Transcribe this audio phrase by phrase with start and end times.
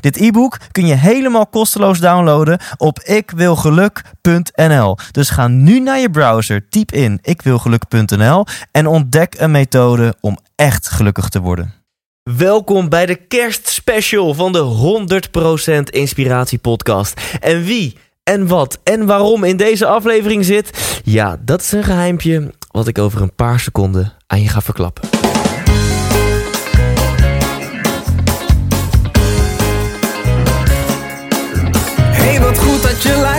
[0.00, 4.96] Dit e-book kun je helemaal kosteloos downloaden op ikwilgeluk.nl.
[5.10, 10.88] Dus ga nu naar je browser, typ in ikwilgeluk.nl en ontdek een methode om echt
[10.88, 11.74] gelukkig te worden.
[12.22, 15.26] Welkom bij de kerstspecial van de
[15.78, 17.20] 100% Inspiratie Podcast.
[17.40, 22.54] En wie en wat en waarom in deze aflevering zit, ja, dat is een geheimpje
[22.70, 25.08] wat ik over een paar seconden aan je ga verklappen.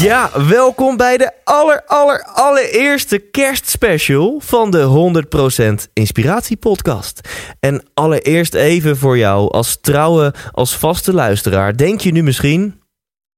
[0.00, 5.12] Ja, welkom bij de aller, aller, allereerste kerstspecial van de
[5.86, 7.28] 100% Inspiratie Podcast.
[7.60, 11.76] En allereerst even voor jou als trouwe, als vaste luisteraar.
[11.76, 12.80] Denk je nu misschien,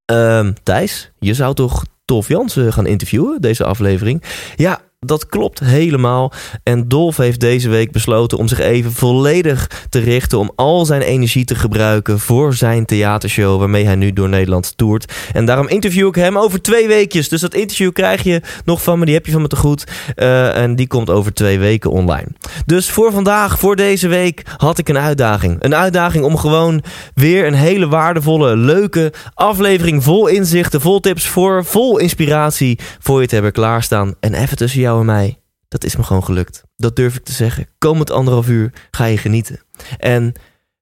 [0.04, 4.22] ehm, Thijs, je zou toch Dolf Jansen gaan interviewen, deze aflevering?
[4.56, 6.32] Ja, dat klopt helemaal.
[6.62, 10.38] En Dolf heeft deze week besloten om zich even volledig te richten.
[10.38, 13.58] Om al zijn energie te gebruiken voor zijn theatershow.
[13.58, 15.12] Waarmee hij nu door Nederland toert.
[15.32, 17.28] En daarom interview ik hem over twee weekjes.
[17.28, 19.04] Dus dat interview krijg je nog van me.
[19.04, 19.84] Die heb je van me te goed.
[20.16, 22.28] Uh, en die komt over twee weken online.
[22.66, 25.56] Dus voor vandaag, voor deze week, had ik een uitdaging.
[25.58, 26.82] Een uitdaging om gewoon
[27.14, 30.02] weer een hele waardevolle, leuke aflevering.
[30.02, 34.15] Vol inzichten, vol tips voor, vol inspiratie voor je te hebben klaarstaan.
[34.20, 36.62] En even tussen jou en mij, dat is me gewoon gelukt.
[36.76, 37.66] Dat durf ik te zeggen.
[37.78, 39.60] Komend anderhalf uur ga je genieten.
[39.99, 40.32] En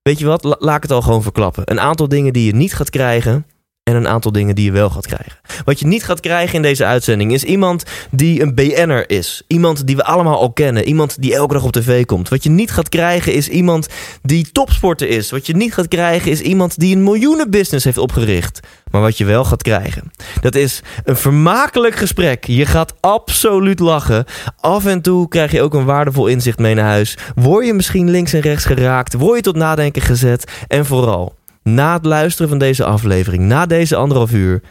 [0.03, 1.71] weet je wat, La laat het al gewoon verklappen.
[1.71, 3.47] Een aantal dingen die je niet gaat krijgen
[3.87, 5.33] en een aantal dingen die je wel gaat krijgen.
[5.65, 9.43] Wat je niet gaat krijgen in deze uitzending is iemand die een BN'er is.
[9.47, 10.85] Iemand die we allemaal al kennen.
[10.85, 12.29] Iemand die elke dag op tv komt.
[12.29, 13.89] Wat je niet gaat krijgen is iemand
[14.23, 15.31] die topsporter is.
[15.31, 18.61] Wat je niet gaat krijgen is iemand die een miljoenenbusiness heeft opgericht.
[18.91, 22.45] Maar wat je wel gaat krijgen, dat is een vermakelijk gesprek.
[22.45, 24.25] Je gaat absoluut lachen.
[24.61, 27.19] Af en toe krijg je ook een waardevol inzicht mee naar huis.
[27.35, 29.15] Word je misschien links en rechts geraakt?
[29.15, 30.53] Word je tot nadenken gezet?
[30.69, 31.35] En vooral
[31.67, 34.63] na het luisteren van deze aflevering, na deze anderhalf uur,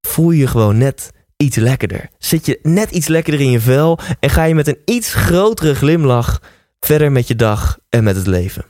[0.00, 2.08] voel je gewoon net iets lekkerder.
[2.18, 5.74] Zit je net iets lekkerder in je vel en ga je met een iets grotere
[5.74, 6.42] glimlach
[6.80, 8.64] verder met je dag en met het leven.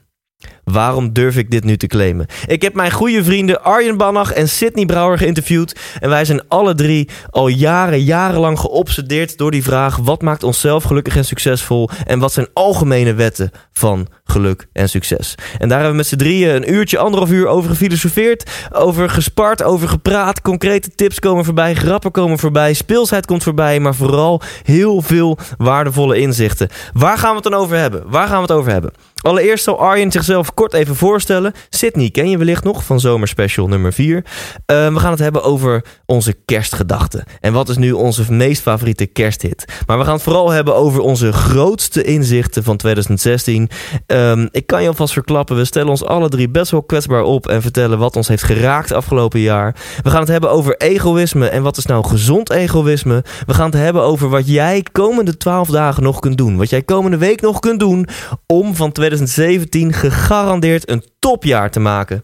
[0.64, 2.26] Waarom durf ik dit nu te claimen?
[2.46, 5.80] Ik heb mijn goede vrienden Arjen Bannach en Sidney Brouwer geïnterviewd.
[6.00, 10.82] En wij zijn alle drie al jaren, jarenlang geobsedeerd door die vraag: wat maakt onszelf
[10.82, 11.88] gelukkig en succesvol?
[12.06, 15.34] En wat zijn algemene wetten van geluk en succes?
[15.58, 19.62] En daar hebben we met z'n drieën een uurtje, anderhalf uur over gefilosofeerd, over gespart,
[19.62, 20.40] over gepraat.
[20.40, 26.18] Concrete tips komen voorbij, grappen komen voorbij, speelsheid komt voorbij, maar vooral heel veel waardevolle
[26.18, 26.68] inzichten.
[26.92, 28.02] Waar gaan we het dan over hebben?
[28.06, 28.92] Waar gaan we het over hebben?
[29.22, 31.52] Allereerst zal Arjen zichzelf kort even voorstellen.
[31.68, 34.16] Sydney ken je wellicht nog van Zomerspecial nummer 4.
[34.16, 34.22] Uh,
[34.66, 37.24] we gaan het hebben over onze kerstgedachten.
[37.40, 39.64] En wat is nu onze meest favoriete kersthit?
[39.86, 43.68] Maar we gaan het vooral hebben over onze grootste inzichten van 2016.
[44.06, 47.46] Um, ik kan je alvast verklappen, we stellen ons alle drie best wel kwetsbaar op...
[47.46, 49.76] en vertellen wat ons heeft geraakt afgelopen jaar.
[50.02, 53.24] We gaan het hebben over egoïsme en wat is nou gezond egoïsme.
[53.46, 56.56] We gaan het hebben over wat jij komende 12 dagen nog kunt doen.
[56.56, 58.08] Wat jij komende week nog kunt doen
[58.46, 62.22] om van 2017 gegarandeerd een topjaar te maken.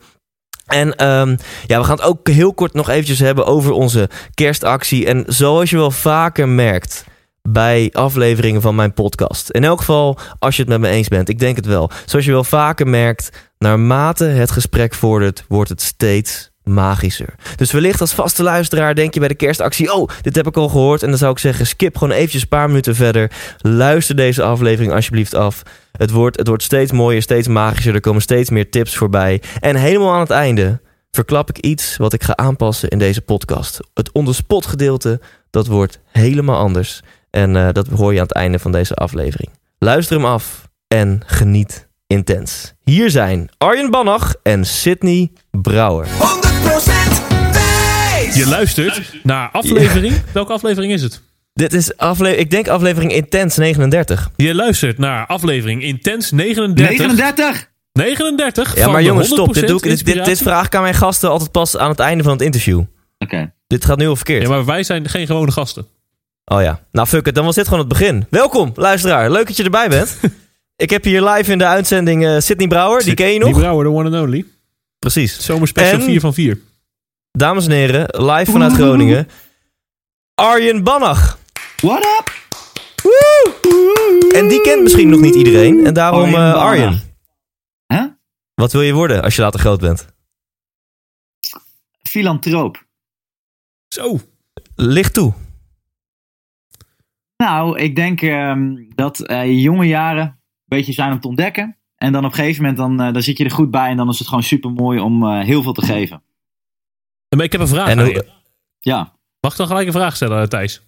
[0.67, 1.37] En um,
[1.67, 5.07] ja, we gaan het ook heel kort nog eventjes hebben over onze kerstactie.
[5.07, 7.05] En zoals je wel vaker merkt
[7.43, 9.51] bij afleveringen van mijn podcast.
[9.51, 11.29] In elk geval, als je het met me eens bent.
[11.29, 11.91] Ik denk het wel.
[12.05, 17.34] Zoals je wel vaker merkt, naarmate het gesprek vordert, wordt het steeds magischer.
[17.57, 19.92] Dus wellicht als vaste luisteraar denk je bij de kerstactie...
[19.92, 21.03] oh, dit heb ik al gehoord.
[21.03, 23.30] En dan zou ik zeggen, skip gewoon eventjes een paar minuten verder.
[23.59, 25.63] Luister deze aflevering alsjeblieft af.
[25.92, 27.95] Het wordt, het wordt steeds mooier, steeds magischer.
[27.95, 29.42] Er komen steeds meer tips voorbij.
[29.60, 30.80] En helemaal aan het einde
[31.10, 33.80] verklap ik iets wat ik ga aanpassen in deze podcast.
[33.95, 35.21] Het onderspot gedeelte,
[35.51, 37.01] dat wordt helemaal anders.
[37.30, 39.51] En uh, dat hoor je aan het einde van deze aflevering.
[39.78, 42.74] Luister hem af en geniet intens.
[42.84, 46.07] Hier zijn Arjen Bannach en Sydney Brouwer.
[48.27, 48.45] 100% Thijs.
[48.45, 50.15] Je luistert naar aflevering.
[50.33, 51.21] Welke aflevering is het?
[51.53, 54.31] Dit is aflevering, ik denk aflevering Intens 39.
[54.37, 56.97] Je luistert naar aflevering Intens 39.
[56.99, 57.69] 39!
[57.93, 59.49] 39 Ja, maar jongens, stop.
[59.49, 61.99] 100% Dit, doe ik, dit, dit, vraag ik aan mijn gasten altijd pas aan het
[61.99, 62.83] einde van het interview.
[63.19, 63.53] Oké.
[63.67, 64.43] Dit gaat nu al verkeerd.
[64.43, 65.87] Ja, maar wij zijn geen gewone gasten.
[66.45, 66.81] Oh ja.
[66.93, 67.34] Nou, fuck it.
[67.34, 68.27] Dan was dit gewoon het begin.
[68.31, 69.31] Welkom, luisteraar.
[69.31, 70.19] Leuk dat je erbij bent.
[70.84, 73.05] ik heb hier live in de uitzending eh Sydney Brouwer.
[73.05, 73.49] Die ken je nog?
[73.49, 74.45] Die Brouwer, de one and only.
[74.99, 75.41] Precies.
[75.41, 76.59] Zomerspecial En- 4 van 4.
[77.36, 79.28] Dames en heren, live vanuit Groningen.
[80.34, 81.38] Arjen Bannach.
[81.77, 82.44] What up?
[84.34, 85.86] En die kent misschien nog niet iedereen.
[85.86, 86.54] En daarom Arjen eh.
[86.54, 87.00] Arjen.
[87.86, 88.06] Hè?
[88.54, 90.06] Wat wil je worden als je later groot bent?
[92.03, 92.86] Filantroop.
[93.88, 94.18] Zo.
[94.74, 95.33] Licht toe.
[97.36, 101.77] Nou, ik denk ehm, dat eh, je jonge jaren een beetje zijn om te ontdekken.
[101.97, 103.91] En dan op een gegeven moment dan, eh, dan zit je er goed bij.
[103.91, 106.22] En dan is het gewoon super mooi om eh, heel veel te geven.
[107.28, 108.28] Maar ik heb een vraag En aan je.
[108.78, 109.15] Ja.
[109.41, 110.83] Mag ik dan gelijk een vraag stellen, eh, Thijs?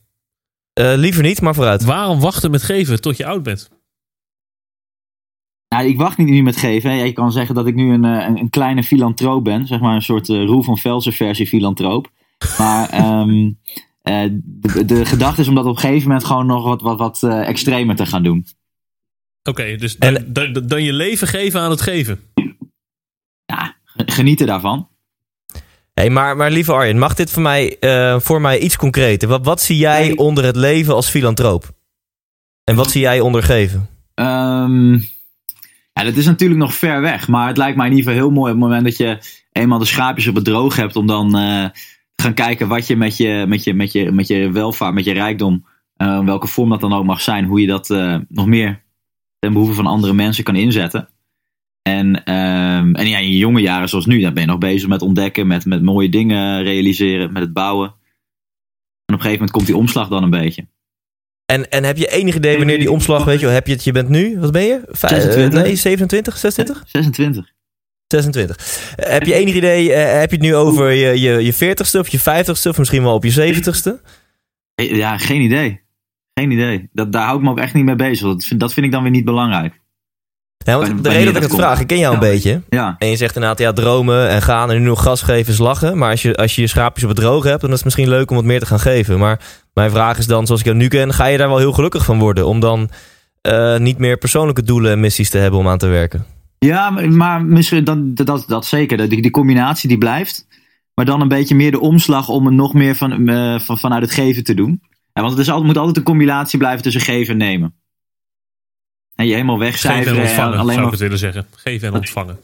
[0.72, 1.84] Eh, liever niet, maar vooruit.
[1.84, 3.70] Waarom wachten met geven tot je oud bent?
[5.68, 6.90] Nou, ik wacht niet nu met geven.
[6.90, 7.02] hè.
[7.02, 9.66] Je kan zeggen dat ik nu een, eh, een, een kleine filantroop ben.
[9.66, 12.10] Zeg maar een soort eh, Roel van Velsen versie filantroop.
[12.58, 13.50] Maar ehm,
[14.02, 16.98] eh, de, de gedachte is om dat op een gegeven moment gewoon nog wat, wat,
[16.98, 18.46] wat eh, extremer te gaan doen.
[19.42, 22.20] Oké, dus En- dan, dan, dan je leven geven aan het geven.
[23.44, 24.88] Ja, ge- genieten daarvan.
[25.98, 29.28] Hey, maar, maar lieve Arjen, mag dit voor mij, eh, voor mij iets concreter?
[29.28, 31.64] Wat, wat zie jij onder het leven als filantroop?
[32.64, 33.88] En wat zie jij onder geven?
[34.14, 34.92] Ehm,
[35.92, 37.28] ja, dat is natuurlijk nog ver weg.
[37.28, 39.18] Maar het lijkt mij in ieder geval heel mooi op het moment dat je
[39.52, 40.96] eenmaal de schaapjes op het droog hebt.
[40.96, 41.64] Om dan eh,
[42.14, 45.04] te gaan kijken wat je met je, met je, met je, met je welvaart, met
[45.04, 45.64] je rijkdom.
[45.96, 47.44] eh, welke vorm dat dan ook mag zijn.
[47.44, 47.88] Hoe je dat
[48.28, 48.82] nog meer
[49.38, 51.08] ten behoeve van andere mensen kan inzetten.
[51.88, 54.88] En, ehm, en ja, in je jonge jaren zoals nu, dan ben je nog bezig
[54.88, 55.46] met ontdekken.
[55.46, 57.32] Met, met mooie dingen realiseren.
[57.32, 57.86] Met het bouwen.
[57.88, 57.94] En
[59.14, 60.66] op een gegeven moment komt die omslag dan een beetje.
[61.52, 63.84] En, en heb je enig idee wanneer die omslag, weet je wel, heb je het,
[63.84, 64.80] je bent nu, wat ben je?
[64.86, 65.62] Vij- eh, 26.
[65.62, 66.88] nee, 27, 26?
[66.90, 67.52] 26.
[68.06, 68.56] 26.
[68.96, 71.98] Eh, heb je enig idee, eh, heb je het nu over je, je, je 40ste
[71.98, 74.00] of je 50ste of misschien wel op je 70ste?
[74.74, 75.80] Eh, Ja, geen idee.
[76.34, 76.88] Geen idee.
[76.92, 78.26] Dat, daar hou ik me ook echt niet mee bezig.
[78.26, 79.80] Dat vind, dat vind ik dan weer niet belangrijk.
[80.68, 81.62] Ja, want Wanneer de reden dat ik dat het komt.
[81.62, 82.28] vraag, ik ken jou een Ja.
[82.30, 82.62] beetje.
[82.68, 85.58] Ja, En je zegt inderdaad, ja, dromen en gaan en nu nog gas geven is
[85.58, 85.98] lachen.
[85.98, 88.08] Maar als je, als je je schaapjes op het droog hebt, dan is het misschien
[88.08, 89.18] leuk om wat meer te gaan geven.
[89.18, 89.40] Maar
[89.74, 92.04] mijn vraag is dan, zoals ik jou nu ken, ga je daar wel heel gelukkig
[92.04, 92.46] van worden?
[92.46, 92.90] Om dan
[93.40, 96.24] eh, niet meer persoonlijke doelen en missies te hebben om aan te werken?
[96.58, 99.08] ja maar, misschien dan, dat, dat zeker.
[99.08, 100.46] Die, die combinatie die blijft.
[100.94, 104.02] Maar dan een beetje meer de omslag om er nog meer van, eh, van, vanuit
[104.02, 104.80] het geven te doen.
[105.12, 107.74] Ja, want het is altijd, moet altijd een combinatie blijven tussen geven en nemen.
[109.18, 110.12] En je helemaal wegcijferen.
[110.12, 111.46] en en ontvangen, alleen zou ik maar, het willen zeggen.
[111.56, 112.38] Geven en ontvangen.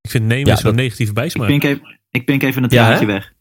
[0.00, 1.46] Ik vind nemen Ja, is zo'n negatieve ik, bijsmaak.
[1.46, 3.12] pink even, ik pink even een Ja, traantje hè?
[3.12, 3.32] weg.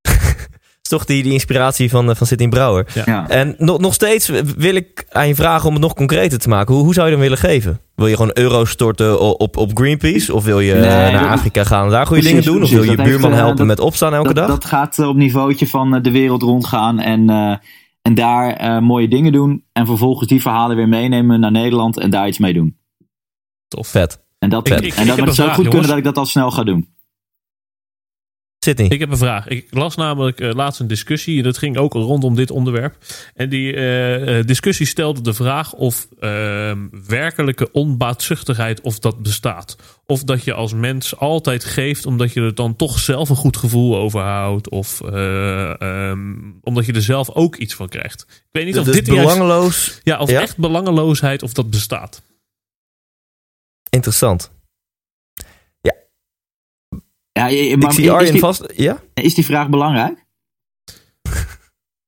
[0.00, 0.14] Dat
[0.82, 2.86] is toch die, die inspiratie van, eh, van Sidney Brouwer.
[3.04, 3.28] Ja.
[3.28, 6.74] En nog, nog steeds wil ik aan je vragen om het nog concreter te maken.
[6.74, 7.80] Hoe, hoe zou je dan willen geven?
[7.94, 10.34] Wil je gewoon euro's storten op, op Greenpeace?
[10.34, 12.62] Of wil je Nee, eh, naar Afrika gaan en daar goede Precies, dingen doen?
[12.64, 14.46] Of wil je je buurman eh, helpen dat- met opstaan elke dat, dag?
[14.58, 17.56] dat gaat op niveautje van de wereld rondgaan en, eh,
[18.02, 19.64] en daar eh, mooie dingen doen.
[19.72, 22.76] En vervolgens die verhalen weer meenemen naar Nederland en daar iets mee doen.
[23.68, 23.88] Tof.
[23.88, 24.24] Vet.
[24.38, 25.98] En dat, Ik- en ik- dat ik heb moet een zo vraag, goed kunnen dat
[25.98, 26.91] ik dat al snel ga doen.
[28.64, 28.88] Sydney.
[28.88, 29.48] Ik heb een vraag.
[29.48, 31.36] Ik las namelijk eh, laatst een discussie.
[31.38, 32.96] en Dat ging ook rondom dit onderwerp.
[33.34, 39.76] En die eh, eh, discussie stelde de vraag of ehm, werkelijke onbaatzuchtigheid of dat bestaat.
[40.06, 43.56] Of dat je als mens altijd geeft omdat je er dan toch zelf een goed
[43.56, 44.68] gevoel overhoudt.
[44.68, 48.26] Of eh, ehm, omdat je er zelf ook iets van krijgt.
[48.28, 50.00] Ik weet niet of dit juist- belangeloos.
[50.02, 50.40] ja, of Ja?
[50.40, 52.22] echt belangeloosheid of dat bestaat.
[53.90, 54.50] Interessant.
[57.32, 58.72] Ja, je- Ik maar zie is, Arjen die, vast.
[58.76, 58.98] Ja?
[59.14, 60.24] is die vraag belangrijk?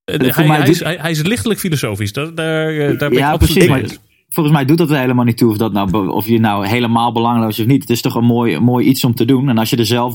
[0.04, 2.12] Eh, voor hij, mij hij, doet- is, hij, hij is lichtelijk filosofisch.
[2.12, 3.98] Daar, daar, eh, daar ben Ja, ik absoluut precies, maar-.
[4.28, 7.12] Volgens mij doet dat er helemaal niet toe of, dat nou, of je nou helemaal
[7.12, 7.80] belangeloos is of niet.
[7.80, 9.48] Het is toch een mooi, mooi iets om te doen.
[9.48, 10.14] En als je er zelf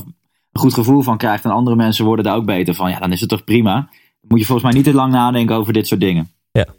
[0.52, 2.90] een goed gevoel van krijgt en andere mensen worden daar ook beter van.
[2.90, 3.74] Ja, dan is het toch prima.
[3.74, 6.30] Dan moet je volgens mij niet te lang nadenken over dit soort dingen.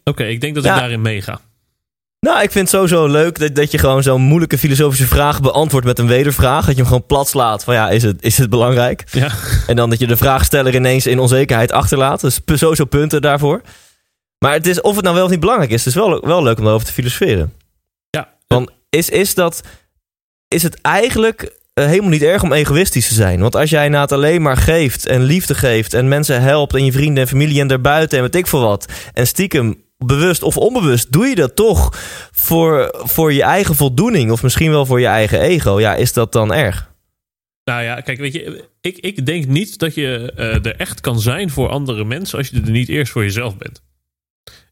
[0.03, 0.73] Oké, ik denk dat Ja.
[0.73, 1.39] ik daarin meega.
[2.27, 5.85] Nou, ik vind het sowieso leuk dat, dat je gewoon zo'n moeilijke filosofische vraag beantwoordt
[5.85, 6.65] met een wedervraag.
[6.65, 9.03] Dat je hem gewoon plat slaat van ja, is het, is het belangrijk?
[9.11, 9.31] Ja.
[9.67, 12.21] En dan dat je de vraagsteller ineens in onzekerheid achterlaat.
[12.21, 13.61] Dus sowieso punten daarvoor.
[14.39, 16.43] Maar het is, of het nou wel of niet belangrijk is, het is wel, wel
[16.43, 17.53] leuk om erover te filosoferen.
[18.09, 18.29] Ja.
[18.47, 19.61] Want is, is, dat,
[20.47, 23.39] is het eigenlijk eh, helemaal niet erg om egoïstisch te zijn?
[23.39, 26.85] Want als jij na het alleen maar geeft en liefde geeft en mensen helpt en
[26.85, 28.85] je vrienden en familie en daarbuiten en weet ik veel wat.
[29.13, 31.89] En stiekem, bewust of onbewust, doe je dat toch
[32.31, 35.79] voor, voor je eigen voldoening of misschien wel voor je eigen ego.
[35.79, 36.89] Ja, is dat dan erg?
[37.63, 41.19] Nou ja, kijk, weet je, ik, ik denk niet dat je eh, er echt kan
[41.19, 43.81] zijn voor andere mensen als je er niet eerst voor jezelf bent.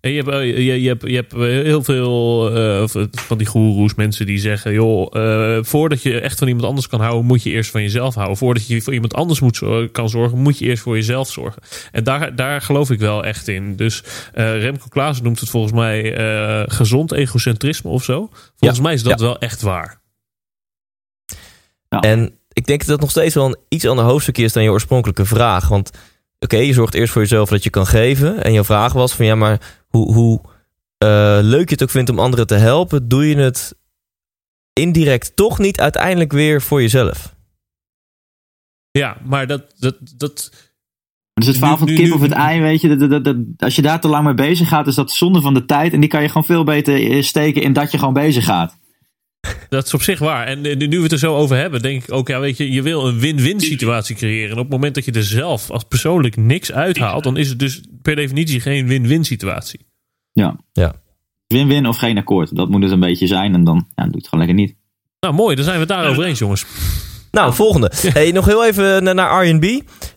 [0.02, 3.96] En je hebt, eh, je, je hebt, je hebt heel veel eh, van die goeroes,
[3.96, 7.50] mensen die zeggen: joh, eh, voordat je echt van iemand anders kan houden, moet je
[7.50, 8.38] eerst van jezelf houden.
[8.38, 11.62] Voordat je voor iemand anders moet, kan zorgen, moet je eerst voor jezelf zorgen.
[11.92, 13.76] En daar, daar geloof ik wel echt in.
[13.76, 18.30] Dus eh, Remco Klaassen noemt het volgens mij eh, gezond egocentrisme of zo.
[18.56, 19.26] Volgens Ja, mij is dat ja.
[19.26, 20.02] wel echt waar.
[21.90, 24.72] En ik denk dat dat nog steeds wel een iets ander hoofdstukje is dan je
[24.72, 25.68] oorspronkelijke vraag.
[25.68, 25.92] Want
[26.40, 28.44] oké, je zorgt eerst voor jezelf dat je kan geven.
[28.44, 30.42] En jouw vraag was van ja, maar hoe, hoe
[30.98, 33.76] eh, leuk je het ook vindt om anderen te helpen, doe je het
[34.74, 37.36] indirect toch niet uiteindelijk weer voor jezelf.
[38.92, 40.52] Ja, maar dat, dat, dat,
[41.34, 42.88] Dus het verhaal van het kip of het ei, weet je.
[42.88, 45.42] Dat, dat, dat, dat- als je daar te lang mee bezig gaat, is dat zonde
[45.42, 45.94] van de tijd.
[45.94, 48.78] En die kan je gewoon veel beter eh, steken in dat je gewoon bezig gaat.
[49.70, 50.48] Dat is op zich waar.
[50.48, 52.82] En nu we het er zo over hebben, denk ik ook, ja, weet je, je
[52.82, 54.50] wil een win-win situatie creëren.
[54.50, 57.60] En op het moment dat je er zelf als persoonlijk niks uithaalt, dan is het
[57.60, 59.80] dus per definitie geen win-win situatie.
[60.32, 60.60] Ja.
[60.72, 60.96] Ja.
[61.48, 62.56] Win-win of geen akkoord.
[62.56, 63.54] Dat moet het een beetje zijn.
[63.54, 64.76] En dan ja, doe je het gewoon lekker niet.
[65.20, 66.66] Nou, mooi, dan zijn we het daarover eens, jongens.
[67.32, 67.92] Nou, volgende.
[68.14, 69.66] Hey, nog heel even na- naar R&B.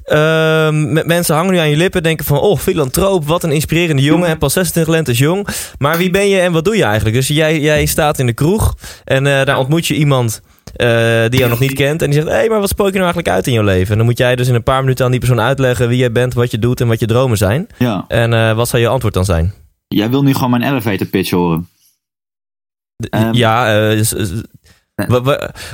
[0.04, 2.38] Ehm, met mensen hangen nu aan je lippen, denken van...
[2.38, 4.28] oh, filantroop, wat een inspirerende jongen.
[4.28, 5.46] En pas 26 lentes jong.
[5.78, 7.14] Maar wie ben je en wat doe je eigenlijk?
[7.16, 10.40] Dus jij, jij staat in de kroeg en eh, daar ontmoet je iemand...
[10.76, 10.88] eh,
[11.28, 12.02] die jou nog niet kent.
[12.02, 13.90] En die zegt, hé, hey, maar wat spook je nou eigenlijk uit in je leven?
[13.90, 15.88] En dan moet jij dus in een paar minuten aan die persoon uitleggen...
[15.88, 17.66] wie jij bent, wat je doet en wat je dromen zijn.
[17.78, 18.04] Ja.
[18.08, 19.54] En eh, wat zou je antwoord dan zijn?
[19.88, 21.68] Jij wil nu gewoon mijn elevator pitch horen.
[23.10, 23.32] Ehm.
[23.34, 23.66] ja,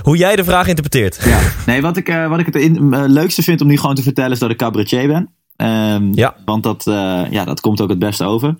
[0.02, 1.18] hoe jij de vraag interpreteert.
[1.24, 1.40] Ja.
[1.66, 4.02] Nee, wat ik, eh, wat ik het in- eh, leukste vind om nu gewoon te
[4.02, 5.28] vertellen is dat ik cabaretier ben.
[5.56, 6.36] Ehm, Ja.
[6.44, 8.56] Want dat, eh, ja, dat komt ook het beste over.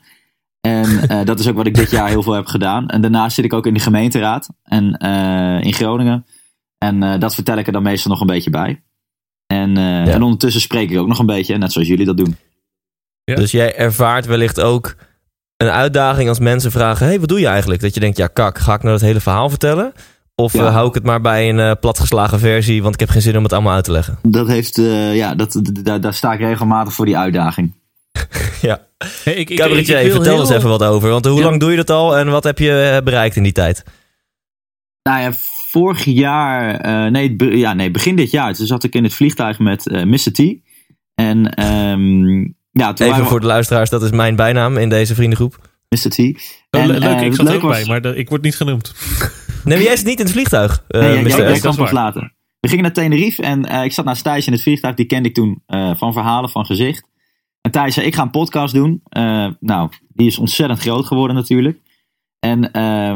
[0.61, 2.89] En eh, dat is ook wat ik dit jaar heel veel heb gedaan.
[2.89, 6.27] En daarnaast zit ik ook in de gemeenteraad en, eh, in Groningen.
[6.79, 8.83] En eh, dat vertel ik er dan meestal nog een beetje bij.
[9.47, 12.37] En, eh, en ondertussen spreek ik ook nog een beetje, net zoals jullie dat doen.
[13.25, 13.35] Ja.
[13.35, 14.97] Dus jij ervaart wellicht ook
[15.57, 17.81] een uitdaging als mensen vragen: hey, wat doe je eigenlijk?
[17.81, 19.93] Dat je denkt: ja, kak, ga ik nou het hele verhaal vertellen?
[20.41, 20.67] Of Ja.
[20.67, 23.37] eh, hou ik het maar bij een eh, platgeslagen versie, want ik heb geen zin
[23.37, 24.19] om het allemaal uit te leggen?
[24.23, 27.75] Dat heeft, eh, ja, dat, daar, daar sta ik regelmatig voor die uitdaging.
[28.61, 28.87] Ja.
[29.25, 31.09] Hey, ik, ik, Cabaretier, ik wil vertel heel- eens even wat over.
[31.11, 31.45] Want hoe Ja.
[31.45, 33.83] lang doe je dat al en wat heb je bereikt in die tijd?
[35.03, 35.33] Nou ja,
[35.71, 39.15] vorig jaar, eh, nee, be- ja, nee, begin dit jaar, toen zat ik in het
[39.15, 40.33] vliegtuig met eh Mr.
[40.33, 40.39] T.
[41.15, 42.39] En ehm,
[42.71, 45.59] ja, toen Even we- voor de luisteraars, dat is mijn bijnaam in deze vriendengroep.
[45.89, 46.11] Mr.
[46.11, 46.19] T.
[46.19, 46.27] Oh,
[46.81, 48.95] En, le- leuk, ik zat er ook was- bij, maar de- ik word niet genoemd.
[49.69, 52.33] Nee, jij zit niet in het vliegtuig, eh Nee, jij- kan pas later.
[52.61, 54.95] We gingen naar Tenerife en eh, ik zat naast Thijs in het vliegtuig.
[54.95, 57.09] Die kende ik toen eh, van verhalen, van gezicht.
[57.61, 59.03] En Thijs zei, ik ga een podcast doen.
[59.61, 61.79] Nou, die is ontzettend groot geworden natuurlijk.
[62.41, 62.73] En,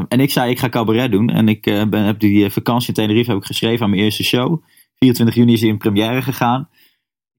[0.09, 1.29] en ik zei, ik ga cabaret doen.
[1.29, 4.63] En ik ben, heb die vakantie in Tenerife heb ik geschreven aan mijn eerste show.
[4.99, 6.69] 24 juni is die in première gegaan.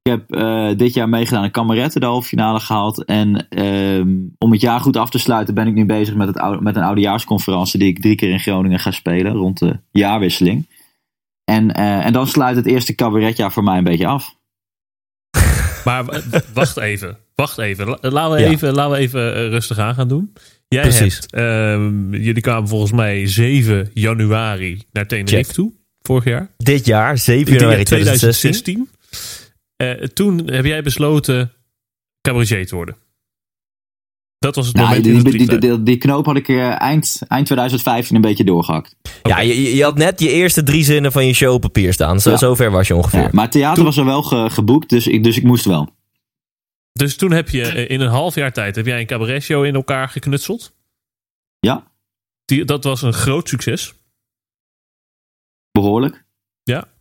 [0.04, 3.06] Ik heb eh, dit jaar meegedaan aan Kameretten, de halve finale gehaald.
[3.06, 6.38] En ehm, om het jaar goed af te sluiten ben ik nu bezig met, het,
[6.38, 10.68] oude- met een oudejaarsconferentie die ik drie keer in Groningen ga spelen rond de jaarwisseling.
[11.44, 14.36] En, eh, en dan sluit het eerste cabaretjaar voor mij een beetje af.
[15.86, 17.18] Maar wacht even.
[17.36, 17.88] Wacht even.
[17.88, 18.50] La- Laten we Ja.
[18.50, 20.34] even, laten we even eh, rustig aan gaan doen.
[20.68, 21.16] Jij Precies.
[21.16, 25.46] hebt, ehm, jullie kwamen volgens mij 7 januari naar Tenerife Check.
[25.54, 25.72] toe.
[26.02, 26.48] Vorig jaar.
[26.58, 28.52] Dit jaar, 7 Ik denk januari 2016.
[28.52, 28.90] 2016.
[29.76, 31.54] Eh, toen heb jij besloten
[32.22, 32.98] cabaretier te worden.
[34.38, 35.76] Dat was het Nou, moment die, in het die, die, vliegtuig.
[35.76, 38.96] die, die knoop had ik eh, eind, eind 2015 een beetje doorgehakt.
[39.24, 42.20] Ja, je, je had net je eerste drie zinnen van je show op papier staan.
[42.20, 42.38] Zo, Ja.
[42.38, 43.22] Zover was je ongeveer.
[43.22, 45.90] Ja, maar theater Toen- was er wel ge- geboekt, dus ik, dus ik moest wel.
[46.92, 49.76] Dus toen heb je eh, in een half jaar tijd heb jij een cabaretshow in
[49.76, 50.76] elkaar geknutseld.
[51.60, 51.92] Ja,
[52.46, 53.94] Die, dat was een groot succes.
[55.72, 56.26] behoorlijk.
[56.64, 56.93] Ja.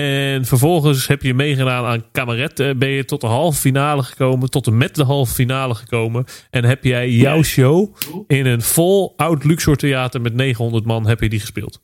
[0.00, 2.60] En vervolgens heb je meegedaan aan Kameret.
[2.60, 4.50] eh, Ben je tot de halve finale gekomen.
[4.50, 6.24] Tot en met de halve finale gekomen.
[6.50, 7.94] En heb jij jouw show
[8.26, 11.82] in een vol oud Luxor theater met 900 man heb je die gespeeld.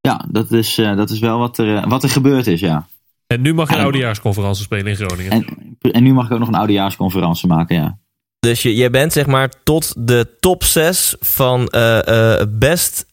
[0.00, 2.86] Ja, dat is, eh, dat is wel wat er, eh, wat er gebeurd is, ja.
[3.26, 3.84] En nu mag je een Ja.
[3.84, 5.30] oudejaarsconferentie spelen in Groningen.
[5.32, 5.46] En,
[5.92, 7.98] en nu mag ik ook nog een oudejaarsconferentie maken, ja.
[8.38, 13.06] Dus je, je bent zeg maar tot de top 6 van eh, eh, best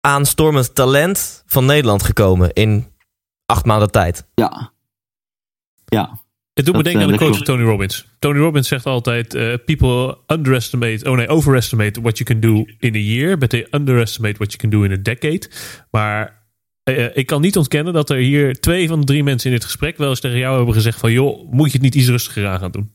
[0.00, 2.86] aanstormend talent van Nederland gekomen in
[3.50, 4.26] acht maanden tijd.
[4.34, 4.72] Ja.
[5.84, 6.20] Ja.
[6.54, 8.06] Het doet me denken aan eh, de quote van Tony Robbins.
[8.18, 12.94] Tony Robbins zegt altijd: eh, People underestimate, oh nee, overestimate what you can do in
[12.94, 15.50] a year, but they underestimate what you can do in a decade.
[15.90, 16.42] Maar
[16.82, 19.64] eh, ik kan niet ontkennen dat er hier twee van de drie mensen in dit
[19.64, 22.46] gesprek wel eens tegen jou hebben gezegd: van joh, moet je het niet iets rustiger
[22.46, 22.90] aan gaan doen?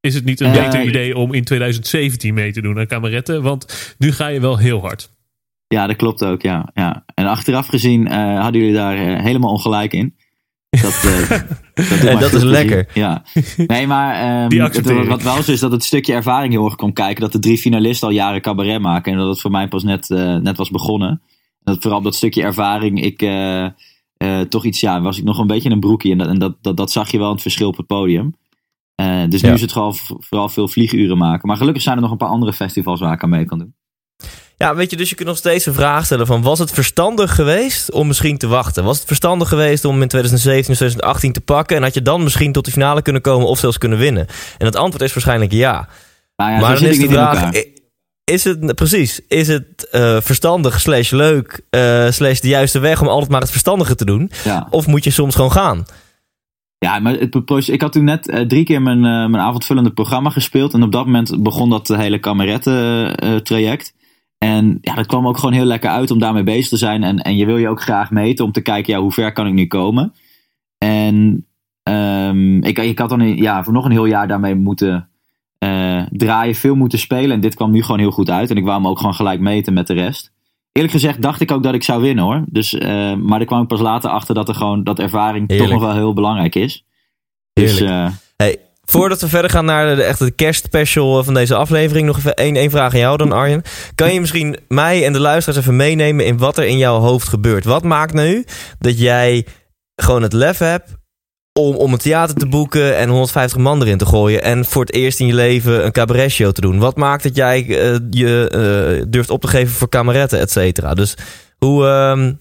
[0.00, 3.42] Is het niet een beter idee om in 2017 mee te doen aan kameretten?
[3.42, 5.10] Want nu ga je wel heel hard.
[5.74, 6.70] Ja, dat klopt ook, ja.
[6.74, 7.04] ja.
[7.14, 10.14] En achteraf gezien eh, hadden jullie daar eh, helemaal ongelijk in.
[10.70, 11.30] Dat, eh,
[12.02, 12.88] dat, mij dat is lekker.
[12.94, 13.22] Ja.
[13.56, 16.94] Nee, maar ehm, het, wat, wel zo is dat het stukje ervaring heel erg komt
[16.94, 17.20] kijken.
[17.20, 19.12] Dat de drie finalisten al jaren cabaret maken.
[19.12, 20.08] En dat het voor mij pas net,
[20.42, 21.08] net was begonnen.
[21.10, 23.18] En dat vooral dat stukje ervaring ik
[24.48, 26.10] toch iets, ja, was ik nog een beetje in een broekje.
[26.10, 28.34] En, dat, en dat, dat, dat zag je wel in het verschil op het podium.
[29.28, 31.48] Dus nu is het vooral, vooral veel vlieguren maken.
[31.48, 33.74] Maar gelukkig zijn er nog een paar andere festivals waar ik aan mee kan doen.
[34.62, 36.42] Ja, weet je, dus je kunt nog steeds een vraag stellen van...
[36.42, 38.84] was het verstandig geweest om misschien te wachten?
[38.84, 41.76] Was het verstandig geweest om in 2017 of 2018 te pakken...
[41.76, 44.26] en had je dan misschien tot de finale kunnen komen of zelfs kunnen winnen?
[44.58, 45.88] En het antwoord is waarschijnlijk ja.
[46.36, 47.52] Nou ja, maar dan is de vraag...
[48.24, 53.00] Is het, precies, is het eh, verstandig slash leuk eh, slash de juiste weg...
[53.00, 54.30] om altijd maar het verstandige te doen?
[54.44, 54.66] Ja.
[54.70, 55.84] Of moet je soms gewoon gaan?
[56.78, 60.74] Ja, maar het, ik had toen net eh, drie keer mijn, mijn avondvullende programma gespeeld.
[60.74, 63.98] En op dat moment begon dat hele kameretten-traject.
[64.44, 67.02] En ja, dat kwam ook gewoon heel lekker uit om daarmee bezig te zijn.
[67.02, 69.46] En, en je wil je ook graag meten om te kijken, ja, hoe ver kan
[69.46, 70.12] ik nu komen?
[70.78, 71.46] En
[71.82, 75.08] ehm, ik, ik had dan ja, voor nog een heel jaar daarmee moeten
[75.58, 77.30] eh, draaien, veel moeten spelen.
[77.30, 78.50] En dit kwam nu gewoon heel goed uit.
[78.50, 80.32] En ik wou me ook gewoon gelijk meten met de rest.
[80.72, 82.44] Eerlijk gezegd dacht ik ook dat ik zou winnen hoor.
[82.48, 85.70] Dus, eh, maar daar kwam ik pas later achter dat er gewoon dat ervaring Heerlijk.
[85.70, 86.84] toch nog wel heel belangrijk is.
[87.52, 88.58] Dus eh, Hey,
[88.90, 92.06] voordat we verder gaan naar de, echte kerstspecial van deze aflevering...
[92.06, 93.62] nog even één, één vraag aan jou dan, Arjen.
[93.94, 96.26] Kan je misschien mij en de luisteraars even meenemen...
[96.26, 97.64] in wat er in jouw hoofd gebeurt?
[97.64, 98.44] Wat maakt nu
[98.78, 99.46] dat jij
[99.96, 100.90] gewoon het lef hebt...
[101.52, 104.42] om, om een theater te boeken en 150 man erin te gooien...
[104.42, 106.78] en voor het eerst in je leven een cabaretshow te doen?
[106.78, 110.94] Wat maakt dat jij eh, je eh, durft op te geven voor kameretten, et cetera?
[110.94, 111.14] Dus
[111.58, 111.86] hoe...
[111.86, 112.32] ehm,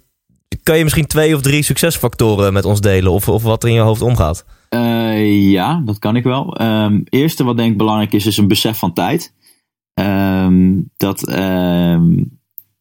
[0.63, 3.11] kan je misschien twee of drie succesfactoren met ons delen...
[3.11, 4.45] of, of wat er in je hoofd omgaat?
[4.69, 6.55] Eh, ja, dat kan ik wel.
[6.55, 9.33] Ehm eerste wat denk ik belangrijk is, is een besef van tijd.
[9.93, 12.23] Ehm, dat, ehm,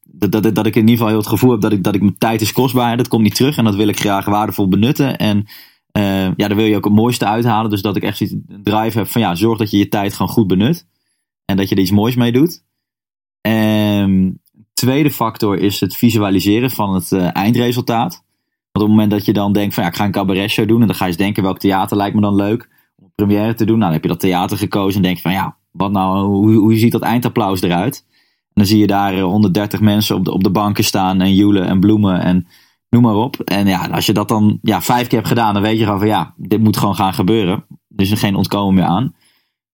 [0.02, 2.00] dat, dat, dat ik in ieder geval heel het gevoel heb dat ik, dat ik
[2.00, 2.96] mijn tijd is kostbaar.
[2.96, 5.18] Dat komt niet terug en dat wil ik graag waardevol benutten.
[5.18, 5.46] En
[5.90, 7.70] eh, ja, daar wil je ook het mooiste uithalen.
[7.70, 10.32] Dus dat ik echt een drive heb van ja, zorg dat je je tijd gewoon
[10.32, 10.86] goed benut.
[11.44, 12.64] En dat je er iets moois mee doet.
[13.40, 14.30] Ehm
[14.78, 18.12] tweede factor is het visualiseren van het eh, eindresultaat.
[18.72, 20.80] Want op het moment dat je dan denkt van ja, ik ga een cabaretshow doen.
[20.80, 23.54] En dan ga je eens denken welk theater lijkt me dan leuk om een première
[23.54, 23.78] te doen.
[23.78, 26.52] Nou, dan heb je dat theater gekozen en denk je van ja, wat nou, hoe,
[26.52, 28.04] hoe ziet dat eindapplaus eruit?
[28.08, 31.34] En dan zie je daar eh, 130 mensen op de, op de banken staan en
[31.34, 32.46] joelen en bloemen en
[32.90, 33.40] noem maar op.
[33.40, 35.98] En ja, als je dat dan ja, vijf keer hebt gedaan, dan weet je gewoon
[35.98, 37.64] van ja, dit moet gewoon gaan gebeuren.
[37.96, 39.14] Er is er geen ontkomen meer aan.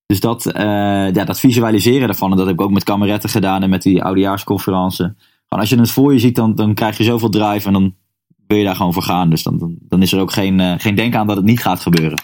[0.07, 0.64] Dus dat, eh,
[1.12, 4.03] ja, dat visualiseren daarvan, en dat heb ik ook met kameretten gedaan en met die
[4.03, 5.05] oudejaarsconferentie.
[5.05, 7.95] Gewoon als je het voor je ziet, dan, dan krijg je zoveel drive en dan
[8.47, 9.31] wil je daar gewoon voor gaan.
[9.31, 11.61] Dus dan, dan, dan is er ook geen, eh, geen denken aan dat het niet
[11.62, 12.23] gaat gebeuren.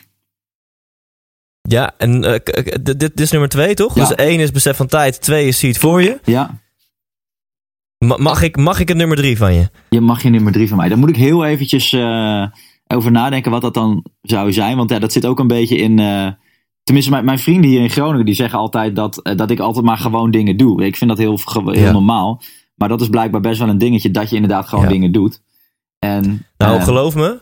[1.61, 3.95] Ja, en eh, dit, dit is nummer twee, toch?
[3.95, 4.01] Ja.
[4.01, 6.21] Dus één is besef van tijd, twee is zie het voor je.
[6.25, 6.61] Ja,
[7.99, 9.71] Ma- mag, ik, mag ik het nummer drie van je?
[9.89, 10.89] je mag je nummer drie van mij.
[10.89, 11.95] Daar moet ik heel eventjes
[12.87, 14.77] over nadenken wat dat dan zou zijn.
[14.77, 15.99] Want ja, dat zit ook een beetje in...
[16.91, 19.85] tenminste, mijn, mijn vrienden hier in Groningen, die zeggen altijd dat, eh, dat ik altijd
[19.85, 20.85] maar gewoon dingen doe.
[20.85, 21.93] Ik vind dat heel, heel Ja.
[21.93, 22.43] normaal.
[22.75, 24.91] Maar dat is blijkbaar best wel een dingetje, dat je inderdaad gewoon Ja.
[24.91, 25.41] dingen doet.
[25.99, 27.41] En, Nou, eh, geloof me,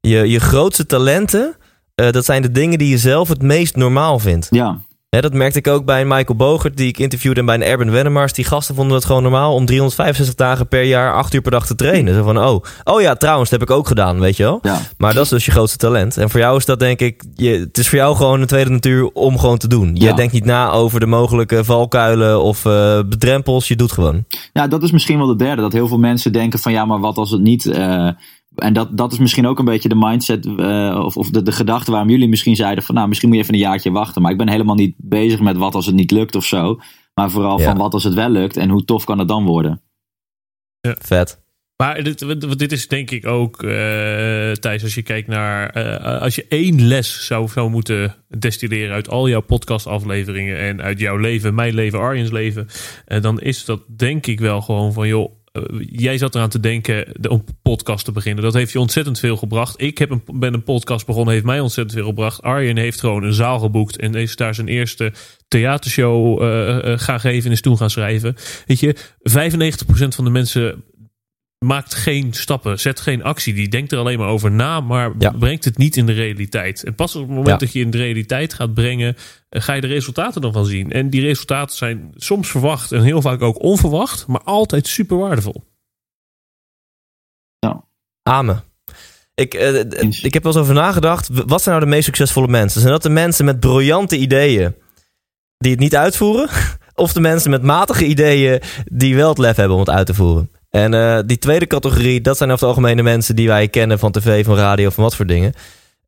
[0.00, 1.56] je, je grootste talenten,
[1.94, 4.46] eh, dat zijn de dingen die je zelf het meest normaal vindt.
[4.50, 4.78] Ja,
[5.18, 8.32] Dat merkte ik ook bij Michael Bogert, die ik interviewde, en bij een Erben Wennemars.
[8.32, 11.66] Die gasten vonden het gewoon normaal om 365 dagen per jaar, 8 uur per dag
[11.66, 12.14] te trainen.
[12.14, 14.58] Zo van, oh, oh ja, trouwens, dat heb ik ook gedaan, weet je wel.
[14.62, 14.78] ja.
[14.98, 16.16] Maar dat is dus je grootste talent.
[16.16, 18.70] En voor jou is dat denk ik, je, het is voor jou gewoon een tweede
[18.70, 19.90] natuur om gewoon te doen.
[19.96, 20.12] Je Ja.
[20.14, 24.24] denkt niet na over de mogelijke valkuilen of eh bedrempels, je doet gewoon.
[24.52, 25.62] Ja, dat is misschien wel de derde.
[25.62, 27.66] Dat heel veel mensen denken van ja, maar wat als het niet.
[27.66, 28.08] eh,
[28.60, 31.52] en dat, dat is misschien ook een beetje de mindset eh, of, of de, de
[31.52, 34.22] gedachte waarom jullie misschien zeiden van nou, misschien moet je even een jaartje wachten.
[34.22, 36.80] Maar ik ben helemaal niet bezig met wat als het niet lukt of zo.
[37.14, 37.64] Maar vooral Ja.
[37.64, 39.82] van wat als het wel lukt en hoe tof kan het dan worden.
[41.00, 41.42] Vet.
[41.76, 43.70] Maar dit, wat- dit is denk ik ook, eh
[44.52, 45.70] Thijs, als je kijkt naar...
[45.70, 50.58] eh, als je één les zou, zou moeten destilleren uit al jouw podcastafleveringen...
[50.58, 52.66] en uit jouw leven, mijn leven, Arjen's leven...
[53.06, 55.08] eh, dan is dat denk ik wel gewoon van...
[55.08, 55.32] joh,
[55.90, 58.44] jij zat eraan te denken de- om podcast te beginnen.
[58.44, 59.80] Dat heeft je ontzettend veel gebracht.
[59.80, 62.42] Ik heb een, ben een podcast begonnen, heeft mij ontzettend veel gebracht.
[62.42, 63.96] Arjen heeft gewoon een zaal geboekt...
[63.96, 65.12] en is daar zijn eerste
[65.48, 68.36] theatershow eh, eh, gaan geven en is toen gaan schrijven.
[68.66, 70.84] Weet je, 95% van de mensen
[71.64, 73.54] maakt geen stappen, zet geen actie.
[73.54, 75.30] Die denkt er alleen maar over na, maar Ja.
[75.30, 76.84] brengt het niet in de realiteit.
[76.84, 77.56] En pas op het moment Ja.
[77.56, 79.16] dat je in de realiteit gaat brengen,
[79.48, 80.92] eh, ga je de resultaten dan van zien.
[80.92, 85.68] En die resultaten zijn soms verwacht en heel vaak ook onverwacht, maar altijd super waardevol.
[88.22, 88.62] Amen.
[89.34, 89.78] Ik, eh,
[90.22, 91.28] ik heb wel eens over nagedacht.
[91.28, 92.80] Wat zijn nou de meest succesvolle mensen?
[92.80, 94.74] Zijn dat de mensen met briljante ideeën
[95.58, 96.48] die het niet uitvoeren?
[96.94, 100.14] of de mensen met matige ideeën die wel het lef hebben om het uit te
[100.14, 100.50] voeren.
[100.70, 103.98] En uh, die tweede categorie, dat zijn over het algemeen de mensen die wij kennen
[103.98, 105.52] van tv, van radio, van wat voor dingen.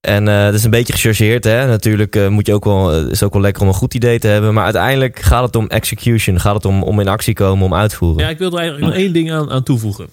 [0.00, 1.66] En uh, dat is een beetje gechargeerd, hè.
[1.66, 4.26] Natuurlijk uh, moet je ook wel, is ook wel lekker om een goed idee te
[4.26, 4.54] hebben.
[4.54, 6.40] Maar uiteindelijk gaat het om execution.
[6.40, 8.22] Gaat het om, om in actie komen, om uitvoeren.
[8.22, 10.08] Ja, ik wil er eigenlijk nog één ding aan, aan toevoegen.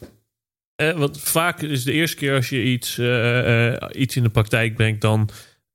[0.81, 2.99] Uh, want vaak is de eerste keer als je iets,
[3.91, 5.29] iets in de praktijk brengt, dan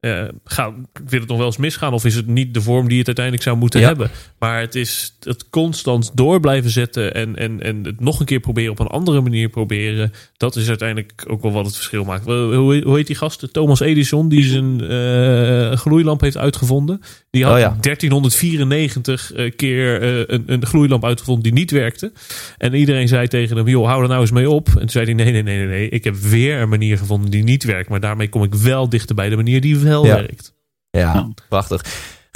[0.04, 0.72] uh, gaat,
[1.04, 3.44] wil het nog wel eens misgaan of is het niet de vorm die het uiteindelijk
[3.44, 3.86] zou moeten ja.
[3.86, 4.10] hebben.
[4.38, 8.40] Maar het is het constant door blijven zetten en, en, en het nog een keer
[8.40, 10.12] proberen op een andere manier proberen.
[10.36, 12.24] Dat is uiteindelijk ook wel wat het verschil maakt.
[12.24, 13.52] Hoe, hoe heet die gast?
[13.52, 17.00] Thomas Edison, die zijn uh, gloeilamp heeft uitgevonden.
[17.30, 17.76] Die had oh ja.
[17.80, 22.12] 1394 keer uh, een, een gloeilamp uitgevonden die niet werkte.
[22.58, 24.68] En iedereen zei tegen hem, joh, hou er nou eens mee op.
[24.68, 25.88] En toen zei hij, nee, nee, nee, nee, nee.
[25.88, 27.88] Ik heb weer een manier gevonden die niet werkt.
[27.88, 30.14] Maar daarmee kom ik wel dichter bij de manier die wel ja.
[30.14, 30.52] werkt.
[30.90, 31.84] Ja, prachtig.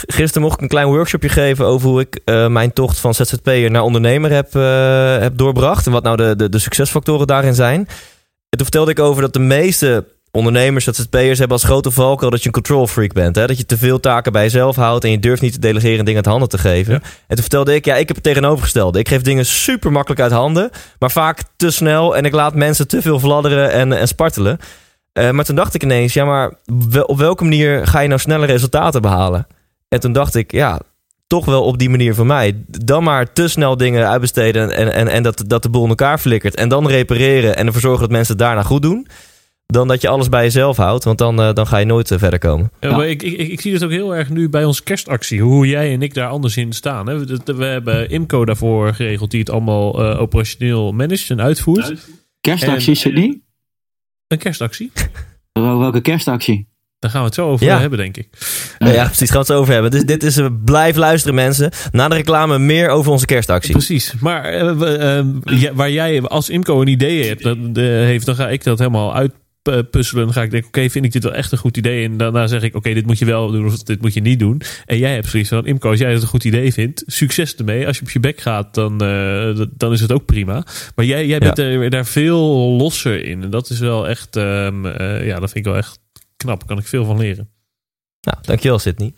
[0.07, 3.71] Gisteren mocht ik een klein workshopje geven over hoe ik uh, mijn tocht van ZZP'er
[3.71, 5.87] naar ondernemer heb, uh, heb doorbracht.
[5.87, 7.79] En wat nou de, de, de succesfactoren daarin zijn.
[8.49, 12.41] En toen vertelde ik over dat de meeste ondernemers, ZZP'ers hebben als grote valkuil dat
[12.41, 13.37] je een control freak bent.
[13.37, 13.47] Hè?
[13.47, 16.05] Dat je te veel taken bij jezelf houdt en je durft niet te delegeren en
[16.05, 16.93] dingen uit handen te geven.
[16.93, 17.01] Ja.
[17.01, 18.99] En toen vertelde ik, ja, ik heb het tegenovergestelde.
[18.99, 22.17] Ik geef dingen super makkelijk uit handen, maar vaak te snel.
[22.17, 24.59] En ik laat mensen te veel vladderen en, en spartelen.
[25.19, 26.53] Uh, maar toen dacht ik ineens, ja, maar
[27.07, 29.47] op welke manier ga je nou snelle resultaten behalen?
[29.89, 30.81] En toen dacht ik, ja,
[31.27, 32.65] toch wel op die manier voor mij.
[32.67, 36.19] Dan maar te snel dingen uitbesteden en, en, en dat, dat de boel in elkaar
[36.19, 36.55] flikkert.
[36.55, 39.07] En dan repareren en ervoor zorgen dat mensen het daarna goed doen.
[39.67, 42.19] Dan dat je alles bij jezelf houdt, want dan, uh, dan ga je nooit uh,
[42.19, 42.71] verder komen.
[42.81, 45.41] Ja, maar ik, ik, ik zie het ook heel erg nu bij onze kerstactie.
[45.43, 47.09] Hoe jij en ik daar anders in staan.
[47.09, 47.19] Hè?
[47.19, 52.09] We, we hebben IMCO daarvoor geregeld die het allemaal uh, operationeel managt en uitvoert.
[52.41, 53.41] Kerstactie, Sydney?
[54.29, 54.93] Een kerstactie.
[55.53, 56.69] Welke kerstactie?
[56.99, 57.81] Daar gaan we het zo over ja.
[57.81, 58.29] hebben, denk ik.
[58.79, 59.31] Ja, ja, precies.
[59.31, 59.91] Gaan we het zo over hebben.
[59.91, 61.73] Dus dit is, uh, blijf luisteren mensen.
[61.91, 63.73] Na de reclame meer over onze kerstactie.
[63.73, 64.15] Precies.
[64.21, 68.65] Maar uh, uh, waar jij als IMCO een idee hebt, dat, heeft, dan ga ik
[68.65, 69.47] dat helemaal uitpuzzelen.
[69.63, 72.05] Dan ga ik denken, oké, okay, vind ik dit wel echt een goed idee?
[72.05, 74.21] En daarna zeg ik, oké, okay, dit moet je wel doen of dit moet je
[74.21, 74.61] niet doen.
[74.85, 77.87] En jij hebt zoiets van, IMCO, als jij het een goed idee vindt, succes ermee.
[77.87, 78.99] Als je op je bek gaat, dan,
[79.77, 80.67] dan is het ook prima.
[80.95, 81.89] Maar jij, jij bent ja.
[81.89, 82.41] daar veel
[82.77, 83.43] losser in.
[83.43, 84.87] En dat is wel echt, um,
[85.25, 85.99] ja, dat vind ik wel echt
[86.37, 86.67] knap.
[86.67, 87.51] Kan ik veel van leren.
[88.21, 89.15] Nou, dankjewel Sydney.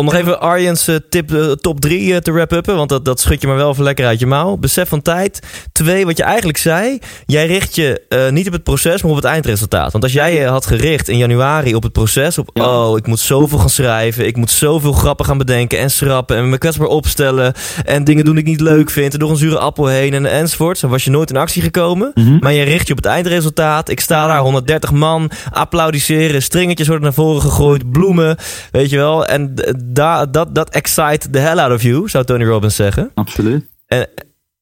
[0.00, 3.20] Om nog even Arjen's uh, tip, uh, top 3 uh, te wrap-uppen, want dat, dat
[3.20, 4.56] schud je maar wel even lekker uit je mouw.
[4.56, 5.42] Besef van tijd.
[5.72, 9.16] Twee, wat je eigenlijk zei, jij richt je uh, niet op het proces, maar op
[9.16, 9.92] het eindresultaat.
[9.92, 12.88] Want als jij je had gericht in januari op het proces, op ja.
[12.88, 16.48] oh, ik moet zoveel gaan schrijven, ik moet zoveel grappen gaan bedenken en schrappen en
[16.48, 17.54] me kwetsbaar opstellen
[17.84, 20.26] en dingen doen die ik niet leuk vind en door een zure appel heen en
[20.26, 22.10] enzovoort, dan was je nooit in actie gekomen.
[22.14, 22.24] Mhm.
[22.24, 22.38] Mm -hmm.
[22.40, 23.88] Maar je richt je op het eindresultaat.
[23.88, 28.36] Ik sta daar, 130 man, applaudisseren, stringetjes worden naar voren gegooid, bloemen,
[28.70, 29.26] weet je wel.
[29.26, 29.54] En
[29.86, 33.10] dat, dat, dat excite the hell out of you, zou Tony Robbins zeggen.
[33.14, 33.66] Absoluut.
[33.86, 34.08] En,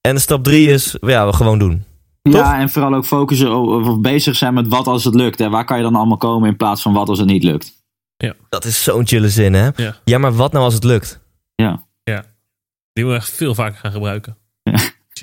[0.00, 1.84] en stap drie is, ja, we gewoon doen.
[2.22, 2.60] Ja, Toch?
[2.60, 5.40] en vooral ook focussen of bezig zijn met wat als het lukt.
[5.40, 7.72] En waar kan je dan allemaal komen in plaats van wat als het niet lukt.
[8.16, 8.34] Ja.
[8.48, 9.68] Dat is zo'n chille zin, hè?
[9.76, 9.96] Ja.
[10.04, 11.20] ja, maar wat nou als het lukt?
[11.54, 11.82] Ja.
[12.04, 12.24] Ja.
[12.92, 14.36] Die moet echt veel vaker gaan gebruiken.
[14.62, 14.78] Ja,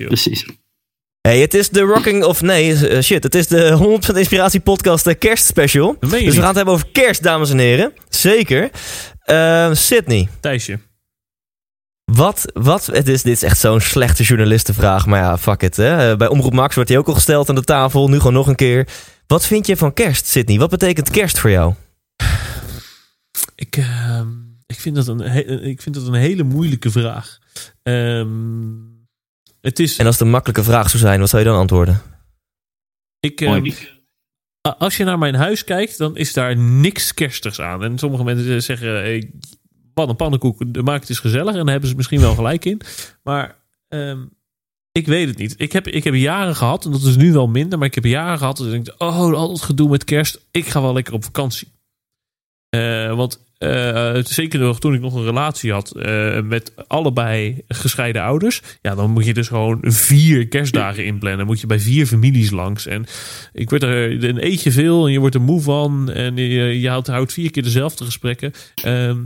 [0.06, 0.46] precies.
[1.20, 3.22] Hey, het is de Rocking of nee, uh, shit.
[3.22, 5.96] Het is de 100% Inspiratie Podcast Kerstspecial.
[6.00, 7.92] Dat meen je Dus we gaan het hebben over kerst, dames en heren.
[8.08, 8.70] Zeker.
[9.26, 10.78] Uh, Sydney, Thijsje.
[12.04, 15.76] wat, wat, het is, dit is echt zo'n slechte journalistenvraag, maar ja, fuck it.
[15.76, 16.10] Hè?
[16.10, 18.46] Uh, Bij Omroep Max wordt hij ook al gesteld aan de tafel, nu gewoon nog
[18.46, 18.88] een keer.
[19.26, 20.58] Wat vind je van kerst, Sydney?
[20.58, 21.74] Wat betekent kerst voor jou?
[23.54, 24.28] Ik, ehm,
[24.66, 25.20] ik, vind dat een
[25.64, 27.38] ik vind dat een hele moeilijke vraag.
[27.82, 28.30] Ehm,
[29.60, 29.96] het is...
[29.96, 32.02] En als het een makkelijke vraag zou zijn, wat zou je dan antwoorden?
[33.20, 33.70] Ik, ehm,
[34.62, 37.82] als je naar mijn huis kijkt, dan is daar niks kerstigs aan.
[37.82, 39.30] En sommige mensen zeggen, hey,
[39.94, 41.54] wat een pannenkoek, de maak het is gezellig.
[41.54, 42.80] En daar hebben ze misschien wel gelijk in.
[43.22, 43.56] Maar
[43.88, 44.24] ehm,
[44.92, 45.54] ik weet het niet.
[45.56, 48.04] Ik heb, ik heb jaren gehad, en dat is nu wel minder, maar ik heb
[48.04, 51.14] jaren gehad dat ik denk, oh, al dat gedoe met kerst, ik ga wel lekker
[51.14, 51.68] op vakantie.
[52.68, 58.22] Eh, want eh, zeker nog toen ik nog een relatie had eh, met allebei gescheiden
[58.22, 58.62] ouders.
[58.80, 61.46] Ja, dan moet je dus gewoon vier kerstdagen inplannen.
[61.46, 62.86] Moet je bij vier families langs.
[62.86, 63.06] En
[63.52, 66.10] ik werd er een eetje veel en je wordt er moe van.
[66.10, 68.52] En je, je houdt, vier keer dezelfde gesprekken.
[68.74, 69.16] Eh,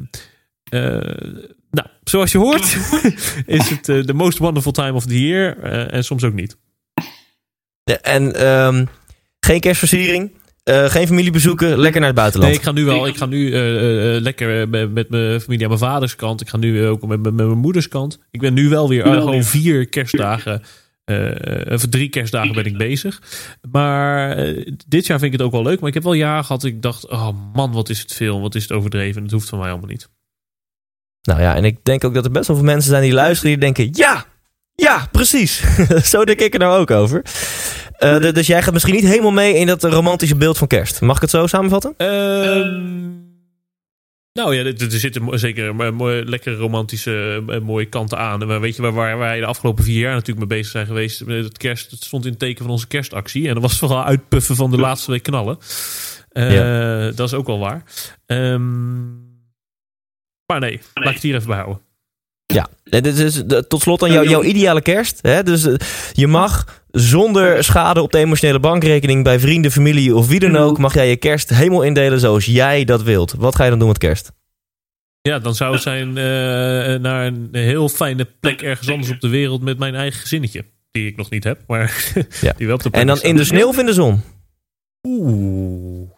[1.70, 2.77] nou, zoals je hoort,
[3.46, 5.59] is het de most wonderful time of the year.
[5.90, 6.57] en soms ook niet.
[8.03, 8.85] En ehm,
[9.40, 10.31] geen kerstversiering,
[10.70, 12.52] uh, geen familiebezoeken, lekker naar het buitenland.
[12.52, 13.07] Nee, ik ga nu wel.
[13.07, 16.40] Ik ga nu uh, uh, lekker met, met mijn familie aan mijn vaders kant.
[16.40, 18.18] Ik ga nu ook met, met, met mijn moeders kant.
[18.31, 20.62] Ik ben nu wel weer gewoon vier kerstdagen.
[21.68, 23.22] of drie kerstdagen ben ik bezig.
[23.70, 24.37] Maar
[24.87, 25.81] dit jaar vind ik het ook wel leuk.
[25.81, 26.64] Maar ik heb wel jaren gehad.
[26.64, 28.40] Ik dacht, oh man, wat is het veel?
[28.40, 29.22] Wat is het overdreven?
[29.22, 30.09] Dat hoeft van mij allemaal niet.
[31.22, 33.50] Nou ja, en ik denk ook dat er best wel veel mensen zijn die luisteren
[33.50, 33.88] die denken...
[33.92, 34.26] Ja,
[34.76, 35.62] ja, precies.
[36.11, 37.22] Zo denk ik er nou ook over.
[38.00, 41.00] Uh, dus jij gaat misschien niet helemaal mee in dat romantische beeld van kerst.
[41.00, 41.94] Mag ik het zo samenvatten?
[41.96, 43.24] Ehm,
[44.32, 48.46] nou ja, er, er zitten zeker mooie, lekkere romantische mooie kanten aan.
[48.46, 51.18] Maar weet je waar, waar wij de afgelopen vier jaar natuurlijk mee bezig zijn geweest?
[51.18, 53.48] Het, kerst, het stond in het teken van onze kerstactie.
[53.48, 55.59] En dat was vooral uitpuffen van de laatste week knallen.
[56.32, 57.11] Uh, ja.
[57.11, 57.82] Dat is ook wel waar.
[58.26, 59.24] Um,
[60.46, 61.86] maar nee, laat ik het hier even bij houden.
[62.46, 65.18] Ja, dit is tot slot aan jou, jouw ideale kerst.
[65.22, 65.42] Hè?
[65.42, 65.74] Dus eh,
[66.12, 70.78] je mag zonder schade op de emotionele bankrekening bij vrienden, familie of wie dan ook,
[70.78, 73.35] mag jij je kerst helemaal indelen zoals jij dat wilt.
[73.38, 74.32] Wat ga je dan doen met kerst?
[75.20, 76.14] Ja, dan zou het zijn uh,
[77.00, 80.64] naar een heel fijne plek ergens anders op de wereld met mijn eigen gezinnetje.
[80.90, 82.52] Die ik nog niet heb, maar ja.
[82.56, 84.22] die wel op de En dan in de sneeuw of in de zon?
[85.09, 86.11] Oeh.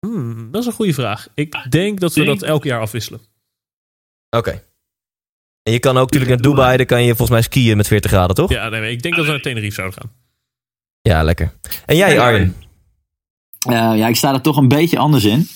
[0.00, 1.28] Hmm, dat is een goede vraag.
[1.34, 3.20] Ik denk dat we dat elk jaar afwisselen.
[4.30, 4.62] Oké.
[5.66, 8.10] En je kan ook natuurlijk naar Dubai, dan kan je volgens mij skiën met 40
[8.10, 8.50] graden, toch?
[8.50, 10.10] Ja, nee, ik denk dat we naar Tenerife zouden gaan.
[11.02, 11.52] Ja, lekker.
[11.86, 12.54] En jij, Arjen?
[13.68, 15.38] Uh, ja, ik sta er toch een beetje anders in.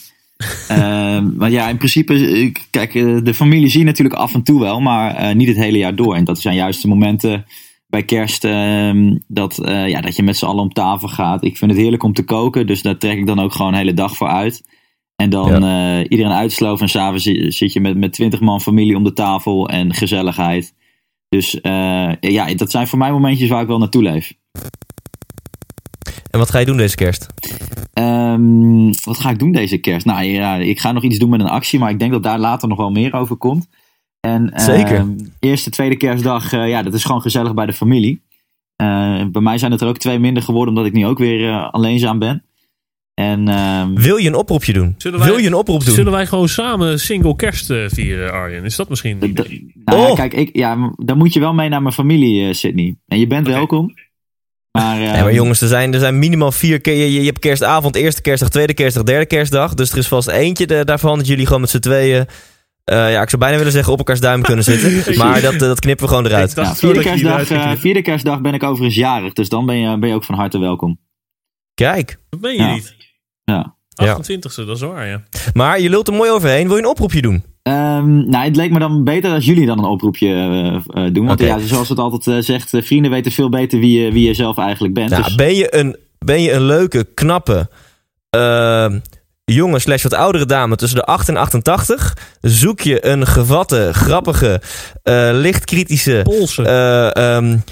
[0.71, 2.93] uh, maar ja, in principe, kijk,
[3.25, 5.95] de familie zie je natuurlijk af en toe wel, maar uh, niet het hele jaar
[5.95, 6.15] door.
[6.15, 7.47] En dat zijn juist de momenten
[7.87, 11.45] bij kerst ehm, dat, ja, dat je met z'n allen om tafel gaat.
[11.45, 13.79] Ik vind het heerlijk om te koken, dus daar trek ik dan ook gewoon een
[13.79, 14.63] hele dag voor uit.
[15.21, 15.99] En dan ja.
[15.99, 17.25] uh, iedereen uitsloven en s'avonds
[17.57, 20.75] zit je met, met twintig man familie om de tafel en gezelligheid.
[21.29, 24.33] Dus uh, ja, dat zijn voor mij momentjes waar ik wel naartoe leef.
[26.31, 27.27] En wat ga je doen deze kerst?
[27.95, 30.07] Um, wat ga ik doen deze kerst?
[30.07, 32.39] Nou ja, ik ga nog iets doen met een actie, maar ik denk dat daar
[32.39, 33.69] later nog wel meer over komt.
[34.21, 34.99] En, Zeker.
[34.99, 38.23] Uh, eerste, tweede kerstdag, ja, dat is gewoon gezellig bij de familie.
[39.33, 42.19] bij mij zijn het er ook twee minder geworden, omdat ik nu ook weer alleenzaam
[42.19, 42.45] ben.
[43.21, 44.95] En, uh, Wil je een oproepje doen?
[44.99, 45.95] Wij, Wil je een oproep doen?
[45.95, 48.65] Zullen wij gewoon samen single kerst uh, vieren, Arjen?
[48.65, 49.65] Is dat misschien niet?
[49.85, 50.15] Nou, oh.
[50.15, 52.97] kijk, ik, ja, dan moet je wel mee naar mijn familie, uh, Sydney.
[53.07, 53.59] En je bent okay.
[53.59, 53.95] welkom.
[54.73, 56.95] Maar, uh, nee, maar jongens, er zijn, er zijn minimaal vier keer.
[56.95, 59.75] Je, je, hebt kerstavond, eerste kerstdag, tweede kerstdag, derde kerstdag.
[59.75, 62.21] Dus er is vast eentje de, daarvan dat jullie gewoon met z'n tweeën.
[62.21, 65.17] Uh, ja, ik zou bijna willen zeggen op elkaars duim kunnen zitten.
[65.17, 66.53] maar dat, dat knippen we gewoon eruit.
[66.55, 69.33] Ja, vierde, kerstdag, uh, vierde kerstdag ben ik overigens jarig.
[69.33, 70.99] Dus dan ben je, ben je ook van harte welkom.
[71.75, 72.19] Kijk.
[72.31, 72.73] Dat ben je ja.
[72.73, 72.97] niet.
[73.51, 73.75] Ja.
[74.19, 75.23] 28e, dat is waar, ja.
[75.53, 76.67] Maar je lult er mooi overheen.
[76.67, 77.45] Wil je een oproepje doen?
[77.63, 81.27] Um, nou, het leek me dan beter als jullie dan een oproepje uh, uh, doen.
[81.27, 81.59] Want okay.
[81.59, 84.59] ja, zoals het altijd uh, zegt, vrienden weten veel beter wie je, wie je zelf
[84.59, 85.11] eigenlijk bent.
[85.11, 85.35] Nou, dus...
[85.35, 87.69] ben, je een, ben je een leuke, knappe
[88.31, 88.99] ehm,
[89.55, 92.17] jonge slash wat oudere dame tussen de 8 en 88...
[92.41, 94.61] zoek je een gevatte, grappige,
[95.05, 96.21] uh, lichtkritische...
[96.25, 96.65] Polsen.
[96.67, 97.65] Uh, um,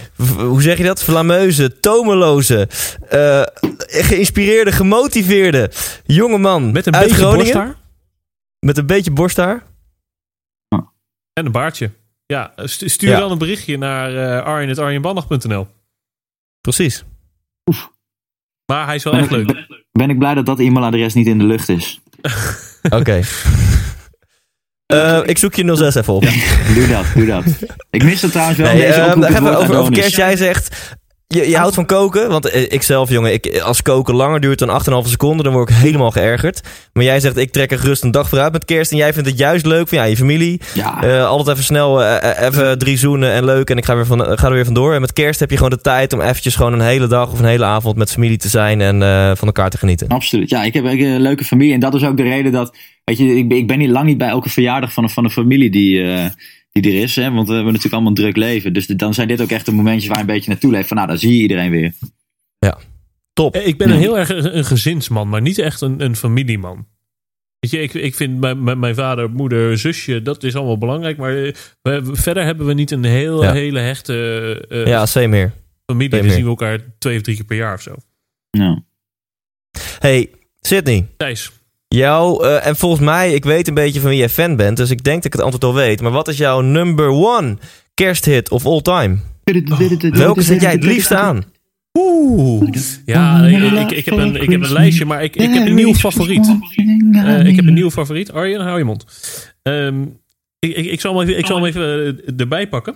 [0.48, 1.02] hoe zeg je dat?
[1.02, 2.68] Flameuze, tomeloze,
[3.12, 3.42] uh,
[3.86, 5.70] geïnspireerde, gemotiveerde
[6.06, 7.44] jonge man Met een uit beetje Groningen.
[7.44, 7.76] borsthaar.
[8.60, 9.62] Met een beetje borsthaar.
[11.32, 11.90] En een baardje.
[12.26, 13.18] Ja, stuur Ja.
[13.18, 15.66] dan een berichtje naar uh, arjen.arjenbandag.nl.
[16.60, 17.04] Precies.
[18.66, 19.66] Maar hij is wel echt leuk.
[19.98, 22.00] Ben, ik blij dat dat e-mailadres niet in de lucht is.
[22.98, 23.20] Oké.
[24.86, 26.22] Eh, ik zoek je 06 even op.
[26.74, 27.44] Doe dat, doe dat.
[27.90, 28.72] Ik mis het trouwens wel.
[28.72, 30.16] Nee, deze ehm, over, over kerst.
[30.16, 30.96] Jij zegt,
[31.34, 32.28] je, je houdt van koken.
[32.28, 35.68] Want eh, ik zelf, jongen, ik, als koken langer duurt dan 8,5 seconden, dan word
[35.70, 36.60] ik helemaal geërgerd.
[36.92, 38.90] Maar jij zegt, ik trek er gerust een dag vooruit met kerst.
[38.90, 40.60] En jij vindt het juist leuk van ja, je familie.
[40.74, 43.70] Ja, Eh, altijd even snel, eh, eh, even drie zoenen en leuk.
[43.70, 44.94] En ik ga, weer van, ga er weer vandoor.
[44.94, 47.38] En met kerst heb je gewoon de tijd om eventjes gewoon een hele dag of
[47.38, 48.80] een hele avond met familie te zijn.
[48.80, 50.08] En eh, van elkaar te genieten.
[50.08, 50.50] absoluut.
[50.50, 51.72] Ja, ik heb een leuke familie.
[51.74, 52.76] En dat is ook de reden dat.
[53.04, 55.24] Weet je, ik, ben- ik ben hier lang niet bij elke verjaardag van, een- van
[55.24, 56.24] een familie die, eh,
[56.82, 57.16] die er is.
[57.16, 58.72] Hè, want we hebben natuurlijk allemaal een druk leven.
[58.72, 60.88] Dus dan zijn dit ook echt de momentjes waar je een beetje naartoe leeft.
[60.88, 61.92] Van nou, dan zie je iedereen weer.
[63.32, 63.54] Top.
[63.54, 64.00] Eh, Ik ben een Ja.
[64.00, 66.86] heel erg een, een gezinsman, maar niet echt een, een familieman.
[67.58, 71.16] Weet je, ik, ik vind mijn, mijn, vader, moeder, zusje, dat is allemaal belangrijk.
[71.16, 73.52] Maar eh, we, verder hebben we niet een heel, Ja.
[73.52, 75.52] hele hechte eh, Ja, same hier.
[75.86, 76.18] familie.
[76.18, 77.94] same zien we elkaar twee of drie keer per jaar of zo.
[78.50, 78.82] Ja.
[79.98, 81.06] Hey, Sydney.
[81.16, 81.50] Thijs,
[81.88, 84.76] Jou, eh, en volgens mij, ik weet een beetje van wie jij fan bent.
[84.76, 86.00] Dus ik denk dat ik het antwoord al weet.
[86.00, 87.56] Maar wat is jouw number one
[87.94, 89.18] kersthit of all time?
[90.10, 91.44] Welke zet jij het liefst aan?
[91.98, 92.68] Oeh.
[93.04, 95.94] Ja, ik, ik, heb een, ik heb een lijstje, maar ik, ik heb een nieuw
[95.94, 96.56] favoriet.
[97.12, 98.32] Eh, ik heb een nieuwe favoriet.
[98.32, 99.04] Arjen, hou je mond.
[99.62, 100.02] Ehm,
[100.58, 102.94] ik, ik, ik zal hem even, ik zal hem even eh, erbij pakken.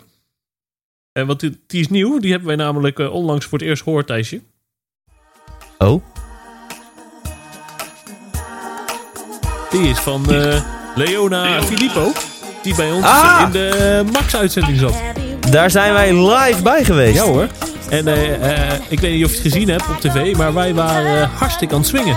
[1.12, 2.18] Eh, want die, die is nieuw.
[2.18, 4.40] Die hebben wij namelijk onlangs voor het eerst gehoord, Thijsje.
[5.78, 6.02] Oh,
[9.72, 10.54] Die is van eh,
[10.94, 12.12] Leona Filippo.
[12.62, 13.40] Die bij ons Ah!
[13.44, 14.94] in de Max-uitzending zat.
[15.50, 17.14] daar zijn wij live bij geweest.
[17.14, 17.46] Ja hoor.
[17.88, 20.74] En eh, eh, ik weet niet of je het gezien hebt op tv, maar wij
[20.74, 22.16] waren hartstikke aan het swingen.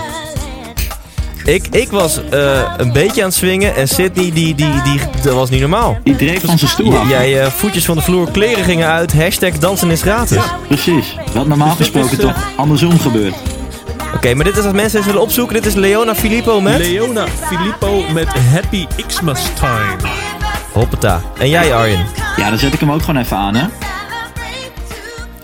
[1.44, 5.34] Ik, ik was eh, een beetje aan het swingen en Sydney, die, die, die, dat
[5.34, 5.98] was niet normaal.
[6.02, 7.08] Die dreef van zijn stoel af.
[7.08, 10.42] Jij eh, voetjes van de vloer, kleren gingen uit, hashtag dansen is gratis.
[10.68, 11.16] Precies.
[11.34, 13.34] Wat normaal Dus gesproken is, toch andersom gebeurt.
[14.16, 15.54] Oké, maar dit is als mensen eens willen opzoeken.
[15.54, 16.78] Dit is Leona Filippo met...
[16.78, 19.96] Leona Filippo met Happy Xmas Time.
[20.72, 21.22] Hoppata.
[21.38, 22.06] En jij Arjen?
[22.36, 23.66] Ja, dan zet ik hem ook gewoon even aan, hè.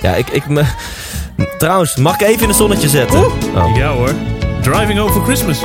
[0.01, 0.29] Ja, ik...
[0.29, 0.65] ik me...
[1.59, 3.25] Trouwens, mag ik even in het zonnetje zetten?
[3.25, 3.77] Oh.
[3.77, 4.11] Ja hoor.
[4.63, 5.59] Driving Over Christmas.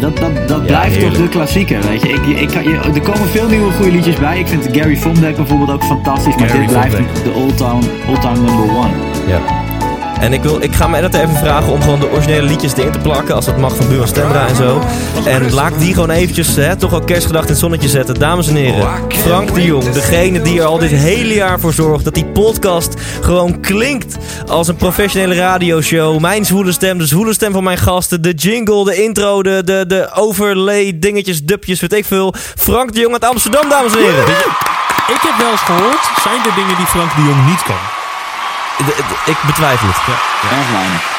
[0.00, 2.08] Dat, dat, dat Ja, blijft toch de klassieker, weet je.
[2.08, 4.38] Ik, ik, kan- je- er komen veel nieuwe goede liedjes bij.
[4.38, 6.36] Ik vind Gary Vondek bijvoorbeeld ook fantastisch.
[6.36, 7.24] Maar Gary dit blijft Vondek.
[7.24, 8.90] de all-time all number one.
[9.26, 9.53] Ja.
[10.24, 12.92] En ik, wil, ik ga mijn editor even vragen om gewoon de originele liedjes erin
[12.92, 13.34] te plakken.
[13.34, 14.82] Als dat mag van Buurman Stemra en zo.
[15.24, 18.14] En laat die gewoon eventjes, hè, toch ook kerstgedacht in het zonnetje zetten.
[18.14, 19.90] Dames en heren, Frank de Jong.
[19.90, 24.68] Degene die er al dit hele jaar voor zorgt dat die podcast gewoon klinkt als
[24.68, 26.20] een professionele radioshow.
[26.20, 28.22] Mijn zwoele stem, de zwoele stem van mijn gasten.
[28.22, 32.34] De jingle, de intro, de, de, de overlay dingetjes, dupjes, weet ik veel.
[32.56, 34.24] Frank de Jong uit Amsterdam, dames en heren.
[35.08, 38.03] Ik heb wel eens gehoord, zijn er dingen die Frank de Jong niet kan?
[39.26, 39.96] Ik betwijfel het.
[40.50, 41.12] Erg weinig.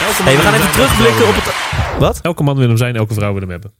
[0.00, 1.54] Elke man Hey, we gaan even terugblikken op het...
[1.98, 2.18] Wat?
[2.22, 3.72] Elke man wil hem zijn, elke vrouw wil hem hebben.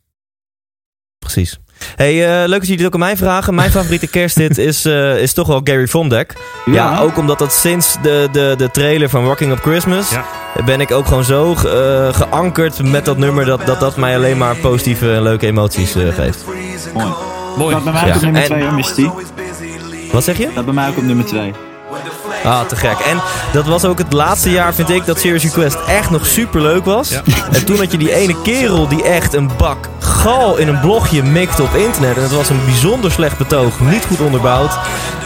[1.18, 1.58] Precies.
[1.96, 3.54] Hey, eh, leuk dat jullie het ook aan mij vragen.
[3.54, 6.32] Mijn favoriete kersthit is, eh, is toch wel Gary Vondek.
[6.64, 6.72] Ja.
[6.72, 6.98] Ja.
[7.00, 10.10] ook omdat dat sinds de, de, de trailer van Rocking Up Christmas...
[10.10, 10.24] Ja.
[10.64, 13.44] ben ik ook gewoon zo ge- eh, geankerd met dat nummer...
[13.44, 16.44] dat dat, dat mij alleen maar positieve en leuke emoties eh, geeft.
[16.94, 17.12] Mooi.
[17.56, 17.74] Mooi.
[17.74, 18.08] Dat bij mij Ja.
[18.08, 19.08] ook op nummer En- 2 hoor, Misty.
[20.12, 20.48] Wat zeg je?
[20.54, 21.52] Dat bij mij ook op nummer 2.
[22.44, 22.98] Ah, te gek.
[23.10, 23.20] En
[23.52, 26.84] dat was ook het laatste jaar, vind ik, dat Serious Request echt nog super leuk
[26.84, 27.08] was.
[27.08, 27.22] Ja.
[27.52, 31.22] En toen had je die ene kerel die echt een bak gal in een blogje
[31.22, 32.16] mikte op internet.
[32.16, 34.72] En het was een bijzonder slecht betoog, niet goed onderbouwd.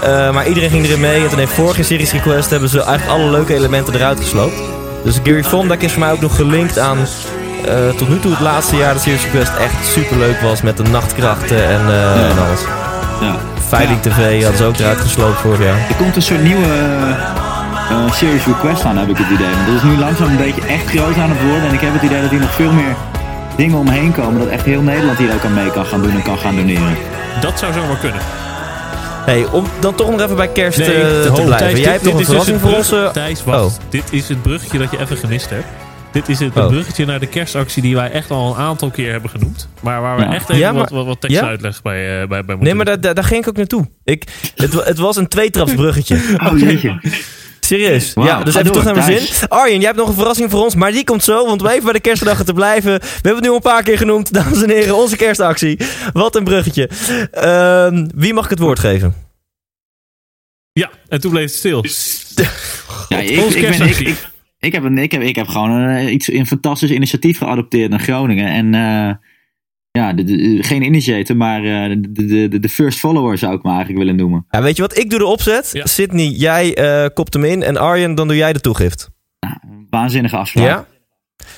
[0.03, 1.23] Eh, maar iedereen ging erin mee.
[1.23, 4.57] En toen heeft vorige Serious Request hebben ze eigenlijk alle leuke elementen eruit gesloopt.
[5.05, 6.99] Dus Gary Vondak is voor mij ook nog gelinkt aan
[7.65, 10.63] eh, tot nu toe het laatste jaar dat Serious Request echt super leuk was.
[10.63, 12.29] Met de nachtkrachten en, eh, Ja.
[12.29, 12.61] en alles.
[13.21, 13.37] Ja.
[13.69, 15.79] Veiling TV hadden ze ook eruit gesloopt vorig jaar.
[15.89, 17.11] Er komt een soort nieuwe eh,
[17.91, 19.51] eh, Serious Request aan, heb ik het idee.
[19.55, 21.69] Want dat is nu langzaam een beetje echt groot aan het worden.
[21.69, 22.95] En ik heb het idee dat hier nog veel meer
[23.57, 24.39] dingen omheen komen.
[24.41, 26.97] Dat echt heel Nederland hier ook aan mee kan gaan doen en kan gaan doneren.
[27.41, 28.21] Dat zou zomaar kunnen.
[29.25, 31.57] Hey, om dan toch nog even bij kerst eh, te blijven.
[31.57, 32.89] Thijs, Jij dit- hebt nog een dit is dus verrassing het voor ons.
[32.89, 33.65] brug- Thijs, wacht.
[33.65, 33.71] Oh.
[33.89, 35.65] Dit is het bruggetje dat je even gemist hebt.
[36.13, 36.67] Dit is het Oh.
[36.67, 39.69] bruggetje naar de kerstactie die wij echt al een aantal keer hebben genoemd.
[39.81, 40.33] Maar waar we Ja.
[40.35, 41.47] echt even Ja, maar- wat, wat, wat tekst ja?
[41.47, 43.89] uitleg bij, eh, bij, bij moeten Nee, maar daar, daar, daar ging ik ook naartoe.
[44.05, 46.21] Ik, het, het was een tweetrapsbruggetje.
[46.53, 47.01] Oh jeetje.
[47.61, 48.13] Serieus.
[48.15, 49.49] Ja, dus even terug naar mijn zin.
[49.49, 51.47] Arjen, jij hebt nog een verrassing voor ons, maar die komt zo.
[51.47, 52.93] Want om even bij de kerstdagen te blijven.
[53.01, 54.97] We hebben het nu al een paar keer genoemd, dames en heren.
[54.97, 55.79] Onze kerstactie.
[56.13, 56.89] Wat een bruggetje.
[57.31, 59.15] Ehm, wie mag ik het woord geven?
[60.73, 61.85] Ja, en toen bleef het stil.
[63.09, 64.07] Ja, ik, Onze ik, ben, ik, kerstactie.
[64.09, 64.17] ik,
[64.59, 68.01] ik, heb een, ik, heb, ik heb gewoon een, iets, een fantastisch initiatief geadopteerd naar
[68.01, 68.49] Groningen.
[68.49, 69.15] En eh,
[69.91, 73.63] ja, de, de- geen initiator, maar eh, de, de, de, de first follower zou ik
[73.63, 74.47] me eigenlijk willen noemen.
[74.51, 74.99] Ja, weet je wat?
[74.99, 75.71] Ik doe de opzet.
[75.73, 75.87] Ja.
[75.87, 77.63] Sydney, jij eh, kopt hem in.
[77.63, 79.11] En Arjen, dan doe jij de toegift.
[79.91, 80.67] Waanzinnige afspraak.
[80.67, 80.87] Ja?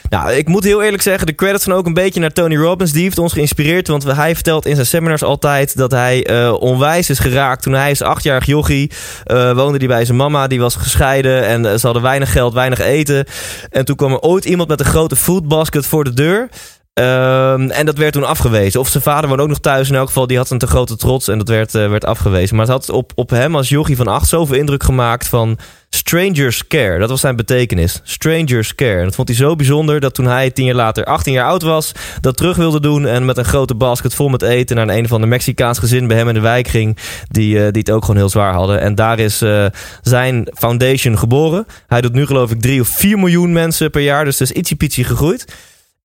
[0.08, 2.92] Nou, ik moet heel eerlijk zeggen, de credits gaan ook een beetje naar Tony Robbins.
[2.92, 7.10] Die heeft ons geïnspireerd, want hij vertelt in zijn seminars altijd dat hij eh, onwijs
[7.10, 7.62] is geraakt.
[7.62, 8.90] Toen hij is achtjarig jochie,
[9.24, 12.52] eh, woonde hij bij zijn mama, die was gescheiden en eh, ze hadden weinig geld,
[12.52, 13.24] weinig eten.
[13.70, 16.48] En toen kwam er ooit iemand met een grote foodbasket voor de deur.
[16.92, 18.80] Ehm, en dat werd toen afgewezen.
[18.80, 20.26] Of zijn vader woonde ook nog thuis in elk geval.
[20.26, 22.56] Die had een te grote trots en dat werd, eh, werd afgewezen.
[22.56, 25.58] Maar het had op, op hem als jochie van acht zoveel indruk gemaakt van...
[25.92, 28.00] Strangers Care, dat was zijn betekenis.
[28.02, 28.98] Strangers Care.
[28.98, 31.62] En dat vond hij zo bijzonder dat toen hij tien jaar later 18 jaar oud
[31.62, 31.92] was...
[32.20, 34.76] dat terug wilde doen en met een grote basket vol met eten...
[34.76, 36.96] naar een of ander Mexicaans gezin bij hem in de wijk ging...
[37.28, 38.80] die, eh, die het ook gewoon heel zwaar hadden.
[38.80, 39.66] En daar is eh,
[40.02, 41.66] zijn foundation geboren.
[41.86, 44.24] Hij doet nu geloof ik 3 of 4 miljoen mensen per jaar.
[44.24, 45.44] Dus het is ietsiepietsie gegroeid.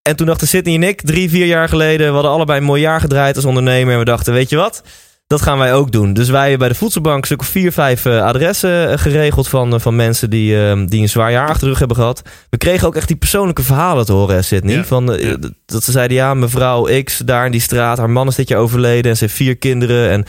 [0.07, 2.07] En toen dachten Sydney en ik, drie, vier jaar geleden...
[2.07, 3.93] we hadden allebei een mooi jaar gedraaid als ondernemer...
[3.93, 4.83] en we dachten, weet je wat...
[5.27, 6.13] Dat gaan wij ook doen.
[6.13, 9.47] Dus wij hebben bij de Voedselbank een stuk of vier, vijf eh, adressen eh, geregeld
[9.47, 12.21] van, eh, van mensen die, eh, die een zwaar jaar achter de rug hebben gehad.
[12.49, 14.75] We kregen ook echt die persoonlijke verhalen te horen, Sydney.
[14.75, 15.37] Ja, Van, ja.
[15.65, 18.59] Dat ze zeiden, ja, mevrouw X daar in die straat, haar man is dit jaar
[18.59, 20.09] overleden en ze heeft vier kinderen.
[20.09, 20.25] En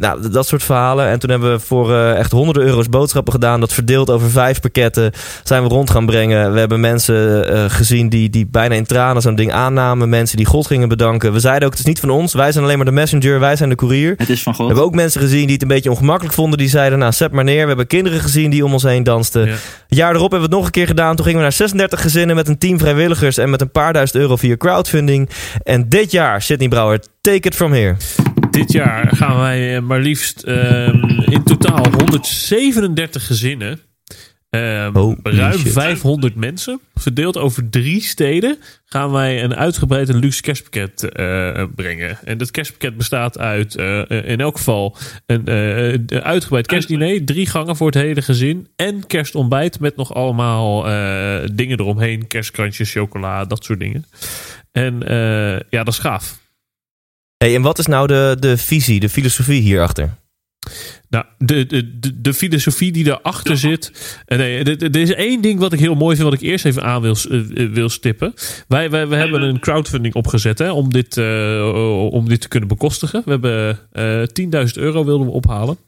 [0.00, 1.06] nou, dat soort verhalen.
[1.06, 3.60] En toen hebben we voor eh, echt honderden euro's boodschappen gedaan.
[3.60, 5.12] Dat verdeeld over vijf pakketten
[5.44, 6.52] zijn we rond gaan brengen.
[6.52, 10.08] We hebben mensen eh, gezien die, die bijna in tranen zo'n ding aannamen.
[10.08, 11.32] Mensen die God gingen bedanken.
[11.32, 12.32] We zeiden ook, het is niet van ons.
[12.34, 13.40] Wij zijn alleen maar de messenger.
[13.40, 14.14] Wij zijn de koerier.
[14.16, 14.66] Het is van We God.
[14.66, 16.58] hebben ook mensen gezien die het een beetje ongemakkelijk vonden.
[16.58, 17.62] Die zeiden, nou, zet maar neer.
[17.62, 19.46] We hebben kinderen gezien die om ons heen dansten.
[19.46, 19.54] Ja.
[19.88, 21.16] Jaar erop hebben we het nog een keer gedaan.
[21.16, 23.38] Toen gingen we naar 36 gezinnen met een team vrijwilligers...
[23.38, 25.28] en met een paar duizend euro via crowdfunding.
[25.62, 27.96] En dit jaar, Sydney Brouwer, take it from here.
[28.50, 33.80] Dit jaar gaan wij eh, maar liefst ehm, in totaal 137 gezinnen
[34.50, 35.72] Ehm, Holy ruim shit.
[35.72, 42.18] 500 mensen, verdeeld over drie steden, gaan wij een uitgebreid en luxe kerstpakket eh, brengen.
[42.24, 44.96] En dat kerstpakket bestaat uit eh, in elk geval
[45.26, 45.48] een
[46.22, 50.82] uitgebreid kerstdiner, drie gangen voor het hele gezin en kerstontbijt met nog allemaal
[51.52, 54.04] dingen eromheen, kerstkrantjes, chocola, dat soort dingen.
[54.72, 54.98] En
[55.70, 56.38] ja, dat is gaaf.
[57.44, 60.18] Hey, en wat is nou de, de visie, de filosofie hierachter?
[61.08, 63.92] Nou, de, de, de, filosofie die daarachter zit.
[64.26, 66.82] eh, Nee, er- is één ding wat ik heel mooi vind, wat ik eerst even
[66.82, 68.34] aan wil, eh, eh, wil stippen.
[68.68, 71.16] Wij, wij, we hebben een crowdfunding opgezet hè, om, dit,
[72.10, 73.22] om dit te kunnen bekostigen.
[73.24, 75.78] We hebben eh 10.000 euro wilden we ophalen.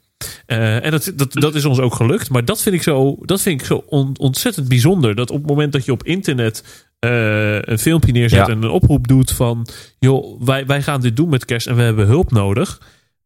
[0.46, 2.30] Eh, en dat, dat, dat is ons ook gelukt.
[2.30, 5.14] Maar dat vind ik zo, dat vind ik zo on- ontzettend bijzonder.
[5.14, 6.64] Dat op het moment dat je op internet
[6.98, 8.52] eh, een filmpje neerzet Ja.
[8.52, 9.66] en een oproep doet van...
[9.98, 12.80] joh, wij, wij gaan dit doen met kerst en we hebben hulp nodig.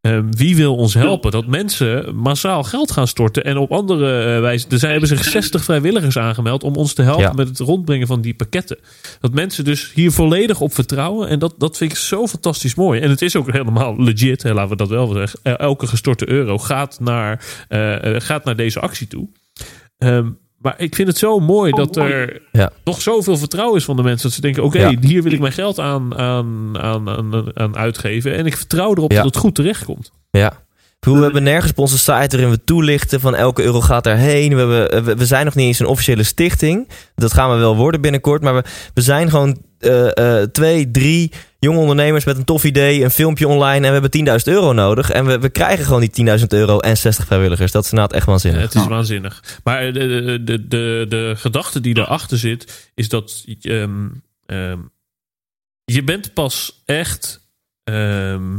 [0.07, 1.31] Eh, wie wil ons helpen?
[1.31, 4.67] Dat mensen massaal geld gaan storten en op andere eh, wijze...
[4.71, 7.33] Er zijn, hebben zich 60 vrijwilligers aangemeld om ons te helpen Ja.
[7.33, 8.79] met het rondbrengen van die pakketten.
[9.21, 11.29] Dat mensen dus hier volledig op vertrouwen.
[11.29, 13.01] En dat, dat vind ik zo fantastisch mooi.
[13.01, 15.41] En het is ook helemaal legit, hè, laten we dat wel zeggen.
[15.43, 17.45] Eh, Elke gestorte euro gaat naar,
[18.19, 19.29] gaat naar deze actie toe.
[19.99, 20.29] Ehm,
[20.59, 22.71] maar ik vind het zo mooi dat er Ja.
[22.85, 24.23] nog zoveel vertrouwen is van de mensen.
[24.23, 24.93] Dat ze denken, oké, Ja.
[25.01, 28.35] hier wil ik mijn geld aan, aan, aan, aan, aan uitgeven.
[28.35, 29.17] En ik vertrouw erop Ja.
[29.17, 30.13] dat het goed terechtkomt.
[30.31, 30.65] Ja.
[31.01, 34.55] We hebben nergens op onze site waarin we toelichten van elke euro gaat daarheen.
[34.55, 36.89] We, hebben, we, we zijn nog niet eens een officiële stichting.
[37.15, 38.43] Dat gaan we wel worden binnenkort.
[38.43, 43.05] Maar we, we zijn gewoon eh, eh, twee, drie jonge ondernemers met een tof idee.
[43.05, 45.11] Een filmpje online en we hebben 10.000 euro nodig.
[45.11, 47.72] En we, we krijgen gewoon die 10.000 euro en 60 vrijwilligers.
[47.72, 48.62] Dat is inderdaad echt waanzinnig.
[48.62, 49.61] Het is waanzinnig.
[49.64, 54.07] Maar de, de, de, de, de gedachte die daarachter zit, is dat ehm,
[55.84, 57.41] je bent pas echt.
[57.84, 58.59] ehm,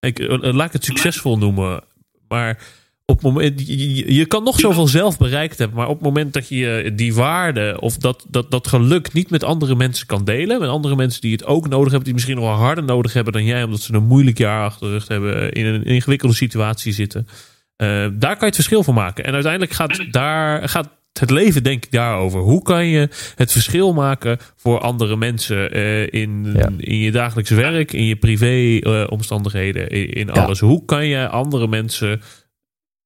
[0.00, 1.84] ik, eh, laat ik het succesvol noemen.
[2.28, 2.62] Maar
[3.06, 6.92] op moment, je, kan nog zoveel zelf bereikt hebben, maar op het moment dat je
[6.94, 10.96] die waarde of dat, dat, dat geluk niet met andere mensen kan delen, met andere
[10.96, 13.62] mensen die het ook nodig hebben, die misschien nog wel harder nodig hebben dan jij,
[13.62, 17.28] omdat ze een moeilijk jaar achter de rug hebben, in een ingewikkelde situatie zitten,
[17.76, 19.24] eh, daar kan je het verschil van maken.
[19.24, 22.40] En uiteindelijk gaat, daar, gaat het leven denk ik daarover.
[22.40, 26.68] Hoe kan je het verschil maken voor andere mensen eh, in, Ja.
[26.78, 30.32] in je dagelijks werk, in je privé eh, omstandigheden, in, in Ja.
[30.32, 30.60] alles.
[30.60, 32.20] Hoe kan je andere mensen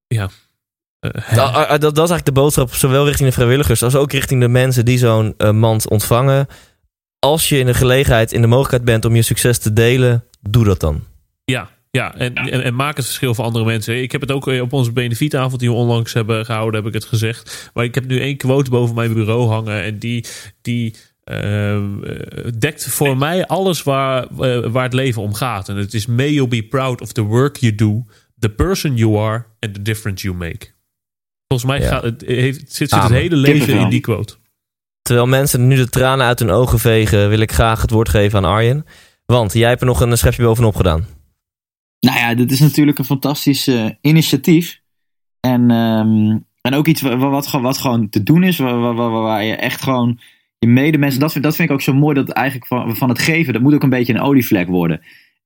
[0.09, 0.28] ja,
[1.00, 4.12] eh, ah, ah, dat, dat is eigenlijk de boodschap, zowel richting de vrijwilligers als ook
[4.12, 6.46] richting de mensen die zo'n eh, mand ontvangen.
[7.18, 10.64] Als je in de gelegenheid, in de mogelijkheid bent om je succes te delen, doe
[10.64, 11.04] dat dan.
[11.44, 14.02] Ja, ja en, en, en maak het verschil voor andere mensen.
[14.02, 16.94] Ik heb het ook eh, op onze benefietavond die we onlangs hebben gehouden, heb ik
[16.94, 17.70] het gezegd.
[17.74, 20.24] Maar ik heb nu één quote boven mijn bureau hangen en die,
[20.61, 20.94] die
[21.24, 21.82] eh, eh,
[22.59, 24.26] dekt voor mij alles waar,
[24.70, 25.68] waar het leven om gaat.
[25.68, 28.04] En het is may you be proud of the work you do,
[28.38, 30.66] the person you are and the difference you make.
[31.46, 31.88] Volgens mij Ja.
[31.88, 33.18] gaat het, heeft, zit, zit het Amen.
[33.18, 34.34] hele leven in die quote.
[35.02, 38.38] Terwijl mensen nu de tranen uit hun ogen vegen, wil ik graag het woord geven
[38.38, 38.84] aan Arjen.
[39.26, 41.06] Want jij hebt er nog een schepje bovenop gedaan.
[42.00, 44.80] Nou ja, dit is natuurlijk een fantastisch eh, initiatief.
[45.40, 48.94] En, ehm, en ook iets wa- wat, gewoon- wat gewoon te doen is, waar, waar,
[48.94, 50.20] waar, waar je echt gewoon
[50.59, 51.20] je medemensen.
[51.20, 53.62] Dat vind, dat vind ik ook zo mooi, dat eigenlijk van, van het geven, dat
[53.62, 55.00] moet ook een beetje een olievlek worden.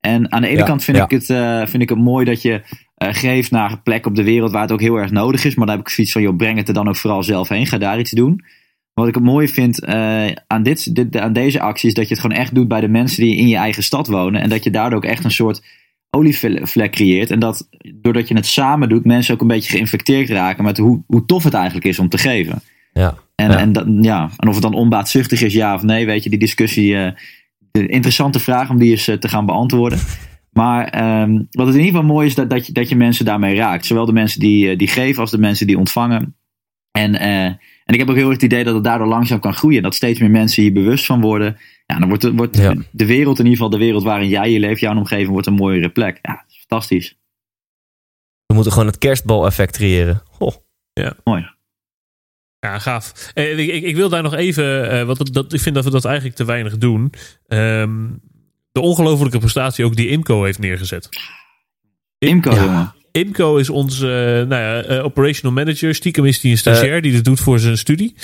[0.05, 1.03] En aan de ene Ja, kant vind, ja.
[1.03, 2.61] ik het, eh, vind ik het mooi dat je
[2.95, 5.55] eh, geeft naar een plek op de wereld waar het ook heel erg nodig is.
[5.55, 7.67] Maar dan heb ik zoiets van, joh, breng het er dan ook vooral zelf heen.
[7.67, 8.43] Ga daar iets doen.
[8.93, 12.13] Wat ik het mooie vind eh, aan, dit, dit, aan deze actie is dat je
[12.13, 14.41] het gewoon echt doet bij de mensen die in je eigen stad wonen.
[14.41, 15.63] En dat je daardoor ook echt een soort
[16.09, 17.31] olievlek creëert.
[17.31, 21.03] En dat doordat je het samen doet, mensen ook een beetje geïnfecteerd raken met hoe,
[21.07, 22.61] hoe tof het eigenlijk is om te geven.
[22.93, 23.15] Ja.
[23.35, 23.57] En, Ja.
[23.57, 26.39] en, dat, ja, en of het dan onbaatzuchtig is, ja of nee, weet je, die
[26.39, 27.13] discussie.
[27.79, 29.99] De interessante vraag om die eens eh, te gaan beantwoorden.
[30.51, 33.25] Maar ehm, wat het in ieder geval mooi is, dat, dat, je, dat je mensen
[33.25, 33.85] daarmee raakt.
[33.85, 36.35] Zowel de mensen die, eh, die geven als de mensen die ontvangen.
[36.91, 37.59] En, eh, en
[37.93, 39.81] ik heb ook heel erg het idee dat het daardoor langzaam kan groeien.
[39.83, 41.57] Dat steeds meer mensen hier bewust van worden.
[41.85, 42.75] Ja, dan wordt, de- wordt Ja.
[42.91, 45.53] de wereld, in ieder geval de wereld waarin jij je leeft, jouw omgeving, wordt een
[45.53, 46.19] mooiere plek.
[46.21, 47.17] Ja, dat is fantastisch.
[48.45, 50.21] We moeten gewoon het kerstbal-effect creëren.
[50.29, 50.55] Goh.
[51.23, 51.51] Mooi.
[52.63, 53.31] Ja, gaaf.
[53.33, 55.83] Eh, ik, ik, ik wil daar nog even, eh, want dat, dat, ik vind dat
[55.83, 57.13] we dat eigenlijk te weinig doen.
[57.47, 57.91] Ehm,
[58.71, 61.09] de ongelofelijke prestatie ook die Imco heeft neergezet.
[62.17, 62.63] Imco, Ja.
[62.63, 62.93] jongen.
[63.11, 65.95] Imco is onze eh, nou ja, operational manager.
[65.95, 68.15] Stiekem is hij een stagiair die dit doet voor zijn studie.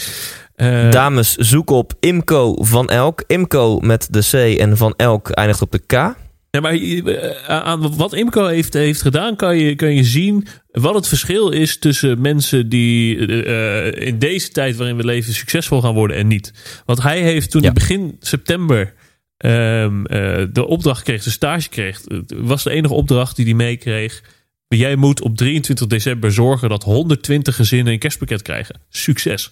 [0.89, 3.23] Dames, zoek op Imco van Elk.
[3.27, 6.15] Imco met de C en van Elk eindigt op de K.
[6.51, 10.93] Ja, maar eh, aan wat Imco heeft, heeft gedaan, kan je, kan je zien wat
[10.95, 15.81] het verschil is tussen mensen die eh, eh, in deze tijd waarin we leven succesvol
[15.81, 16.53] gaan worden en niet.
[16.85, 17.67] Want hij heeft toen Ja.
[17.67, 18.93] in begin september
[19.37, 23.53] ehm, eh, de opdracht kreeg, de stage kreeg, het was de enige opdracht die hij
[23.53, 24.23] meekreeg.
[24.67, 28.81] Jij moet op 23 december zorgen dat 120 gezinnen een kerstpakket krijgen.
[28.89, 29.51] Succes.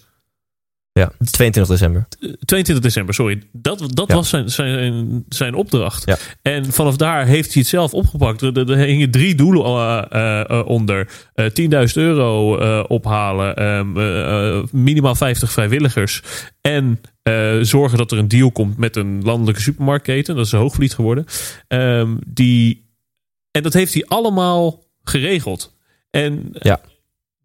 [0.98, 2.08] Ja, 22 december.
[2.46, 3.42] 22 december, sorry.
[3.52, 4.16] Dat, dat Ja.
[4.16, 6.06] was zijn, zijn, zijn opdracht.
[6.06, 6.18] Ja.
[6.42, 8.42] En vanaf daar heeft hij het zelf opgepakt.
[8.42, 9.66] Er, hingen drie doelen
[10.10, 11.10] eh, eh, onder.
[11.34, 11.46] Eh
[11.88, 13.56] 10.000 euro ophalen.
[13.56, 16.22] ehm, eh, eh, minimaal 50 vrijwilligers.
[16.62, 17.02] En
[17.62, 20.36] zorgen dat er een deal komt met een landelijke supermarktketen.
[20.36, 21.26] Dat is een hoogvliet geworden.
[21.68, 22.90] Ehm, die,
[23.52, 25.76] en dat heeft hij allemaal geregeld.
[26.10, 26.80] En Ja.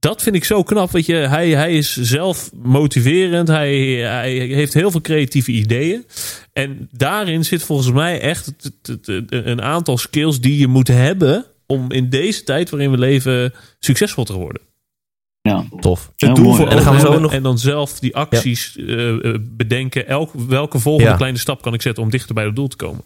[0.03, 0.91] Dat vind ik zo knap.
[0.91, 3.49] Weet je, hij, hij is zelf motiverend.
[3.49, 6.07] Hij, hij heeft heel veel creatieve ideeën.
[6.53, 8.53] En daarin zit volgens mij echt
[9.29, 11.45] een aantal skills die je moet hebben.
[11.67, 14.63] om in deze tijd waarin we leven succesvol te worden.
[15.41, 15.65] Ja.
[15.81, 16.07] Tof.
[16.07, 16.57] Het Heel doel mooi.
[16.57, 19.09] voor En dan gaan we ogen zo hebben nog- en dan zelf die acties eh,
[19.25, 20.07] eh, bedenken.
[20.09, 21.17] Elk, welke volgende Ja.
[21.17, 23.03] kleine stap kan ik zetten om dichter bij het doel te komen?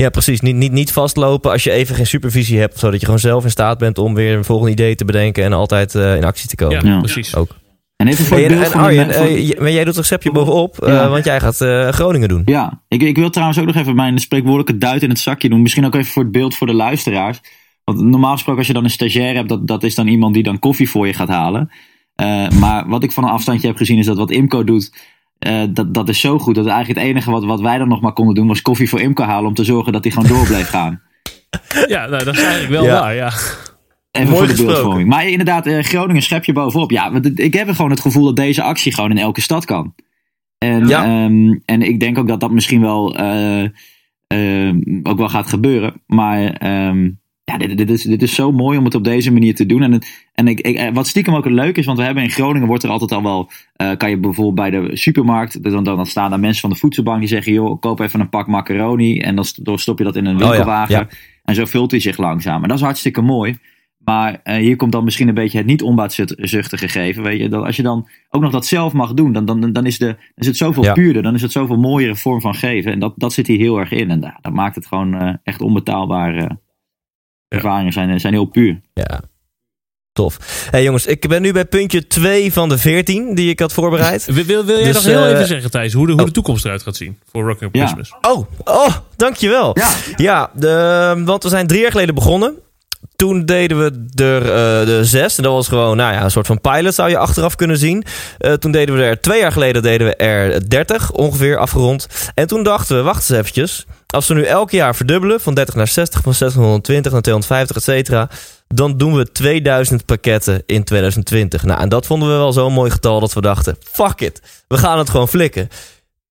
[0.00, 0.40] Ja, precies.
[0.40, 2.78] Niet, niet, niet vastlopen als je even geen supervisie hebt.
[2.78, 5.44] Zodat je gewoon zelf in staat bent om weer een volgende idee te bedenken.
[5.44, 6.84] En altijd eh, in actie te komen.
[6.86, 6.98] Ja, Ja.
[6.98, 7.36] precies.
[7.36, 7.48] Ook.
[7.96, 10.04] En even voor Hey, het en, beeld en van Arjen, eh, maar jij doet een
[10.04, 10.78] schepje bovenop.
[10.82, 12.42] eh, want jij gaat eh, Groningen doen.
[12.44, 15.62] Ja, ik, ik wil trouwens ook nog even mijn spreekwoordelijke duit in het zakje doen.
[15.62, 17.40] Misschien ook even voor het beeld voor de luisteraars.
[17.84, 20.42] Want normaal gesproken als je dan een stagiair hebt, dat, dat is dan iemand die
[20.42, 21.70] dan koffie voor je gaat halen.
[22.14, 24.92] Eh, maar wat ik van een afstandje heb gezien is dat wat Imco doet,
[25.40, 26.54] eh, dat, dat is zo goed.
[26.54, 29.00] Dat eigenlijk het enige wat, wat wij dan nog maar konden doen was koffie voor
[29.00, 31.00] Imco halen om te zorgen dat hij gewoon door bleef gaan.
[31.88, 33.00] Ja, nou, dat is eigenlijk wel Ja.
[33.00, 33.14] waar.
[33.14, 33.26] Ja.
[34.10, 34.66] Even Mooi voor de gesproken.
[34.74, 35.08] beeldvorming.
[35.08, 36.90] Maar inderdaad, eh, Groningen schep je bovenop.
[36.90, 39.94] Ja, want ik heb gewoon het gevoel dat deze actie gewoon in elke stad kan.
[40.58, 41.04] En, Ja.
[41.04, 43.64] ehm, en ik denk ook dat dat misschien wel eh,
[44.26, 46.02] ehm, ook wel gaat gebeuren.
[46.06, 47.10] Maar ehm,
[47.52, 49.82] ja, dit, dit, is, dit is zo mooi om het op deze manier te doen.
[49.82, 50.02] En,
[50.34, 52.82] en ik, ik, eh, wat stiekem ook leuk is, want we hebben in Groningen wordt
[52.82, 56.30] er altijd al wel, eh, kan je bijvoorbeeld bij de supermarkt, dan, dan, dan staan
[56.30, 59.18] daar mensen van de voedselbank die zeggen, joh, koop even een pak macaroni.
[59.18, 60.94] En dan st- dan stop je dat in een Oh ja, winkelwagen.
[60.94, 61.08] ja.
[61.44, 62.62] En zo vult hij zich langzaam.
[62.62, 63.58] En dat is hartstikke mooi.
[64.04, 67.22] Maar eh, hier komt dan misschien een beetje het niet onbaatzuchtige gegeven.
[67.22, 69.86] Weet je, dat als je dan ook nog dat zelf mag doen, dan, dan, dan,
[69.86, 70.92] is, de, is het zoveel Ja.
[70.92, 71.22] puurder.
[71.22, 72.92] Dan is het zoveel mooiere vorm van geven.
[72.92, 74.10] En dat, dat zit hier heel erg in.
[74.10, 76.58] En dat maakt het gewoon echt onbetaalbare
[77.50, 77.92] ervaringen.
[77.92, 78.80] Zijn, zijn heel puur.
[78.94, 79.20] Ja.
[80.12, 80.68] Tof.
[80.70, 84.24] Hey jongens, ik ben nu bij puntje 2 van de 14 die ik had voorbereid.
[84.24, 86.26] Wil, wil, wil jij Dus, nog heel eh, even zeggen, Thijs, hoe de, hoe oh.
[86.26, 87.86] de toekomst eruit gaat zien voor Rock Up Ja.
[87.86, 88.14] Christmas?
[88.20, 89.78] Oh, oh, dankjewel.
[89.78, 89.90] Ja.
[90.16, 92.54] Ja, de, want we zijn drie jaar geleden begonnen.
[93.16, 95.36] Toen deden we er eh, de zes.
[95.36, 98.04] En dat was gewoon nou ja, een soort van pilot, zou je achteraf kunnen zien.
[98.38, 102.06] Eh, toen deden we er twee jaar geleden deden we er 30, ongeveer afgerond.
[102.34, 103.86] En toen dachten we, wacht eens eventjes.
[104.06, 107.22] Als we nu elk jaar verdubbelen, van 30 naar 60, van 60 naar 120 naar
[107.22, 108.28] 250, et cetera.
[108.68, 111.62] Dan doen we 2000 pakketten in 2020.
[111.62, 114.42] Nou, en dat vonden we wel zo'n mooi getal dat we dachten, fuck it.
[114.68, 115.68] We gaan het gewoon flikken.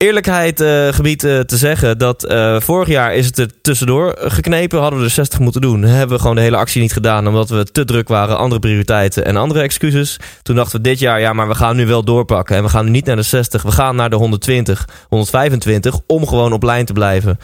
[0.03, 4.79] Eerlijkheid eh, gebied eh, te zeggen dat eh, vorig jaar is het er tussendoor geknepen.
[4.79, 5.81] Hadden we er 60 moeten doen.
[5.81, 8.37] Hebben we gewoon de hele actie niet gedaan omdat we te druk waren.
[8.37, 10.19] Andere prioriteiten en andere excuses.
[10.41, 12.55] Toen dachten we dit jaar, ja maar we gaan nu wel doorpakken.
[12.55, 13.61] En we gaan nu niet naar de 60.
[13.61, 17.39] We gaan naar de 120, 125 om gewoon op lijn te blijven.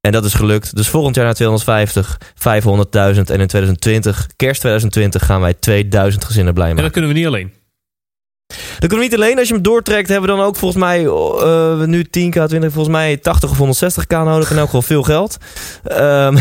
[0.00, 0.76] En dat is gelukt.
[0.76, 3.30] Dus volgend jaar naar 250, 500.000.
[3.30, 6.92] En in 2020, kerst 2020, gaan wij 2000 gezinnen blij En maken.
[6.92, 7.52] dat kunnen we niet alleen.
[8.46, 9.38] Dat kunnen we niet alleen.
[9.38, 12.88] Als je hem doortrekt, hebben we dan ook volgens mij eh, nu 10k, 20, volgens
[12.88, 14.50] mij 80 of 160k nodig.
[14.50, 15.36] In elk geval veel geld.
[15.82, 16.36] Ehm,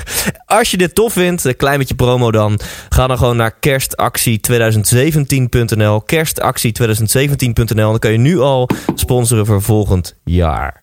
[0.58, 2.60] als je dit tof vindt, een klein beetje promo dan.
[2.88, 6.04] Ga dan gewoon naar kerstactie2017.nl.
[6.14, 7.90] Kerstactie2017.nl.
[7.90, 10.82] Dan kan je nu al sponsoren voor volgend jaar.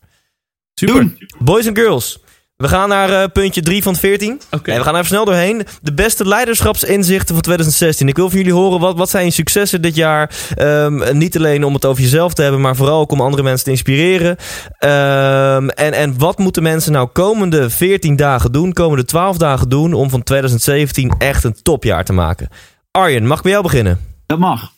[0.73, 0.95] Super.
[0.95, 1.17] Doen.
[1.39, 2.23] Boys en girls.
[2.57, 4.41] We gaan naar eh, puntje 3 van 14.
[4.51, 4.71] Oké.
[4.71, 5.61] En we gaan even snel doorheen.
[5.81, 8.07] De beste leiderschapsinzichten van 2016.
[8.07, 10.31] Ik wil van jullie horen, wat, wat zijn je successen dit jaar?
[10.55, 13.65] Ehm, niet alleen om het over jezelf te hebben, maar vooral ook om andere mensen
[13.65, 14.35] te inspireren.
[14.77, 19.93] Ehm, en, en wat moeten mensen nou komende 14 dagen doen, komende 12 dagen doen,
[19.93, 22.49] om van 2017 echt een topjaar te maken?
[22.91, 23.99] Arjen, mag ik bij jou beginnen?
[24.25, 24.71] Dat mag.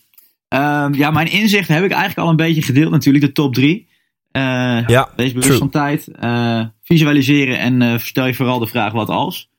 [0.47, 3.25] Ehm, ja, mijn inzichten heb ik eigenlijk al een beetje gedeeld natuurlijk.
[3.25, 3.87] De top drie.
[4.31, 4.41] Eh,
[4.87, 5.57] Ja, Wees bewust true.
[5.57, 6.07] van tijd.
[6.19, 9.49] eh, visualiseren en eh, stel je vooral de vraag wat als.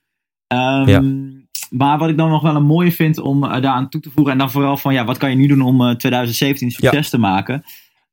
[0.46, 1.02] Ehm, Ja.
[1.70, 4.32] Maar wat ik dan nog wel een mooie vind om eh, daaraan toe te voegen.
[4.32, 7.18] En dan vooral van ja, wat kan je nu doen om eh, 2017 succes te
[7.18, 7.62] maken.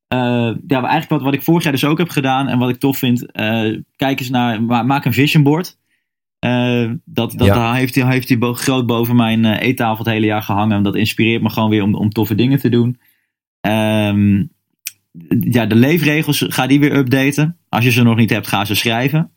[0.08, 0.20] Eh,
[0.68, 2.48] ja, eigenlijk wat, wat ik vorig jaar dus ook heb gedaan.
[2.48, 3.32] En wat ik tof vind.
[3.32, 5.78] eh, kijk eens naar, ma- maak een vision board.
[6.40, 7.74] Eh, dat dat Ja.
[7.74, 10.78] heeft hij heeft bo- groot boven mijn eh, eettafel het hele jaar gehangen.
[10.78, 13.00] En dat inspireert me gewoon weer om, om toffe dingen te doen.
[13.62, 14.44] Ehm,
[15.40, 17.58] ja, de leefregels, ga die weer updaten.
[17.76, 19.32] Als je ze nog niet hebt, ga ze schrijven.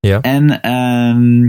[0.00, 0.20] Ja.
[0.20, 1.48] En, ehm,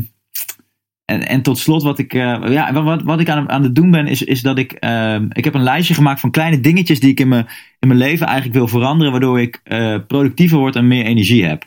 [1.05, 3.91] en, en tot slot, wat ik, eh, ja, wat, wat ik aan, aan het doen
[3.91, 4.71] ben, is, is dat ik.
[4.71, 7.47] ehm, ik heb een lijstje gemaakt van kleine dingetjes die ik in mijn,
[7.79, 11.63] in mijn leven eigenlijk wil veranderen, waardoor ik eh, productiever word en meer energie heb.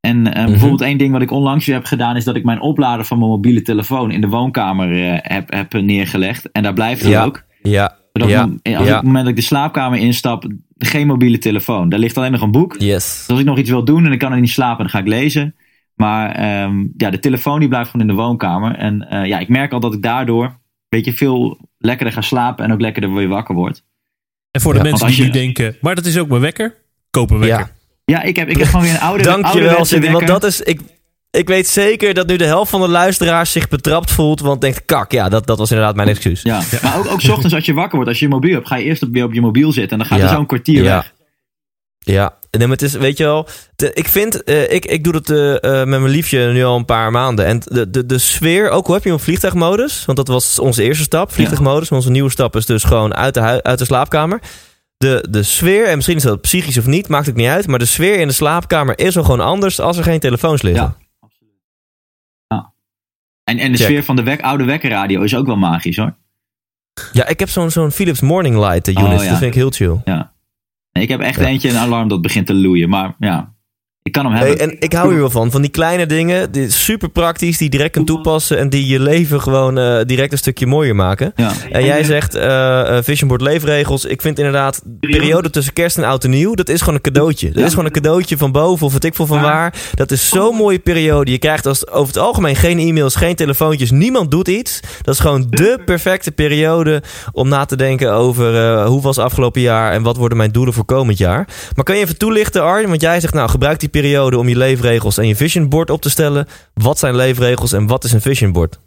[0.00, 0.46] En Mhm.
[0.46, 3.18] bijvoorbeeld één ding wat ik onlangs weer heb gedaan, is dat ik mijn oplader van
[3.18, 6.50] mijn mobiele telefoon in de woonkamer heb, heb neergelegd.
[6.52, 7.24] En daar blijft hij Ja.
[7.24, 7.42] ook.
[7.62, 8.80] Ja, Zodat ja, op- als ik ja.
[8.80, 10.44] op het moment dat ik de slaapkamer instap,
[10.78, 11.88] geen mobiele telefoon.
[11.88, 12.74] Daar ligt alleen nog een boek.
[12.78, 13.18] yes.
[13.18, 14.98] Dus als ik nog iets wil doen en ik kan er niet slapen, dan ga
[14.98, 15.54] ik lezen.
[15.94, 18.74] Maar ehm, ja, de telefoon die blijft gewoon in de woonkamer.
[18.74, 20.52] En eh, ja, ik merk al dat ik daardoor een
[20.88, 23.84] beetje veel lekkerder ga slapen en ook lekkerder weer wakker word.
[24.50, 26.74] En voor de Ja, mensen die nu denken, maar dat is ook mijn wekker.
[27.10, 27.58] Koop een wekker.
[27.58, 27.74] Ja.
[28.04, 30.10] Ja, ik heb, ik heb gewoon weer een oude Dankjewel, Cindy.
[30.10, 30.60] Want dat is...
[30.60, 30.80] Ik,
[31.36, 34.40] ik weet zeker dat nu de helft van de luisteraars zich betrapt voelt.
[34.40, 36.42] Want denkt, kak, ja, dat, dat was inderdaad mijn excuus.
[36.42, 38.66] Ja, maar ook, ook 's ochtends als je wakker wordt, als je je mobiel hebt,
[38.66, 39.90] ga je eerst op- weer op je mobiel zitten.
[39.92, 40.24] En dan gaat Ja.
[40.24, 40.94] er zo'n kwartier Ja.
[40.96, 41.14] weg.
[41.98, 45.12] Ja, nee, maar het is, weet je wel, de- ik vind, eh, ik, ik doe
[45.12, 47.44] dat eh, eh, met mijn liefje nu al een paar maanden.
[47.46, 50.04] En de, de, de sfeer, ook hoe heb je hem vliegtuigmodus?
[50.04, 51.90] Want dat was onze eerste stap, vliegtuigmodus.
[51.90, 54.40] Onze nieuwe stap is dus gewoon uit de, uit de slaapkamer.
[54.98, 57.66] De, de sfeer, en misschien is dat psychisch of niet, maakt het niet uit.
[57.66, 60.82] Maar de sfeer in de slaapkamer is al gewoon anders als er geen telefoons liggen.
[60.82, 60.96] Ja.
[60.98, 61.05] Ja.
[63.46, 63.86] En, en de Check.
[63.86, 66.16] sfeer van de wek, oude wekkerradio is ook wel magisch hoor.
[67.12, 69.02] Ja, ik heb zo'n zo'n Philips Morning Light unit.
[69.02, 69.16] Oh, ja.
[69.16, 70.00] Dat vind ik heel chill.
[70.04, 70.32] Ja.
[70.92, 71.46] Ik heb echt Ja.
[71.46, 72.88] eentje, een alarm dat begint te loeien.
[72.88, 73.54] Maar ja,
[74.06, 74.56] ik kan hem hebben.
[74.56, 75.50] Hey, en ik hou hier wel van.
[75.50, 78.58] Van die kleine dingen, die super praktisch, die direct kunt toepassen.
[78.58, 81.32] En die je leven gewoon eh, direct een stukje mooier maken.
[81.36, 81.52] ja.
[81.70, 84.04] En jij zegt eh eh, Vision Board leefregels.
[84.04, 86.54] Ik vind inderdaad de periode tussen kerst en oud en nieuw.
[86.54, 87.50] Dat is gewoon een cadeautje.
[87.50, 89.74] Dat is gewoon een cadeautje van boven of wat ik veel van waar.
[89.94, 91.30] Dat is zo'n mooie periode.
[91.30, 93.90] Je krijgt als, over het algemeen geen e-mails, geen telefoontjes.
[93.90, 94.80] Niemand doet iets.
[95.02, 97.02] Dat is gewoon de perfecte periode
[97.32, 100.74] om na te denken over eh, hoe was afgelopen jaar en wat worden mijn doelen
[100.74, 101.48] voor komend jaar.
[101.74, 102.88] Maar kan je even toelichten Arjen?
[102.88, 106.00] Want jij zegt nou gebruik die periode om je leefregels en je Vision Board op
[106.00, 106.46] te stellen.
[106.74, 108.80] Wat zijn leefregels en wat is een Vision Board?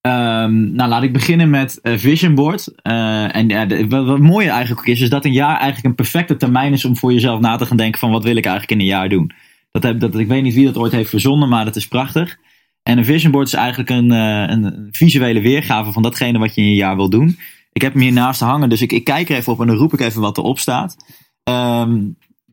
[0.00, 2.72] Ehm, nou, laat ik beginnen met eh, Vision Board.
[2.82, 6.36] Eh, en ja, wat, wat mooie eigenlijk is, is dat een jaar eigenlijk een perfecte
[6.36, 8.86] termijn is om voor jezelf na te gaan denken van wat wil ik eigenlijk in
[8.86, 9.32] een jaar doen.
[9.70, 12.36] Dat heb, dat, ik weet niet wie dat ooit heeft verzonnen, maar dat is prachtig.
[12.82, 16.60] En een Vision Board is eigenlijk een, eh, een visuele weergave van datgene wat je
[16.60, 17.38] in je jaar wil doen.
[17.72, 19.76] Ik heb hem hier naast hangen, dus ik, ik kijk er even op en dan
[19.76, 20.96] roep ik even wat erop staat.
[21.42, 21.98] Ehm,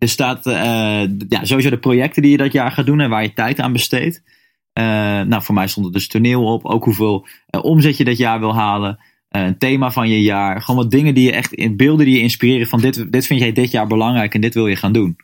[0.03, 3.23] er staat eh, ja, sowieso de projecten die je dat jaar gaat doen en waar
[3.23, 4.23] je tijd aan besteedt.
[4.73, 4.83] Eh,
[5.21, 6.65] nou, voor mij stond er dus toneel op.
[6.65, 8.99] Ook hoeveel eh, omzet je dat jaar wil halen.
[9.29, 10.61] een thema van je jaar.
[10.61, 13.39] Gewoon wat dingen die je echt in beelden die je inspireren van dit, dit vind
[13.39, 15.15] jij dit jaar belangrijk en dit wil je gaan doen.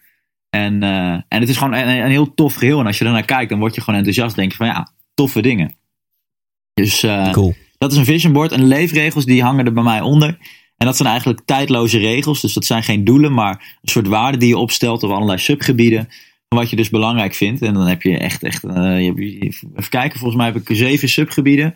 [0.50, 0.84] En,
[1.28, 2.80] en het is gewoon een, een heel tof geheel.
[2.80, 4.36] En als je er naar kijkt, dan word je gewoon enthousiast.
[4.36, 5.76] Denk je van ja, toffe dingen.
[6.74, 7.00] Dus
[7.32, 7.54] Cool.
[7.78, 8.52] dat is een vision board.
[8.52, 10.38] En de leefregels die hangen er bij mij onder.
[10.80, 12.42] En dat zijn eigenlijk tijdloze regels.
[12.42, 16.10] Dus dat zijn geen doelen, maar een soort waarden die je opstelt op allerlei subgebieden.
[16.50, 17.62] Van wat je dus belangrijk vindt.
[17.62, 19.14] En dan heb je echt, echt eh, je
[19.76, 21.76] even kijken, volgens mij heb ik zeven subgebieden.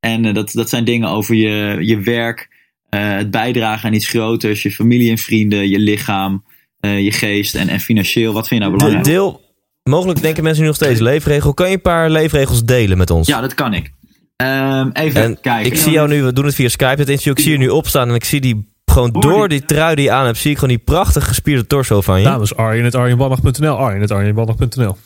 [0.00, 2.48] En eh, dat, dat zijn dingen over je, je werk,
[2.88, 6.44] eh, het bijdragen aan iets groters, je familie en vrienden, je lichaam,
[6.80, 8.32] je geest en, en financieel.
[8.32, 9.06] Wat vind je nou belangrijk?
[9.06, 9.40] deel,
[9.82, 11.54] mogelijk denken mensen nu nog steeds leefregel.
[11.54, 13.26] Kan je een paar leefregels delen met ons?
[13.26, 13.92] Ja, dat kan ik.
[14.36, 15.72] Ehm, even en kijken.
[15.72, 17.32] ik zie jou nu, we doen het via Skype, het interview.
[17.32, 20.10] Ik zie je nu opstaan en ik zie die gewoon door die trui die je
[20.10, 22.26] aan hebt, zie ik gewoon die prachtig gespierde torso van je.
[22.26, 23.76] Namens arjen.arjenbannach.nl.
[23.76, 24.96] Arjen.arjenbannach.nl.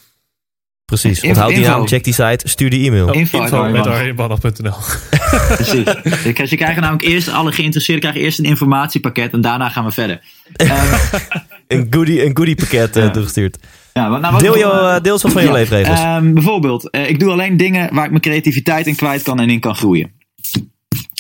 [0.84, 1.16] Precies.
[1.20, 3.08] Info- Onthoud die naam, check die site, stuur die e-mail.
[3.08, 3.38] Oh, Info.
[5.56, 5.84] Precies.
[6.02, 9.90] Dus Ze krijgen namelijk eerst, alle geïnteresseerden krijgen eerst een informatiepakket en daarna gaan we
[9.90, 10.20] verder.
[10.56, 10.94] Ehm,
[11.68, 13.10] Een goodie, een goodie pakket eh, Ja.
[13.10, 13.56] toegestuurd.
[13.94, 15.98] Ja, nou, wat- Deel, jou, eh, deel eens wat van je leefregels.
[16.00, 19.50] ehm, bijvoorbeeld, eh, ik doe alleen dingen waar ik mijn creativiteit in kwijt kan en
[19.50, 20.10] in kan groeien.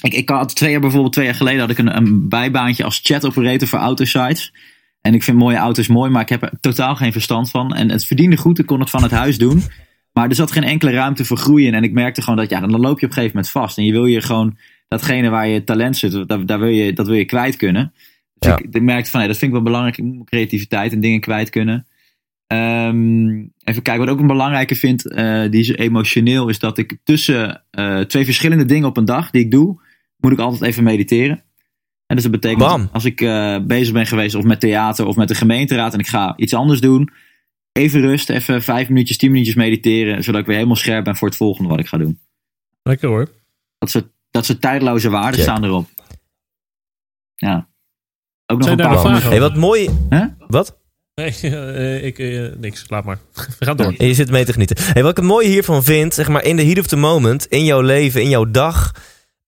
[0.02, 3.00] Ik, ik had twee jaar bijvoorbeeld, twee jaar geleden had ik een, een bijbaantje als
[3.02, 4.52] chat operator voor autosites.
[5.00, 7.74] En ik vind mooie auto's mooi, maar ik heb er totaal geen verstand van.
[7.74, 9.62] En het verdiende goed, ik kon het van het huis doen.
[10.12, 11.74] Maar er zat geen enkele ruimte voor groeien.
[11.74, 13.78] En ik merkte gewoon dat, ja, dan loop je op een gegeven moment vast.
[13.78, 14.56] En je wil je gewoon,
[14.88, 17.92] datgene waar je talent zit, daar, daar wil je, dat wil je kwijt kunnen.
[18.38, 18.58] Dus Ja.
[18.58, 19.96] ik, ik merkte van, nee, dat vind ik wel belangrijk.
[19.98, 21.86] Ik moet mijn creativiteit en dingen kwijt kunnen.
[22.48, 26.78] Ehm, even kijken, wat ik ook een belangrijke vind, eh, die is emotioneel, is dat
[26.78, 29.80] ik tussen eh, twee verschillende dingen op een dag die ik doe,
[30.16, 31.42] moet ik altijd even mediteren.
[32.06, 32.88] En dus dat betekent, Bam.
[32.92, 36.06] als ik eh, bezig ben geweest of met theater of met de gemeenteraad en ik
[36.06, 37.10] ga iets anders doen,
[37.72, 41.28] even rust, even vijf minuutjes, tien minuutjes mediteren, zodat ik weer helemaal scherp ben voor
[41.28, 42.18] het volgende wat ik ga doen.
[42.82, 43.28] Lekker hoor.
[43.78, 45.42] Dat soort, dat soort tijdloze waarden Check.
[45.42, 45.88] staan erop.
[47.34, 47.68] Ja.
[48.46, 49.88] Ook nog Zijn een paar vragen Hey, wat mooi.
[50.08, 50.26] Hè?
[50.46, 50.78] Wat?
[51.18, 52.84] Nee, eh, ik, eh, niks.
[52.88, 53.18] Laat maar.
[53.58, 53.94] We gaan door.
[53.98, 54.76] Je zit mee te genieten.
[54.80, 57.46] Hey, wat ik het mooie hiervan vind, zeg maar in de heat of the moment,
[57.46, 58.92] in jouw leven, in jouw dag,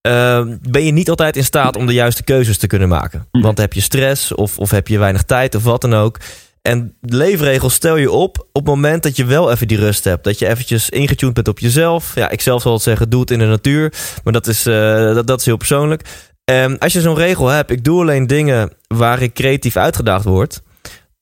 [0.01, 3.27] eh, ben je niet altijd in staat om de juiste keuzes te kunnen maken.
[3.31, 6.19] Want heb je stress of, of heb je weinig tijd of wat dan ook.
[6.63, 10.05] En de leefregels stel je op op het moment dat je wel even die rust
[10.05, 10.25] hebt.
[10.25, 12.15] Dat je eventjes ingetuned bent op jezelf.
[12.15, 13.93] Ja, ik zelf zal het zeggen, doe het in de natuur.
[14.25, 16.03] Maar dat is, eh, dat, dat is heel persoonlijk.
[16.45, 20.61] En als je zo'n regel hebt, ik doe alleen dingen waar ik creatief uitgedaagd word.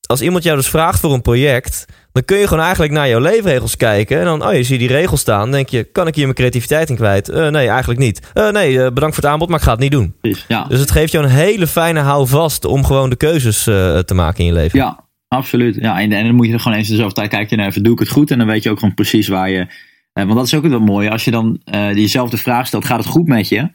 [0.09, 3.21] Als iemand jou dus vraagt voor een project, dan kun je gewoon eigenlijk naar jouw
[3.21, 4.19] leefregels kijken.
[4.19, 5.51] En dan, oh je ziet die regels staan.
[5.51, 7.29] denk je, kan ik hier mijn creativiteit in kwijt?
[7.29, 8.31] Uh, nee, eigenlijk niet.
[8.35, 10.15] Uh, nee, uh, bedankt voor het aanbod, maar ik ga het niet doen.
[10.49, 10.65] Ja.
[10.65, 14.47] Dus het geeft jou een hele fijne houvast om gewoon de keuzes te maken in
[14.47, 14.79] je leven.
[14.79, 15.75] Ja, absoluut.
[15.75, 17.93] Ja, en, en dan moet je er gewoon eens dezelfde tijd kijken naar even, doe
[17.93, 18.31] ik het goed?
[18.31, 19.67] En dan weet je ook gewoon precies waar je...
[20.13, 21.09] want dat is ook wel mooi.
[21.09, 21.61] Als je dan
[21.95, 23.71] diezelfde vraag stelt, gaat het goed met je?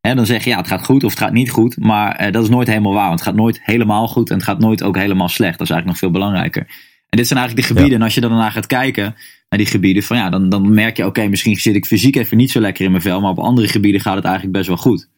[0.00, 1.76] En dan zeg je ja, het gaat goed of het gaat niet goed.
[1.78, 3.08] Maar dat is nooit helemaal waar.
[3.08, 5.58] Want het gaat nooit helemaal goed en het gaat nooit ook helemaal slecht.
[5.58, 6.66] Dat is eigenlijk nog veel belangrijker.
[7.08, 7.98] En dit zijn eigenlijk de gebieden.
[7.98, 9.16] En als je dan naar gaat kijken,
[9.48, 12.36] naar die gebieden, van ja, dan, dan merk je, oké, misschien zit ik fysiek even
[12.36, 14.76] niet zo lekker in mijn vel, maar op andere gebieden gaat het eigenlijk best wel
[14.76, 15.08] goed.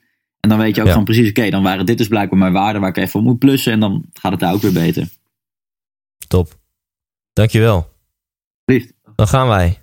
[0.41, 2.81] En dan weet je ook gewoon precies, oké, dan waren dit dus blijkbaar mijn waarden
[2.81, 5.09] waar ik even op moet plussen en dan gaat het daar ook weer beter.
[6.29, 6.59] Top.
[7.33, 7.93] Dankjewel.
[8.65, 8.93] Lief.
[9.17, 9.81] Dan gaan wij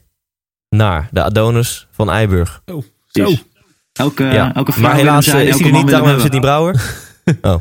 [0.70, 2.62] naar de Adonis van Eiburg.
[2.66, 3.34] Oh, zo.
[3.98, 4.54] Elke, ja.
[4.56, 6.82] elke maar helaas eh, is hij er niet, daarom hebben we Brouwer.
[7.42, 7.56] oh.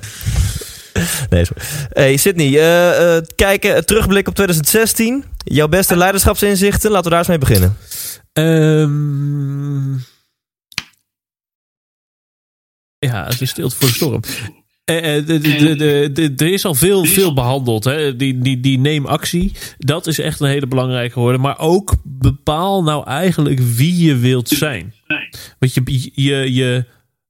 [1.30, 1.44] Nee,
[1.88, 5.24] Hey Sydney, uh, uh, kijken, terugblik op 2016.
[5.44, 7.76] Jouw beste leiderschapsinzichten, laten we daar eens mee beginnen.
[8.32, 10.04] Um,
[12.98, 14.20] ja, het is stilte voor de storm.
[14.90, 15.28] Uh,
[16.40, 17.84] er is al veel, veel behandeld.
[17.84, 18.16] Hè?
[18.16, 19.52] Die, die, die neem actie.
[19.78, 21.40] Dat is echt een hele belangrijke geworden.
[21.40, 24.94] Maar ook bepaal nou eigenlijk wie je wilt zijn.
[25.58, 26.86] Want je, je, je,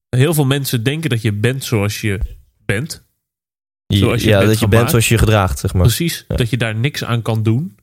[0.08, 2.20] heel veel mensen denken dat je bent zoals je
[2.64, 3.04] bent.
[3.86, 5.82] Zoals je ja, dat je bent zoals je gedraagt, zeg maar.
[5.82, 7.78] Precies, dat je daar niks aan kan doen.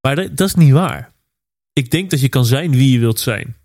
[0.00, 1.12] Maar dat, dat, is niet waar.
[1.72, 3.56] Ik denk dat je kan zijn wie je wilt zijn.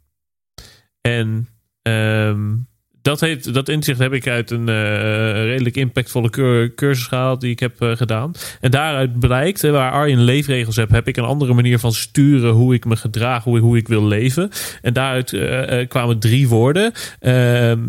[1.02, 1.48] En
[1.82, 2.68] um,
[3.04, 6.30] dat, heeft, dat inzicht heb ik uit een uh, redelijk impactvolle
[6.76, 8.32] cursus gehaald die ik heb uh, gedaan.
[8.62, 12.74] En daaruit blijkt, waar Arjen leefregels heb, heb ik een andere manier van sturen hoe
[12.74, 14.50] ik me gedraag, hoe hoe ik wil leven.
[14.82, 16.92] En daaruit uh, kwamen drie woorden.
[17.20, 17.80] Ehm,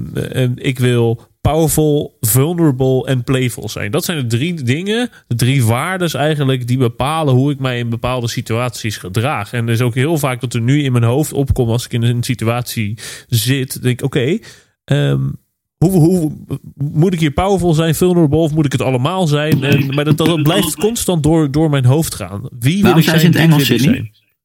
[0.54, 3.90] ik wil powerful, vulnerable en playful zijn.
[3.90, 7.88] Dat zijn de drie dingen, de drie waarden eigenlijk, die bepalen hoe ik mij in
[7.88, 9.52] bepaalde situaties gedraag.
[9.52, 11.92] En er is ook heel vaak dat er nu in mijn hoofd opkomt als ik
[11.92, 12.98] in een situatie
[13.28, 14.38] zit, denk ik, oké,
[14.84, 15.28] ehm,
[15.78, 16.32] hoe, hoe,
[16.74, 19.64] moet ik hier powerful zijn, vulnerable, of moet ik het allemaal zijn?
[19.64, 22.48] En, maar dat, dat blijft constant door, door mijn hoofd gaan.
[22.58, 23.72] Wie wil ik zijn, in het Engels?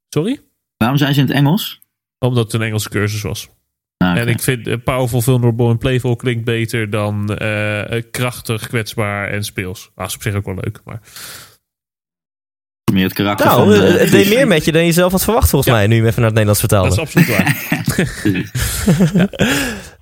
[0.09, 0.39] Sorry?
[0.77, 1.81] Waarom zijn ze in het Engels?
[2.19, 3.49] Omdat het een Engelse cursus was.
[3.97, 9.29] Ah, en ik vind uh, Powerful, Vulnerable en Playful klinkt beter dan uh, krachtig, kwetsbaar
[9.29, 9.91] en speels.
[9.95, 11.01] Dat is op zich ook wel leuk, maar...
[12.91, 13.83] Meer het karakter nou, van...
[13.83, 16.09] het deed meer met je dan je zelf had verwacht volgens mij, nu je hem
[16.09, 16.89] even naar het Nederlands vertaalde.
[16.89, 17.67] Dat is absoluut waar.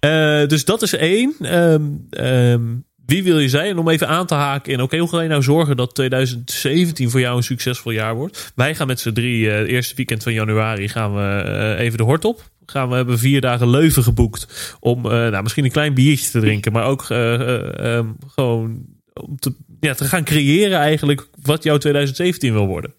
[0.01, 0.41] ja.
[0.41, 1.55] uh, dus dat is één.
[1.55, 3.69] Um, um, wie wil je zijn?
[3.69, 7.09] En om even aan te haken in, oké, hoe ga je nou zorgen dat 2017
[7.09, 8.51] voor jou een succesvol jaar wordt?
[8.55, 11.97] Wij gaan met z'n drie, uh, het eerste weekend van januari, gaan we uh, even
[11.97, 12.49] de hort op.
[12.65, 16.39] Gaan we hebben vier dagen Leuven geboekt om uh, nou, misschien een klein biertje te
[16.39, 22.53] drinken, maar ook um, gewoon om te, ja, te gaan creëren eigenlijk wat jouw 2017
[22.53, 22.93] wil worden.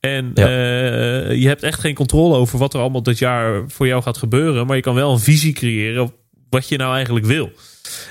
[0.00, 0.48] En ja.
[1.32, 4.66] je hebt echt geen controle over wat er allemaal dit jaar voor jou gaat gebeuren,
[4.66, 6.12] maar je kan wel een visie creëren
[6.50, 7.52] wat je nou eigenlijk wil.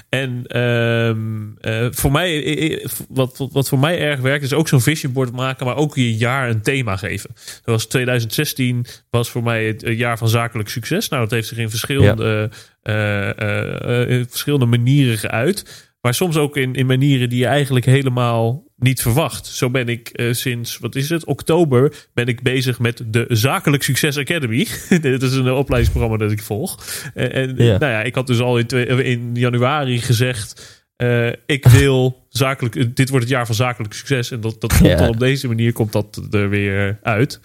[0.10, 5.32] En uh, voor mij, wat, wat voor mij erg werkt, is ook zo'n vision board
[5.32, 7.30] maken, maar ook je jaar een thema geven.
[7.66, 11.10] Zoals 2016 was voor mij het jaar van zakelijk succes.
[11.10, 12.50] Nou, dat heeft zich in verschillende,
[12.84, 13.36] ja.
[13.38, 15.89] uh, verschillende manieren geuit.
[16.02, 19.46] Maar soms ook in, in manieren die je eigenlijk helemaal niet verwacht.
[19.46, 23.84] Zo ben ik uh, sinds, wat is het, oktober ben ik bezig met de Zakelijk
[23.84, 24.68] Succes Academy.
[25.02, 26.84] Dit is een opleidingsprogramma dat ik volg.
[27.14, 28.68] En, en nou ja, ik had dus al in,
[29.06, 30.78] in januari gezegd...
[31.04, 34.32] Uh, ik wil zakelijk, dit wordt het jaar van zakelijk succes.
[34.32, 34.96] En dat, dat komt ja.
[34.96, 37.40] dan op deze manier komt dat er weer uit.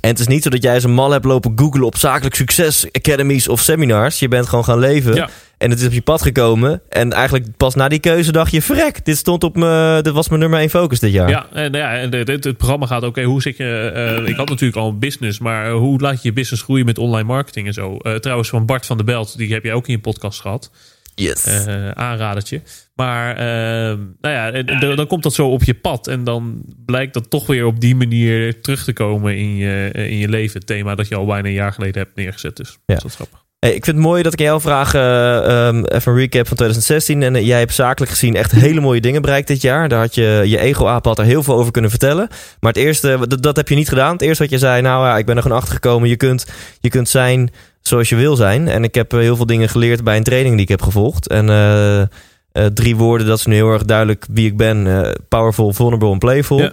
[0.00, 2.34] En het is niet zo dat jij eens een mal hebt lopen googlen op zakelijk
[2.34, 4.18] succes academies of seminars.
[4.18, 5.14] Je bent gewoon gaan leven.
[5.14, 5.28] Ja.
[5.58, 6.80] En het is op je pad gekomen.
[6.88, 9.98] En eigenlijk pas na die keuze dacht je: verrek, dit stond op me.
[10.02, 11.28] Dit was mijn nummer één focus dit jaar.
[11.28, 13.92] Ja, en, ja, en het, het programma gaat: oké, hoe zit je.
[14.20, 16.98] Uh, ik had natuurlijk al een business, maar hoe laat je je business groeien met
[16.98, 17.96] online marketing en zo?
[18.02, 20.70] Uh, trouwens, van Bart van der Belt, die heb jij ook in je podcast gehad.
[21.18, 21.46] Yes.
[21.46, 22.62] Uh, aanradertje.
[22.94, 24.62] Maar uh, nou ja,
[24.94, 26.06] dan komt dat zo op je pad.
[26.06, 30.16] En dan blijkt dat toch weer op die manier terug te komen in je, in
[30.16, 30.58] je leven.
[30.58, 32.56] Het thema dat je al bijna een jaar geleden hebt neergezet.
[32.56, 32.94] Dus ja.
[32.94, 33.46] dat is grappig.
[33.58, 36.56] Hey, ik vind het mooi dat ik jou vraag, uh, um, even een recap van
[36.56, 37.22] 2016.
[37.22, 39.88] En uh, jij hebt zakelijk gezien echt hele mooie dingen bereikt dit jaar.
[39.88, 42.28] Daar had je, je ego-aap had er heel veel over kunnen vertellen.
[42.60, 44.12] Maar het eerste, dat, dat heb je niet gedaan.
[44.12, 46.08] Het eerste wat je zei, nou ja, ik ben er gewoon achter gekomen.
[46.08, 46.46] Je kunt,
[46.80, 47.50] je kunt zijn
[47.88, 48.68] zoals je wil zijn.
[48.68, 51.28] En ik heb heel veel dingen geleerd bij een training die ik heb gevolgd.
[51.28, 55.12] En uh, drie woorden, dat is nu heel erg duidelijk wie ik ben.
[55.28, 56.70] powerful, vulnerable en playful.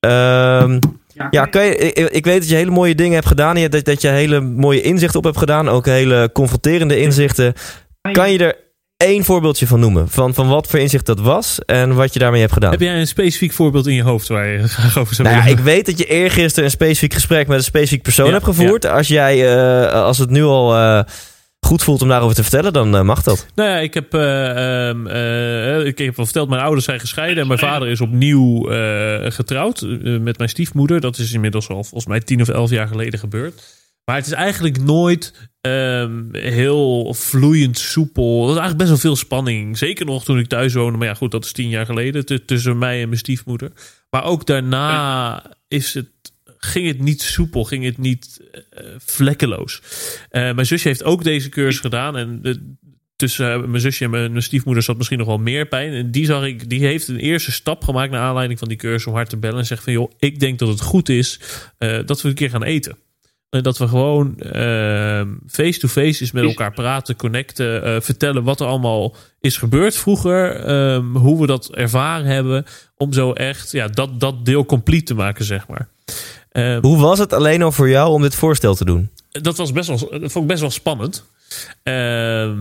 [0.00, 0.60] Ja.
[0.62, 0.78] Um,
[1.30, 3.56] ja, kan je, ik, weet dat je hele mooie dingen hebt gedaan.
[3.56, 5.68] Je, dat, dat je hele mooie inzichten op hebt gedaan.
[5.68, 7.54] Ook hele confronterende inzichten.
[8.12, 8.56] Kan je er
[8.96, 10.08] één voorbeeldje van noemen?
[10.08, 12.70] Van, van wat voor inzicht dat was en wat je daarmee hebt gedaan?
[12.70, 15.44] Heb jij een specifiek voorbeeld in je hoofd waar je graag over zou Nou ja,
[15.46, 15.58] willen?
[15.58, 18.86] ik weet dat je eergisteren een specifiek gesprek met een specifiek persoon Ja, hebt gevoerd.
[18.86, 21.00] Als, jij, eh, als het nu al eh,
[21.60, 23.46] goed voelt om daarover te vertellen, dan eh, mag dat.
[23.54, 27.42] Nou ja, ik heb, eh, ehm, eh, ik heb al verteld, mijn ouders zijn gescheiden
[27.42, 31.00] en mijn vader is opnieuw eh, getrouwd met mijn stiefmoeder.
[31.00, 33.62] Dat is inmiddels al volgens mij tien of elf jaar geleden gebeurd.
[34.04, 35.32] Maar het is eigenlijk nooit
[35.66, 38.34] ehm, heel vloeiend soepel.
[38.34, 39.78] Er is eigenlijk best wel veel spanning.
[39.78, 40.98] Zeker nog toen ik thuis woonde.
[40.98, 42.46] Maar ja, goed, dat is tien jaar geleden.
[42.46, 43.72] tussen mij en mijn stiefmoeder.
[44.10, 46.08] Maar ook daarna is het,
[46.58, 47.64] ging het niet soepel.
[47.64, 48.40] Ging het niet
[48.70, 49.82] eh, vlekkeloos.
[50.30, 52.16] Eh, mijn zusje heeft ook deze cursus gedaan.
[52.16, 52.74] En de,
[53.16, 55.92] tussen eh, mijn zusje en mijn, stiefmoeder zat misschien nog wel meer pijn.
[55.92, 59.06] En die zag ik, die heeft een eerste stap gemaakt naar aanleiding van die cursus
[59.06, 59.58] om haar te bellen.
[59.58, 61.40] En zegt van joh, ik denk dat het goed is
[61.78, 62.96] dat we een keer gaan eten.
[63.50, 68.66] En dat we gewoon ehm, face-to-face is met elkaar praten, connecten, eh, vertellen wat er
[68.66, 72.64] allemaal is gebeurd vroeger, ehm, hoe we dat ervaren hebben,
[72.96, 75.88] om zo echt ja, dat, dat deel compleet te maken, zeg maar.
[76.50, 79.10] Ehm, Hoe was het alleen al voor jou om dit voorstel te doen?
[79.30, 81.24] dat was best wel, dat vond ik best wel spannend.
[81.82, 82.58] Ehm,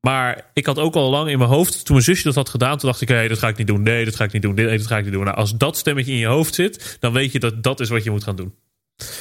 [0.00, 2.78] maar ik had ook al lang in mijn hoofd, toen mijn zusje dat had gedaan,
[2.78, 3.82] toen dacht ik, hé, dat ga ik niet doen.
[3.82, 4.54] Nee, dat ga ik niet doen.
[4.54, 5.24] Nee, dat ga ik niet doen.
[5.24, 8.04] Nou, als dat stemmetje in je hoofd zit, dan weet je dat dat is wat
[8.04, 8.54] je moet gaan doen.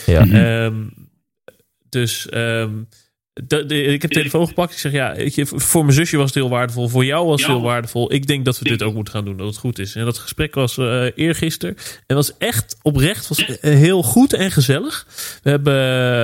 [0.05, 0.21] Ja.
[0.21, 0.88] Ehm,
[1.89, 2.84] dus ehm,
[3.34, 4.72] de, de- ik heb de telefoon gepakt.
[4.74, 5.16] Ik zeg ja,
[5.46, 6.88] voor mijn zusje was het heel waardevol.
[6.88, 8.14] Voor jou was het heel waardevol.
[8.14, 9.38] Ik denk dat we dit ook moeten gaan doen.
[9.38, 9.96] Dat het goed is.
[9.96, 11.76] En dat gesprek was eh eergisteren.
[12.08, 13.28] En was echt oprecht.
[13.28, 15.08] Was eh, heel goed en gezellig.
[15.44, 15.74] We hebben.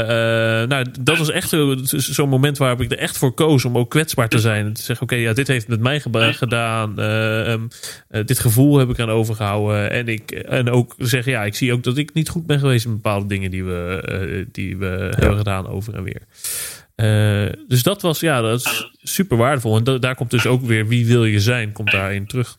[0.08, 3.78] eh, nou, dat was echt zo- zo'n moment waarop ik er echt voor koos om
[3.78, 4.66] ook kwetsbaar te zijn.
[4.66, 7.00] En te zeggen: Oké, ja, dit heeft met mij gedaan.
[7.00, 7.62] eh, ehm,
[8.10, 9.92] eh, dit gevoel heb ik aan overgehouden.
[9.92, 12.86] En, ik, en ook zeggen: Ja, ik zie ook dat ik niet goed ben geweest
[12.86, 14.86] in bepaalde dingen die we, die we
[15.18, 16.22] hebben gedaan over en weer.
[17.00, 19.78] Eh, dus dat was, ja, dat is super waardevol.
[19.78, 22.58] En da- daar komt dus ook weer wie wil je zijn, komt daarin terug.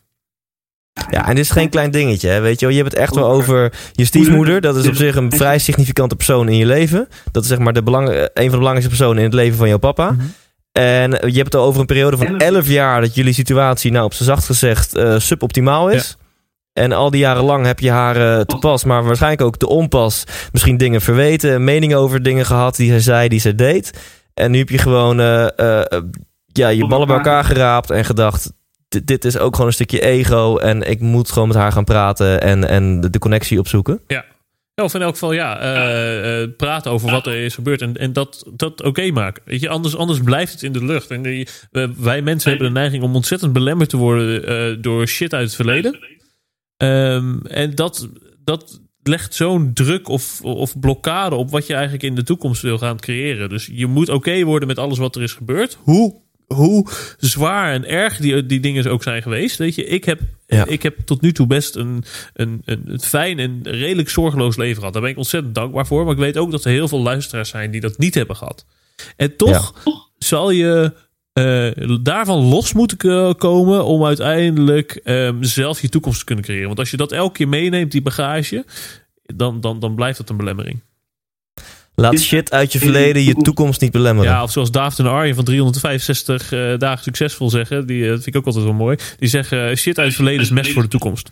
[1.09, 2.39] Ja, en dit is geen klein dingetje, hè?
[2.39, 2.75] weet je wel.
[2.75, 4.61] Je hebt het echt wel over je stiefmoeder.
[4.61, 7.07] Dat is op zich een vrij significante persoon in je leven.
[7.31, 9.67] Dat is zeg maar de belang, een van de belangrijkste personen in het leven van
[9.67, 10.15] jouw papa.
[10.71, 14.05] En je hebt het al over een periode van 11 jaar dat jullie situatie, nou
[14.05, 16.17] op z'n zacht gezegd, eh, suboptimaal is.
[16.73, 19.67] En al die jaren lang heb je haar eh, te pas, maar waarschijnlijk ook te
[19.67, 20.23] onpas.
[20.51, 23.91] Misschien dingen verweten, meningen over dingen gehad die zij zei, die zij deed.
[24.33, 26.03] En nu heb je gewoon eh, eh, eh,
[26.45, 28.53] ja, je ballen bij elkaar geraapt en gedacht:
[28.87, 30.57] dit, dit is ook gewoon een stukje ego.
[30.57, 34.01] En ik moet gewoon met haar gaan praten en, en de, de connectie opzoeken.
[34.07, 34.25] Ja.
[34.75, 35.55] Of in elk geval, ja,
[36.57, 39.43] praten over wat er is gebeurd en, en dat, dat oké maken.
[39.45, 41.11] Weet je, anders, anders blijft het in de lucht.
[41.11, 41.47] En die,
[41.97, 45.99] wij mensen hebben de neiging om ontzettend belemmerd te worden door shit uit het verleden.
[46.77, 48.09] Ehm, en dat,
[48.43, 52.77] dat legt zo'n druk of, of blokkade op wat je eigenlijk in de toekomst wil
[52.77, 53.49] gaan creëren.
[53.49, 55.77] Dus je moet oké worden met alles wat er is gebeurd.
[55.81, 56.15] Hoe,
[56.47, 56.87] hoe
[57.17, 59.57] zwaar en erg die, die dingen ook zijn geweest.
[59.57, 60.65] Weet je, ik heb, Ja.
[60.65, 64.77] ik heb tot nu toe best een, een, een, een fijn en redelijk zorgeloos leven
[64.77, 64.93] gehad.
[64.93, 66.03] Daar ben ik ontzettend dankbaar voor.
[66.03, 68.65] Maar ik weet ook dat er heel veel luisteraars zijn die dat niet hebben gehad.
[69.15, 69.73] En toch
[70.17, 70.93] zal je
[71.33, 72.97] eh, daarvan los moeten
[73.37, 76.67] komen om uiteindelijk ehm, zelf je toekomst te kunnen creëren.
[76.67, 78.65] Want als je dat elke keer meeneemt, die bagage,
[79.35, 80.81] dan, dan, dan blijft dat een belemmering.
[81.95, 84.31] Laat shit uit je verleden je toekomst niet belemmeren.
[84.31, 88.23] Ja, of zoals David en Arjen van 365 eh, dagen succesvol zeggen, die eh, dat
[88.23, 88.97] vind ik ook altijd wel mooi.
[89.17, 91.31] Die zeggen: shit uit het verleden is mest voor de toekomst.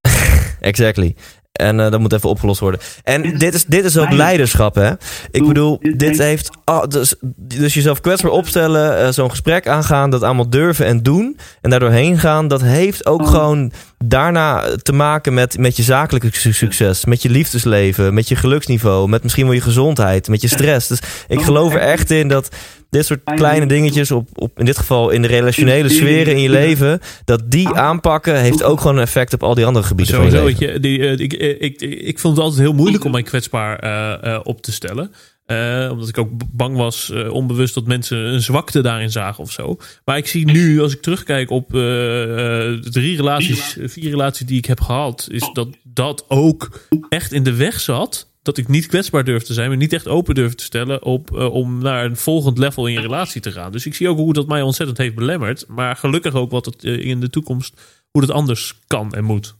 [0.60, 1.14] Exactly.
[1.52, 2.80] En eh, dat moet even opgelost worden.
[3.02, 4.90] En dit is, dit is ook leiderschap, hè?
[5.30, 6.50] Ik bedoel, dit heeft.
[6.88, 11.38] dus, dus jezelf kwetsbaar opstellen, eh, zo'n gesprek aangaan, dat allemaal durven en doen.
[11.60, 13.72] En daardoor heen gaan, dat heeft ook gewoon
[14.04, 19.08] daarna te maken met, met je zakelijke su- succes, met je liefdesleven, met je geluksniveau,
[19.08, 20.88] met misschien wel je gezondheid, met je stress.
[20.88, 22.48] Dus ik geloof er echt in dat
[22.90, 26.50] dit soort kleine dingetjes, op, op, in dit geval in de relationele sferen in je
[26.50, 30.24] leven, dat die aanpakken, heeft ook gewoon een effect op al die andere gebieden van
[30.24, 30.72] je Sowieso, leven.
[30.72, 33.22] je, die, eh, ik, eh, ik, ik, ik vond het altijd heel moeilijk om mij
[33.22, 35.12] kwetsbaar eh, eh, op te stellen.
[35.52, 39.52] Eh, omdat ik ook bang was, eh, onbewust, dat mensen een zwakte daarin zagen of
[39.52, 39.76] zo.
[40.04, 44.58] Maar ik zie nu, als ik terugkijk op eh, eh, drie relaties, vier relaties die
[44.58, 48.30] ik heb gehad, is dat dat ook echt in de weg zat.
[48.42, 51.32] Dat ik niet kwetsbaar durfde te zijn, maar niet echt open durfde te stellen op,
[51.32, 53.72] om naar een volgend level in je relatie te gaan.
[53.72, 55.64] Dus ik zie ook hoe dat mij ontzettend heeft belemmerd.
[55.68, 57.80] Maar gelukkig ook wat het in de toekomst,
[58.10, 59.54] hoe dat anders kan en moet.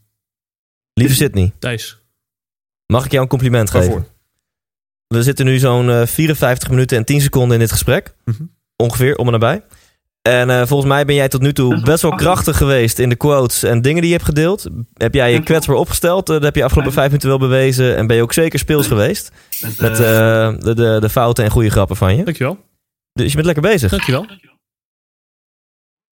[0.95, 1.99] Lieve Sydney, Thijs.
[2.87, 4.07] mag ik jou een compliment geven?
[5.13, 8.15] We zitten nu zo'n eh, 54 minuten en 10 seconden in dit gesprek.
[8.25, 8.43] Mhm.
[8.77, 9.63] Ongeveer, om en nabij.
[10.23, 13.17] En eh, volgens mij ben jij tot nu toe best wel krachtig geweest in de
[13.17, 14.67] quotes en dingen die je hebt gedeeld.
[14.95, 16.29] Heb jij je kwetsbaar opgesteld?
[16.29, 17.97] Eh, dat heb je afgelopen vijf minuten wel bewezen.
[17.97, 19.31] En ben je ook zeker speels geweest
[19.79, 19.99] met eh,
[20.59, 22.25] de, de, de fouten en goede grappen van je.
[22.25, 22.59] Dankjewel.
[23.13, 23.91] Dus je bent lekker bezig.
[23.91, 24.27] Dankjewel.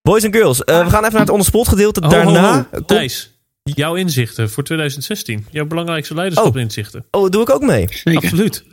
[0.02, 2.00] Boys and girls, eh, we gaan even naar het onderspot gedeelte.
[2.00, 2.56] Daarna...
[2.56, 2.64] ho.
[2.70, 3.30] komt- Thijs,
[3.62, 5.46] jouw inzichten voor 2016.
[5.50, 7.04] Jouw belangrijkste leiderschap-inzichten.
[7.10, 7.86] Oh, doe ik ook mee.
[7.90, 8.22] Zeker.
[8.22, 8.64] Absoluut.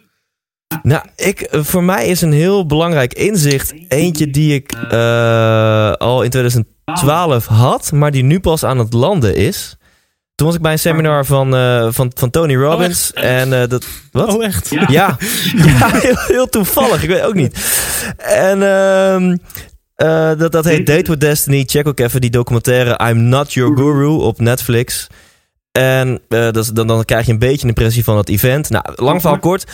[0.83, 6.21] Nou, ik, eh, voor mij is een heel belangrijk inzicht eentje die ik eh, al
[6.23, 9.77] in 2012 had, maar die nu pas aan het landen is.
[10.35, 13.13] Toen was ik bij een seminar van, eh, van, van Tony Robbins.
[13.13, 13.25] echt?
[13.25, 13.85] en dat.
[14.11, 14.35] Wat?
[14.35, 14.69] Oh, echt?
[14.69, 14.87] Ja,
[15.77, 17.03] ja heel, heel toevallig.
[17.03, 17.59] Ik weet ook niet.
[18.17, 19.37] En ehm,
[19.95, 21.63] eh, dat, dat heet Date with Destiny.
[21.65, 25.07] Check ook even die documentaire I'm Not Your Guru op Netflix.
[25.71, 28.69] En dat dan, dan krijg je een beetje een impressie van het event.
[28.69, 29.65] Nou, lang verhaal kort.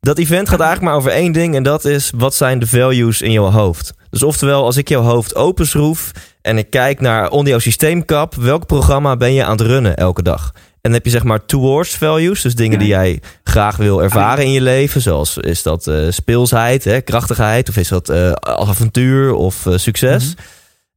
[0.00, 1.54] Dat event gaat eigenlijk maar over één ding.
[1.54, 3.94] En dat is, wat zijn de values in jouw hoofd?
[4.10, 6.12] Dus oftewel, als ik jouw hoofd openschroef...
[6.42, 8.34] en ik kijk naar onder jouw systeemkap...
[8.34, 10.52] welk programma ben je aan het runnen elke dag?
[10.54, 12.42] En dan heb je zeg maar towards values.
[12.42, 15.00] Dus dingen die jij graag wil ervaren in je leven.
[15.00, 17.68] Zoals is dat eh, speelsheid, hè, krachtigheid.
[17.68, 20.34] Of is dat eh, avontuur of eh, succes.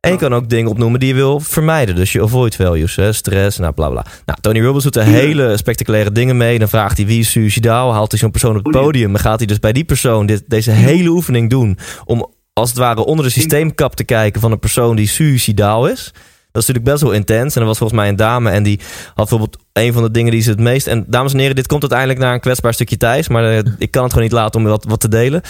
[0.02, 1.96] En je kan ook dingen opnoemen die je wil vermijden.
[1.96, 4.06] Dus je avoid values, hè, stress, nou bla bla.
[4.26, 6.60] Nou, Tony Robbins doet er hele spectaculaire dingen mee.
[6.60, 7.94] Dan vraagt hij wie is suicidaal.
[7.94, 9.12] Haalt hij zo'n persoon op het podium.
[9.12, 11.78] Dan gaat hij dus bij die persoon dit, deze hele oefening doen.
[12.06, 16.14] Om als het ware onder de systeemkap te kijken van een persoon die suicidaal is.
[16.52, 17.56] Dat is natuurlijk best wel intens.
[17.56, 20.32] En er was volgens mij een dame en die had bijvoorbeeld een van de dingen
[20.32, 20.88] die ze het meest...
[20.88, 23.28] En dames en heren, dit komt uiteindelijk naar een kwetsbaar stukje Thijs.
[23.28, 25.42] Maar eh, ik kan het gewoon niet laten om wat, wat te delen.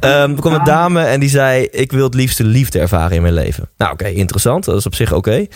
[0.00, 1.68] Ehm, er kwam een dame en die zei...
[1.70, 3.68] Ik wil het liefste liefde ervaren in mijn leven.
[3.76, 4.64] Nou oké, interessant.
[4.64, 5.46] Dat is op zich oké.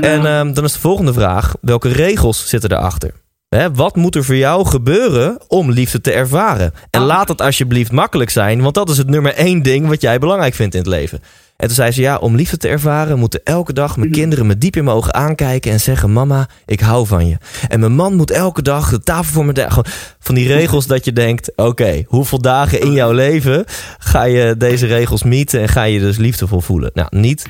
[0.00, 1.54] En ehm, dan is de volgende vraag.
[1.60, 3.12] Welke regels zitten erachter?
[3.56, 6.72] Hè, wat moet er voor jou gebeuren om liefde te ervaren?
[6.90, 10.18] En laat het alsjeblieft makkelijk zijn, want dat is het nummer één ding wat jij
[10.18, 11.20] belangrijk vindt in het leven.
[11.62, 14.58] En toen zei ze, ja, om liefde te ervaren moeten elke dag mijn kinderen me
[14.58, 17.36] diep in mijn ogen aankijken en zeggen, mama, ik hou van je.
[17.68, 19.84] En mijn man moet elke dag de tafel voor me gewoon
[20.18, 23.64] Van die regels dat je denkt, oké, hoeveel dagen in jouw leven
[23.98, 26.90] ga je deze regels meeten en ga je dus liefdevol voelen?
[26.94, 27.46] Nou, niet.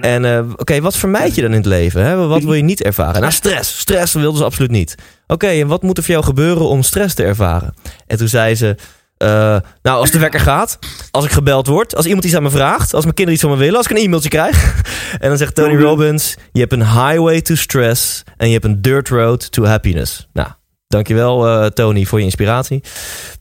[0.00, 2.04] En eh, oké, wat vermijd je dan in het leven?
[2.04, 2.26] Hè?
[2.26, 3.20] Wat wil je niet ervaren?
[3.20, 3.78] Nou, stress.
[3.78, 4.94] Stress wilden ze absoluut niet.
[5.26, 7.74] Oké, en wat moet er voor jou gebeuren om stress te ervaren?
[8.06, 8.76] En toen zei ze...
[9.24, 10.78] eh, nou, als de wekker gaat,
[11.10, 13.50] als ik gebeld word, als iemand iets aan me vraagt, als mijn kinderen iets van
[13.50, 14.82] me willen, als ik een e-mailtje krijg.
[15.20, 18.82] en dan zegt Tony Robbins: Je hebt een highway to stress en je hebt een
[18.82, 20.28] dirt road to happiness.
[20.32, 20.48] Nou,
[20.88, 22.82] dankjewel eh Tony voor je inspiratie.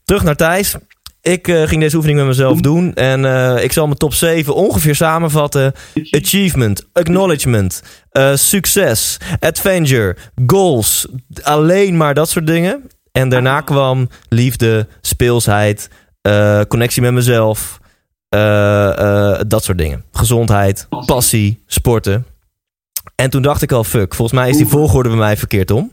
[0.06, 0.76] Terug naar Thijs.
[1.22, 3.26] Ik eh, ging deze oefening met mezelf doen en
[3.64, 5.74] ik zal mijn top 7 ongeveer samenvatten.
[6.10, 7.82] Achievement, acknowledgement,
[8.34, 10.16] succes, adventure,
[10.48, 11.08] goals,
[11.42, 12.84] alleen maar dat soort dingen.
[13.14, 15.90] En daarna kwam liefde, speelsheid,
[16.22, 17.80] eh, connectie met mezelf,
[18.30, 20.04] eh, eh, dat soort dingen.
[20.12, 22.26] Gezondheid, passie, sporten.
[23.16, 25.93] En toen dacht ik al, fuck, volgens mij is die volgorde bij mij verkeerd om.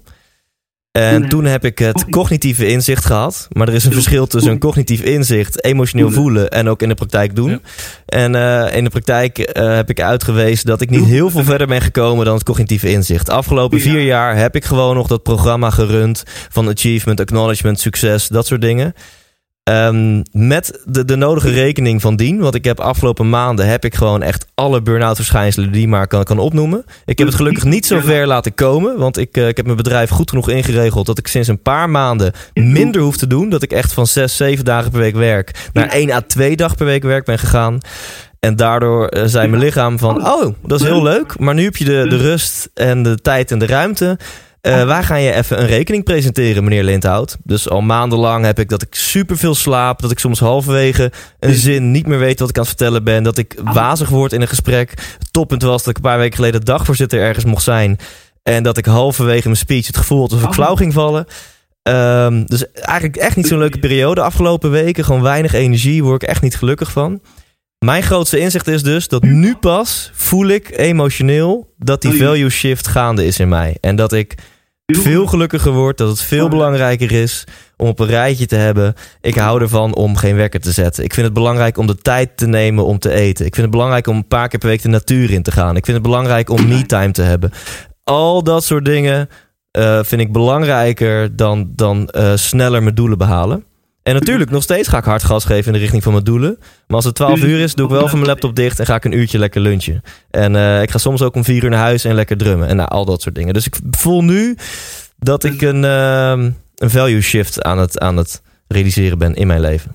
[0.93, 3.49] En toen heb ik het cognitieve inzicht gehad.
[3.53, 6.95] Maar er is een verschil tussen een cognitief inzicht, emotioneel voelen en ook in de
[6.95, 7.51] praktijk doen.
[7.51, 7.61] Ja.
[8.07, 11.67] En eh, in de praktijk eh, heb ik uitgewezen dat ik niet heel veel verder
[11.67, 13.31] ben gekomen dan het cognitieve inzicht.
[13.31, 18.47] Afgelopen vier jaar heb ik gewoon nog dat programma gerund van achievement, acknowledgement, succes, dat
[18.47, 18.95] soort dingen.
[19.71, 22.39] Ehm, met de, de nodige rekening van dien.
[22.39, 26.25] Want ik heb afgelopen maanden heb ik gewoon echt alle burn-out verschijnselen die maar kan,
[26.25, 26.85] kan opnoemen.
[27.05, 28.99] Ik heb het gelukkig niet zo ver laten komen.
[28.99, 31.91] Want ik, eh, ik heb mijn bedrijf goed genoeg ingeregeld dat ik sinds een paar
[31.91, 33.49] maanden minder hoef te doen.
[33.49, 36.77] Dat ik echt van zes, zeven dagen per week werk naar één à twee dagen
[36.77, 37.79] per week werk ben gegaan.
[38.41, 41.39] En daardoor eh, zei mijn lichaam van, oh, dat is heel leuk.
[41.39, 44.19] Maar nu heb je de, de rust en de tijd en de ruimte.
[44.61, 47.37] Eh, wij gaan je even een rekening presenteren, meneer Lindhout.
[47.45, 50.01] Dus al maandenlang heb ik dat ik superveel slaap.
[50.01, 53.23] Dat ik soms halverwege een zin niet meer weet wat ik aan het vertellen ben.
[53.23, 54.91] Dat ik wazig word in een gesprek.
[55.19, 57.99] Het toppunt was dat ik een paar weken geleden dagvoorzitter ergens mocht zijn.
[58.43, 61.27] En dat ik halverwege mijn speech het gevoel had alsof ik flauw ging vallen.
[61.83, 64.21] Ehm, dus eigenlijk echt niet zo'n leuke periode.
[64.21, 66.05] Afgelopen weken gewoon weinig energie.
[66.05, 67.21] Word ik echt niet gelukkig van.
[67.85, 72.87] Mijn grootste inzicht is dus dat nu pas voel ik emotioneel dat die value shift
[72.87, 73.77] gaande is in mij.
[73.81, 74.35] En dat ik
[74.97, 77.45] veel gelukkiger word, dat het veel belangrijker is
[77.77, 78.95] om op een rijtje te hebben.
[79.21, 81.05] Ik hou ervan om geen wekker te zetten.
[81.05, 83.47] Ik vind het belangrijk om de tijd te nemen om te eten.
[83.47, 85.77] Ik vind het belangrijk om een paar keer per week de natuur in te gaan.
[85.77, 87.53] Ik vind het belangrijk om me-time te hebben.
[88.05, 89.29] Al dat soort dingen
[89.71, 93.65] eh, vind ik belangrijker dan, dan eh, sneller mijn doelen behalen.
[94.03, 96.57] En natuurlijk, nog steeds ga ik hard gas geven in de richting van mijn doelen.
[96.59, 98.95] Maar als het 12 uur is, doe ik wel van mijn laptop dicht en ga
[98.95, 100.03] ik een uurtje lekker lunchen.
[100.31, 102.69] En eh, ik ga soms ook om vier uur naar huis en lekker drummen.
[102.69, 103.55] En nou, al dat soort dingen.
[103.55, 104.57] Dus ik voel nu
[105.19, 109.61] dat ik een, ehm, een value shift aan het, aan het realiseren ben in mijn
[109.61, 109.95] leven.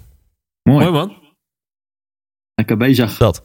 [0.64, 0.80] Mooi.
[0.80, 1.14] Mooi man.
[2.56, 3.18] Lekker bezig.
[3.18, 3.43] Dat.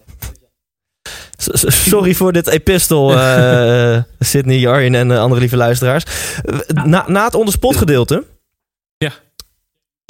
[1.89, 6.05] Sorry voor dit epistel, eh, eh, Sydney, Arjen en andere lieve luisteraars.
[6.85, 8.25] Na, na het onderspot gedeelte.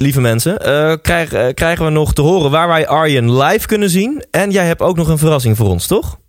[0.01, 3.89] Lieve mensen, eh, krijg- eh, krijgen we nog te horen waar wij Arjen live kunnen
[3.89, 4.25] zien.
[4.31, 6.19] En jij hebt ook nog een verrassing voor ons, toch?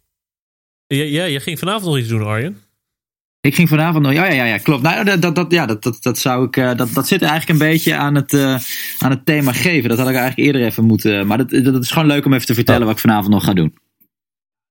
[0.86, 2.56] Ja, ja, je ging vanavond nog iets doen, Arjen.
[3.40, 4.12] Ik ging vanavond nog.
[4.12, 4.82] Ja, ja, ja, ja klopt.
[4.82, 6.56] Nou, dat, dat, dat, ja, dat, dat, dat zou ik.
[6.56, 8.56] eh, Dat, dat zit eigenlijk een beetje aan het, eh,
[8.98, 9.88] aan het thema geven.
[9.88, 11.26] Dat had ik eigenlijk eerder even moeten.
[11.26, 13.52] Maar dat, dat is gewoon leuk om even te vertellen wat ik vanavond nog ga
[13.52, 13.74] doen.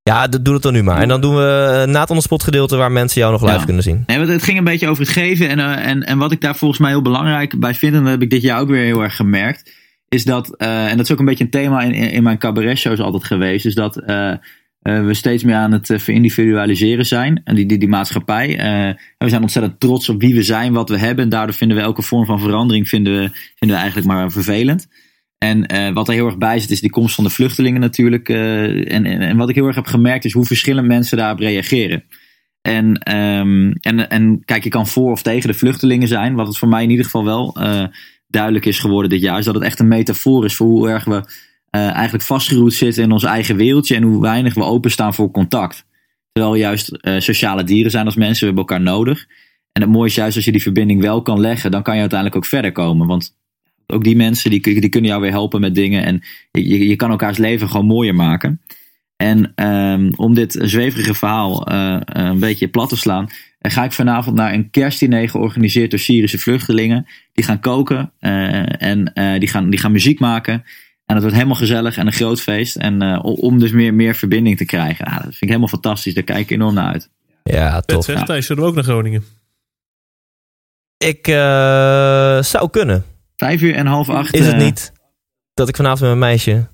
[0.04, 1.02] Ja, doe het dan nu maar.
[1.02, 3.64] En dan doen we eh, na het onderspot gedeelte waar mensen jou nog live Ja.
[3.66, 4.04] kunnen zien.
[4.06, 5.50] Nee, want het ging een beetje over het geven.
[5.50, 8.12] En, eh, en, en wat ik daar volgens mij heel belangrijk bij vind, en dat
[8.12, 9.72] heb ik dit jaar ook weer heel erg gemerkt,
[10.10, 13.00] is dat, eh, en dat is ook een beetje een thema in, in, mijn cabaret-shows
[13.00, 13.96] altijd geweest, is dat
[14.82, 17.42] we steeds meer aan het verindividualiseren zijn.
[17.44, 18.58] En die, die, die maatschappij.
[18.58, 21.24] en we zijn ontzettend trots op wie we zijn, wat we hebben.
[21.24, 24.88] En daardoor vinden we elke vorm van verandering vinden we, vinden we eigenlijk maar vervelend.
[25.44, 28.30] En eh, wat er heel erg bij zit, is die komst van de vluchtelingen natuurlijk.
[28.30, 32.04] eh, en, en, wat ik heel erg heb gemerkt, is hoe verschillend mensen daarop reageren.
[32.62, 36.36] En, ehm, en, en kijk, je kan voor of tegen de vluchtelingen zijn.
[36.36, 37.86] Wat het voor mij in ieder geval wel eh,
[38.28, 41.04] duidelijk is geworden dit jaar, is dat het echt een metafoor is voor hoe erg
[41.04, 41.24] we
[41.70, 45.86] eigenlijk vastgeroerd zitten in ons eigen wereldje en hoe weinig we openstaan voor contact.
[46.32, 49.26] Terwijl juist sociale dieren zijn als mensen, we hebben elkaar nodig.
[49.72, 52.00] En het mooie is juist als je die verbinding wel kan leggen, dan kan je
[52.00, 53.08] uiteindelijk ook verder komen.
[53.08, 53.40] Want
[53.92, 56.22] ook die mensen die, die kunnen jou weer helpen met dingen en
[56.52, 58.62] je, je kan elkaars leven gewoon mooier maken.
[59.16, 63.30] En ehm, om dit zweverige verhaal eh, een beetje plat te slaan,
[63.60, 67.08] eh, ga ik vanavond naar een kerstdiner georganiseerd door Syrische vluchtelingen.
[67.34, 70.64] Die gaan koken eh, en eh, die, gaan, die gaan muziek maken.
[71.12, 72.76] En het wordt helemaal gezellig en een groot feest.
[72.76, 75.06] En eh, om dus meer, meer verbinding te krijgen.
[75.10, 76.14] Ja, dat vind ik helemaal fantastisch.
[76.14, 77.10] Daar kijk ik enorm naar uit.
[77.44, 78.06] Ja, tof.
[78.06, 78.24] zeg, ja.
[78.24, 79.24] Thijs, zullen we ook naar Groningen?
[80.98, 83.06] Ik eh, zou kunnen.
[83.42, 84.34] Vijf uur en half acht.
[84.34, 84.92] Is het eh, niet
[85.54, 86.68] dat ik vanavond met mijn meisje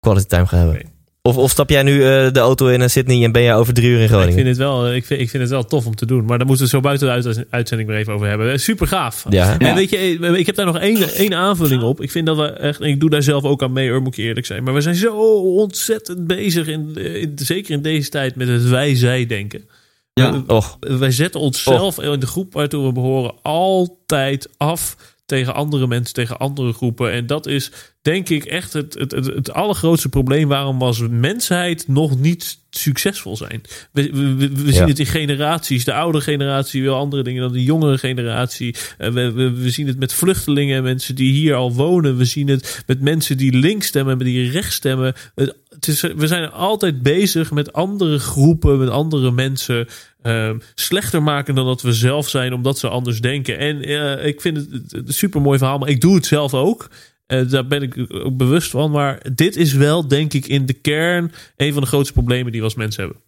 [0.00, 0.92] quality time ga hebben?
[1.22, 3.74] Of, of stap jij nu eh, de auto in in Sydney en ben jij over
[3.74, 4.34] drie uur in Ik Groningen?
[4.34, 6.24] vind, het wel, eh, ik, vind, ik vind het wel tof om te doen.
[6.24, 8.60] Maar daar moeten we het zo buiten de uit- uitzending weer even over hebben.
[8.60, 9.24] Super gaaf.
[9.28, 9.58] Ja.
[9.58, 9.96] En weet je,
[10.36, 12.00] ik heb daar nog één, één aanvulling op.
[12.00, 14.18] Ik vind dat we echt, en ik doe daar zelf ook aan mee, hoor, moet
[14.18, 14.62] ik eerlijk zijn.
[14.62, 19.26] Maar we zijn zo ontzettend bezig, in, in, zeker in deze tijd, met het wij-zij
[19.26, 19.68] denken.
[20.12, 20.42] Ja.
[20.46, 26.14] Och, wij zetten onszelf in de groep waartoe we behoren altijd af tegen andere mensen,
[26.14, 27.12] tegen andere groepen.
[27.12, 27.70] En dat is
[28.02, 32.58] denk ik echt het, het, het, het allergrootste probleem waarom we als mensheid nog niet
[32.70, 33.60] succesvol zijn.
[33.92, 34.86] We, we, we- we zien Ja.
[34.86, 35.84] het in generaties.
[35.84, 38.74] De oude generatie wil andere dingen dan de jongere generatie.
[38.98, 42.16] Eh, We, we, we zien het met vluchtelingen, mensen die hier al wonen.
[42.16, 45.14] We zien het met mensen die links stemmen, met die rechts stemmen.
[45.34, 49.88] Het, het is, we zijn altijd bezig met andere groepen, met andere mensen
[50.22, 53.58] ehm, slechter maken dan dat we zelf zijn, omdat ze anders denken.
[53.58, 56.54] En eh, ik vind het, het een super mooi verhaal, maar ik doe het zelf
[56.54, 56.90] ook.
[57.26, 58.90] Eh, daar ben ik ook bewust van.
[58.90, 62.60] Maar dit is wel, denk ik, in de kern een van de grootste problemen die
[62.60, 63.22] we als mensen hebben.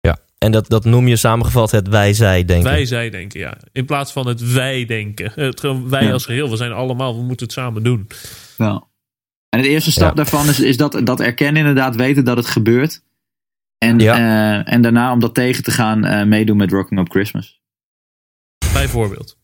[0.00, 0.18] ja.
[0.38, 2.70] En dat, dat noem je samengevat het wij-zij denken.
[2.70, 3.56] Wij zij denken, ja.
[3.72, 5.32] In plaats van het wij denken.
[5.44, 6.12] Het, wij Ja.
[6.12, 6.50] als geheel.
[6.50, 8.08] We zijn allemaal, we moeten het samen doen.
[8.58, 8.84] Ja.
[9.50, 10.14] En het eerste stap Ja.
[10.14, 13.02] daarvan is, is dat, dat erkennen inderdaad, weten dat het gebeurt.
[13.78, 14.14] En, Ja.
[14.16, 17.60] eh, en daarna om dat tegen te gaan, eh, meedoen met Rocking Up Christmas.
[18.72, 19.38] Bijvoorbeeld.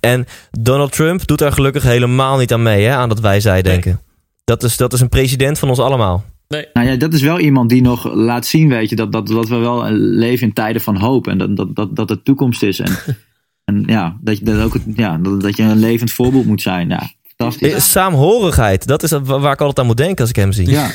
[0.00, 4.00] En Donald Trump doet daar gelukkig helemaal niet aan mee, hè, aan dat wij-zij denken.
[4.44, 6.24] Dat, is, dat is een president van ons allemaal.
[6.48, 9.26] Nee, Nou ja, dat is wel iemand die nog laat zien, weet je, dat, dat,
[9.26, 11.26] dat we wel leven in tijden van hoop.
[11.26, 12.78] En dat, dat, dat, dat het toekomst is.
[12.80, 12.92] En,
[13.64, 16.62] en ja, dat, je- dat, ook, het- ja dat, dat je een levend voorbeeld moet
[16.62, 16.88] zijn.
[16.88, 17.90] Ja, fantastisch.
[17.90, 20.70] Saamhorigheid, dat is wa- waar ik altijd aan moet denken als ik hem zie.
[20.70, 20.90] Ja.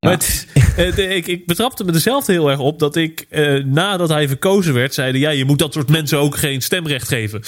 [0.00, 3.64] Maar het- het- ik, ik betrapte me er zelf heel erg op dat ik, eh,
[3.64, 7.42] nadat hij verkozen werd, zeiden: ja, je moet dat soort mensen ook geen stemrecht geven.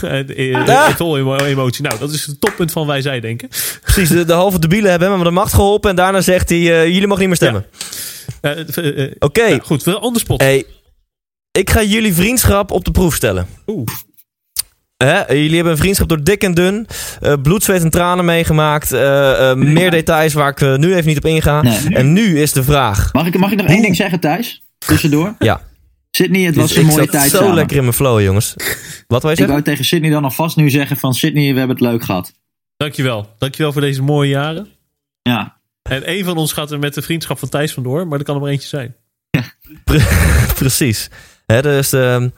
[0.00, 0.88] En, eh, Ah.
[0.96, 1.82] Vol emotie.
[1.84, 3.48] Nou, dat is het toppunt van wij zij denken.
[3.82, 6.58] Precies, de, de halve debielen hebben hem aan de macht geholpen en daarna zegt hij,
[6.58, 7.66] eh, jullie mogen niet meer stemmen.
[8.40, 10.40] Eh, eh, eh, Oké, nou, goed, on the spot.
[10.40, 10.64] hey,
[11.50, 13.46] ik ga jullie vriendschap op de proef stellen.
[13.66, 13.86] Oeh.
[15.04, 16.86] Hè, jullie hebben een vriendschap door dik en dun,
[17.20, 18.92] eh, bloed, zweet en tranen meegemaakt.
[18.92, 21.62] eh, eh, meer details waar ik nu even niet op inga.
[21.62, 21.94] Nee.
[21.94, 23.12] En nu is de vraag.
[23.12, 24.62] Mag, ik, mag ik nog één ding zeggen, Thijs?
[24.78, 25.34] Tussendoor?
[25.38, 25.60] Ja,
[26.10, 27.54] Sydney, het was dus een ik mooie zat tijd zo samen.
[27.54, 28.54] lekker in mijn flow, jongens.
[29.06, 29.46] Wat wil je Ik zeggen?
[29.48, 32.32] wou tegen Sydney dan alvast nu zeggen van Sydney, we hebben het leuk gehad.
[32.76, 33.34] Dankjewel.
[33.38, 34.68] Dankjewel voor deze mooie jaren.
[35.22, 38.24] Ja, En één van ons gaat er met de vriendschap van Thijs vandoor, maar er
[38.24, 38.94] kan er maar eentje zijn.
[40.54, 41.10] Precies.
[41.46, 42.28] Hè, dus, ehm,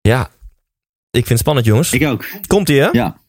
[0.00, 0.28] ja,
[1.14, 1.92] ik vind het spannend, jongens.
[1.92, 2.24] ik ook.
[2.46, 2.88] Komt ie, hè?
[2.92, 3.22] Ja,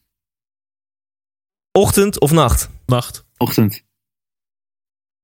[1.72, 2.70] Ochtend of nacht?
[2.86, 3.26] Nacht.
[3.38, 3.84] ochtend.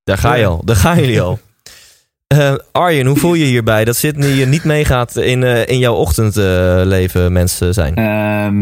[0.04, 0.66] Daar ga je al.
[0.66, 1.40] Daar gaan jullie al.
[2.28, 7.32] Eh, Arjen, hoe voel je hierbij dat Sydney niet meegaat in, eh, in jouw ochtendleven
[7.32, 7.96] mensen zijn?
[7.96, 8.62] Ehm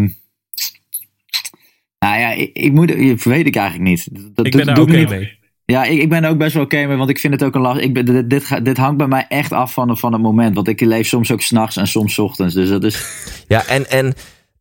[1.99, 2.91] nou ja, ik, ik moet,
[3.23, 4.07] weet ik eigenlijk niet.
[4.35, 5.38] Dat, Ik ben daar oké niet- mee.
[5.69, 7.55] Ja, ik, ik ben er ook best wel oké mee, want ik vind het ook
[7.55, 7.81] een last.
[7.81, 10.55] Ik ben, dit, dit, hangt bij mij echt af van, van het moment.
[10.55, 12.53] Want ik leef soms ook s'nachts en soms 's ochtends.
[12.53, 13.05] Dus dat is.
[13.47, 14.13] Ja, en, en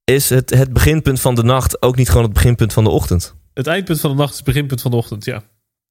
[0.05, 3.35] is het, het beginpunt van de nacht ook niet gewoon het beginpunt van de ochtend?
[3.55, 5.43] Het eindpunt van de nacht is het beginpunt van de ochtend, ja.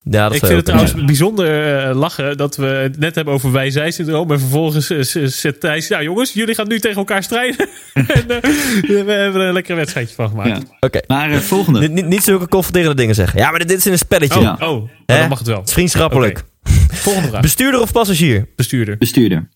[0.10, 3.52] Ja, dat Ik vind het trouwens bijzonder eh, lachen dat we het net hebben over
[3.52, 4.32] wij-zij-syndroom.
[4.32, 7.70] En vervolgens eh, z- zet Thijs, nou jongens, jullie gaan nu tegen elkaar strijden.
[7.94, 8.42] en eh,
[8.82, 10.50] we hebben er een lekker wedstrijdje van gemaakt.
[10.70, 10.78] Ja.
[10.80, 11.00] Oké.
[11.08, 11.80] Maar eh, volgende.
[11.80, 13.40] Niet, niet, niet zulke confronterende dingen zeggen.
[13.40, 14.38] Ja, maar dit, dit is in een spelletje.
[14.40, 14.54] Oh, Ja.
[14.54, 15.58] oh nou, dan mag het wel.
[15.58, 16.44] Het is vriendschappelijk.
[16.92, 17.42] Volgende vraag.
[17.42, 18.48] Bestuurder of passagier?
[18.56, 18.98] Bestuurder.
[18.98, 19.50] Bestuurder.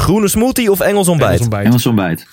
[0.00, 1.30] Groene smoothie of Engels ontbijt?
[1.30, 1.66] Engels ontbijt.
[1.66, 2.26] Engels ontbijt.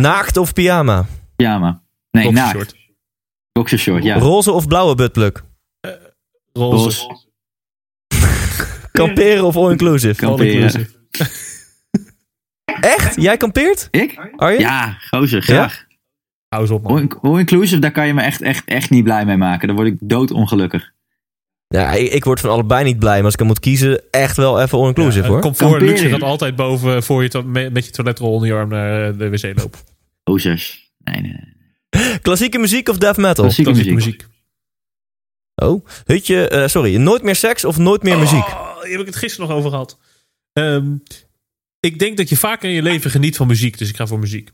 [0.00, 1.06] Naakt of pyjama?
[1.36, 1.82] Pyjama.
[2.10, 2.52] Nee, naakt.
[2.52, 2.74] Boxershort.
[3.52, 4.18] Boxershort, ja.
[4.18, 5.44] Roze of blauwe buttplug?
[6.56, 7.06] Roze.
[7.06, 7.24] Roze.
[8.92, 10.26] Kamperen of all-inclusive?
[10.26, 10.52] All Kamperen.
[10.52, 10.90] inclusive.
[12.80, 13.20] Echt?
[13.22, 13.88] Jij kampeert?
[13.90, 14.30] Ik?
[14.36, 14.60] Arjen?
[14.60, 15.84] Ja, gozer, graag.
[16.48, 16.92] Hou eens op, man.
[17.20, 19.66] All, all inclusive, daar kan je me echt, echt, echt niet blij mee maken.
[19.66, 20.92] Daar word ik doodongelukkig.
[21.68, 23.14] Ja, ik, ik word van allebei niet blij.
[23.16, 25.40] Maar als ik hem moet kiezen, echt wel even all-inclusive Ja, hoor.
[25.40, 25.94] Comfort en Kamperen.
[26.02, 29.30] luxe gaat altijd boven voor je met met je toiletrol onder je arm naar de
[29.30, 29.78] wc lopen.
[30.24, 30.92] Gozers.
[30.98, 32.18] Nee, nee, nee.
[32.18, 33.44] Klassieke muziek of death metal?
[33.44, 34.12] Klassieke Klassieke muziek.
[34.20, 34.35] muziek.
[35.56, 36.96] Oh, hutje, eh, sorry.
[36.96, 38.46] Nooit meer seks of nooit meer muziek?
[38.46, 39.98] Oh, hier heb ik het gisteren nog over gehad.
[40.52, 40.94] Ehm,
[41.80, 43.78] ik denk dat je vaak in je leven geniet van muziek.
[43.78, 44.50] Dus ik ga voor muziek.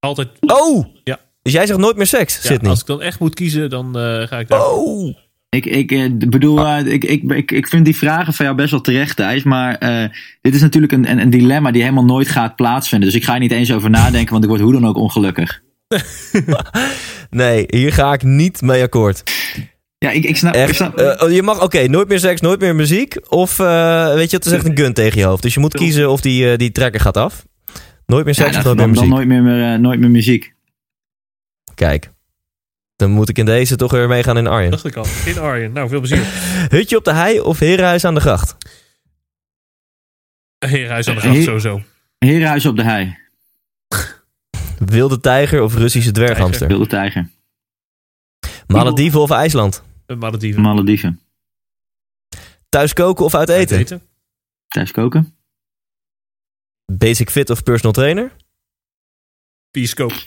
[0.00, 0.28] Altijd.
[0.40, 0.86] Oh!
[1.04, 1.20] Ja.
[1.42, 4.26] Dus jij zegt nooit meer seks, Ja, als ik dan echt moet kiezen, dan eh,
[4.26, 4.66] ga ik daar.
[4.66, 5.16] Oh!
[5.48, 8.80] Ik, ik eh, bedoel, ik, ik, ik, ik vind die vragen van jou best wel
[8.80, 9.42] terecht, Thijs.
[9.42, 10.08] Maar eh,
[10.40, 13.08] dit is natuurlijk een, een, een dilemma die helemaal nooit gaat plaatsvinden.
[13.08, 15.60] Dus ik ga er niet eens over nadenken, want ik word hoe dan ook ongelukkig.
[17.30, 19.22] Nee, hier ga ik niet mee akkoord.
[20.04, 20.54] Ja, ik, ik snap...
[20.54, 20.74] Ik Echt.
[20.74, 23.16] snap eh, oh, je mag, oké, nooit meer seks, nooit meer muziek.
[23.28, 25.42] Of, eh, weet je, het is echt een gun tegen je hoofd.
[25.42, 27.46] Dus je moet kiezen of die, eh, die trekker gaat af.
[28.06, 29.28] Nooit meer ja, seks of dan, nooit meer dan, muziek.
[29.28, 30.54] nooit meer, meer, nooit meer muziek.
[31.74, 32.10] Kijk.
[32.96, 34.70] Dan moet ik in deze toch weer meegaan in Arjen.
[34.70, 35.06] Dacht ik al.
[35.24, 35.72] In Arjen.
[35.72, 36.24] Nou, veel plezier.
[36.76, 38.56] Hutje op de hei of herenhuis aan de gracht?
[40.58, 41.82] Herenhuis aan de gracht Heer- sowieso.
[42.18, 43.16] Herenhuis op de hei.
[44.78, 46.68] Wilde tijger of Russische dwerghamster?
[46.68, 47.28] Wilde tijger.
[48.66, 49.82] Malediven of IJsland?
[50.10, 50.62] Een Malediven.
[50.62, 51.20] Malediven.
[52.68, 54.02] Thuis koken of uit eten?
[54.68, 55.34] Thuis koken.
[56.92, 58.32] Basic fit of personal trainer?
[59.70, 60.12] Bioscoop.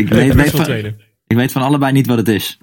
[0.00, 0.96] ik, weet, van, trainer.
[1.26, 2.58] ik weet van allebei niet wat het is.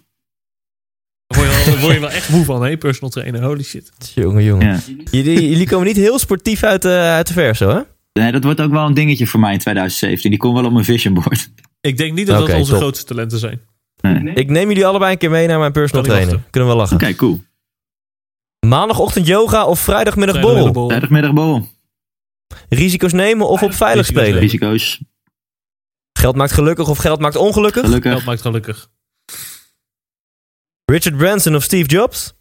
[1.27, 2.77] Daar word je, wel, word je wel echt moe van, hè?
[2.77, 3.43] Personal trainer.
[3.43, 3.91] Holy shit.
[4.15, 4.67] Jongen, jongen.
[4.67, 4.79] Ja.
[5.11, 7.81] Jullie, jullie komen niet heel sportief uit, de uit de zo, hè?
[8.13, 10.29] Nee, dat wordt ook wel een dingetje voor mij in 2017.
[10.29, 11.51] Die komt wel op mijn vision board.
[11.81, 12.81] Ik denk niet dat dat onze top.
[12.81, 13.61] grootste talenten zijn.
[14.01, 14.33] Nee.
[14.33, 16.33] Ik neem jullie allebei een keer mee naar mijn personal trainer.
[16.33, 16.51] wachten.
[16.51, 16.95] Kunnen we lachen.
[16.95, 17.41] Oké, cool.
[18.67, 20.87] Maandagochtend yoga of vrijdagmiddag Vrijdag borrel?
[20.87, 21.69] Vrijdagmiddag borrel.
[22.69, 24.41] Risico's nemen of op veilig Risico's spelen?
[24.41, 25.01] Risico's.
[26.19, 27.83] Geld maakt gelukkig of geld maakt ongelukkig?
[27.83, 28.11] Gelukkig.
[28.11, 28.89] Geld maakt gelukkig.
[30.85, 32.33] Richard Branson of Steve Jobs?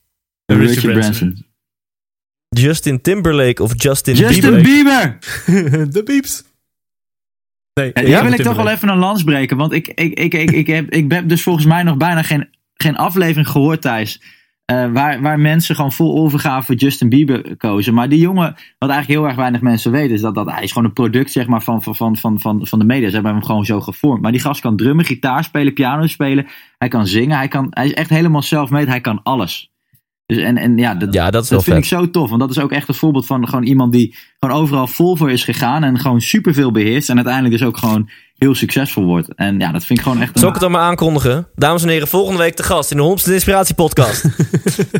[0.44, 1.12] Richard Richard, Branson.
[1.12, 1.46] Branson.
[2.48, 5.18] Justin Timberlake of Justin, Justin Bieber?
[5.46, 5.90] Bieber!
[5.94, 6.44] de pieps.
[7.78, 9.56] Nee, Ja, wil ik toch wel even een lans breken.
[9.56, 12.48] Want ik, ik, ik, ik, ik, heb, ik heb dus volgens mij nog bijna geen,
[12.74, 14.22] geen aflevering gehoord, Thijs.
[14.64, 17.94] eh, waar, waar mensen gewoon vol overgave voor Justin Bieber kozen.
[17.94, 20.72] Maar die jongen, wat eigenlijk heel erg weinig mensen weten, is dat, dat hij is
[20.72, 23.08] gewoon een product zeg maar, van, van, van, van, van, van de media.
[23.08, 24.22] Ze hebben hem gewoon zo gevormd.
[24.22, 26.46] Maar die gast kan drummen, gitaar spelen, piano spelen.
[26.78, 27.36] Hij kan zingen.
[27.36, 28.90] Hij, kan, hij is echt helemaal self-made.
[28.90, 29.67] Hij kan alles.
[30.28, 31.92] Dus en, en ja, dat, Ja, dat is wel dat vind vet.
[31.92, 32.28] ik zo tof.
[32.28, 35.30] Want dat is ook echt een voorbeeld van gewoon iemand die gewoon overal vol voor
[35.30, 35.84] is gegaan.
[35.84, 37.08] En gewoon superveel beheerst.
[37.08, 39.34] En uiteindelijk dus ook gewoon heel succesvol wordt.
[39.34, 40.38] En ja, dat vind ik gewoon echt een...
[40.38, 41.48] Zal ik het dan maar aankondigen?
[41.54, 44.22] Dames en heren, volgende week te gast in de Holmste Inspiratie Podcast.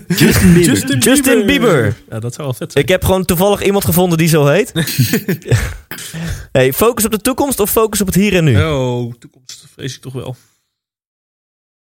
[0.08, 0.72] Justin Bieber.
[0.72, 1.96] Justin, Justin Bieber.
[2.10, 2.84] Ja, dat zou wel vet zijn.
[2.84, 4.72] Ik heb gewoon toevallig iemand gevonden die zo heet.
[6.52, 8.62] hey, focus op de toekomst of focus op het hier en nu?
[8.62, 10.36] Oh, toekomst vrees ik toch wel.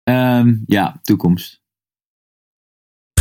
[0.04, 1.64] Ehm, ja, toekomst.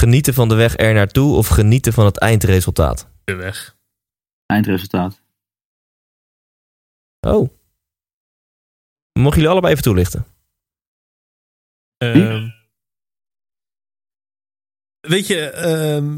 [0.05, 3.09] Genieten van de weg er naartoe of genieten van het eindresultaat?
[3.25, 3.77] De weg.
[4.47, 5.23] Eindresultaat.
[7.21, 7.49] Oh.
[9.13, 10.27] Mogen jullie allebei even toelichten?
[11.97, 12.49] Ehm,
[15.01, 16.17] weet je, ehm,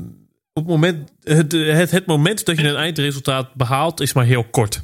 [0.53, 4.45] op het moment, het, het, het moment dat je een eindresultaat behaalt, is maar heel
[4.45, 4.83] kort.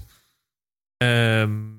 [0.96, 1.71] Ehm,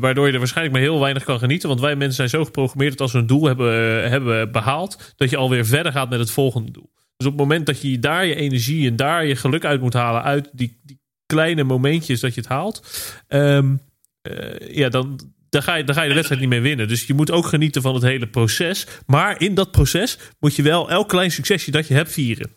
[0.00, 1.68] waardoor je er waarschijnlijk maar heel weinig kan genieten.
[1.68, 5.30] Want wij mensen zijn zo geprogrammeerd dat als we een doel hebben, hebben behaald, dat
[5.30, 6.92] je alweer verder gaat met het volgende doel.
[7.16, 9.92] Dus op het moment dat je daar je energie en daar je geluk uit moet
[9.92, 12.86] halen, uit die, die kleine momentjes dat je het haalt,
[13.28, 13.76] ehm,
[14.22, 16.88] eh, ja, dan, dan, ga je, dan ga je de wedstrijd niet meer winnen.
[16.88, 18.86] Dus je moet ook genieten van het hele proces.
[19.06, 22.50] Maar in dat proces moet je wel elk klein succesje dat je hebt vieren.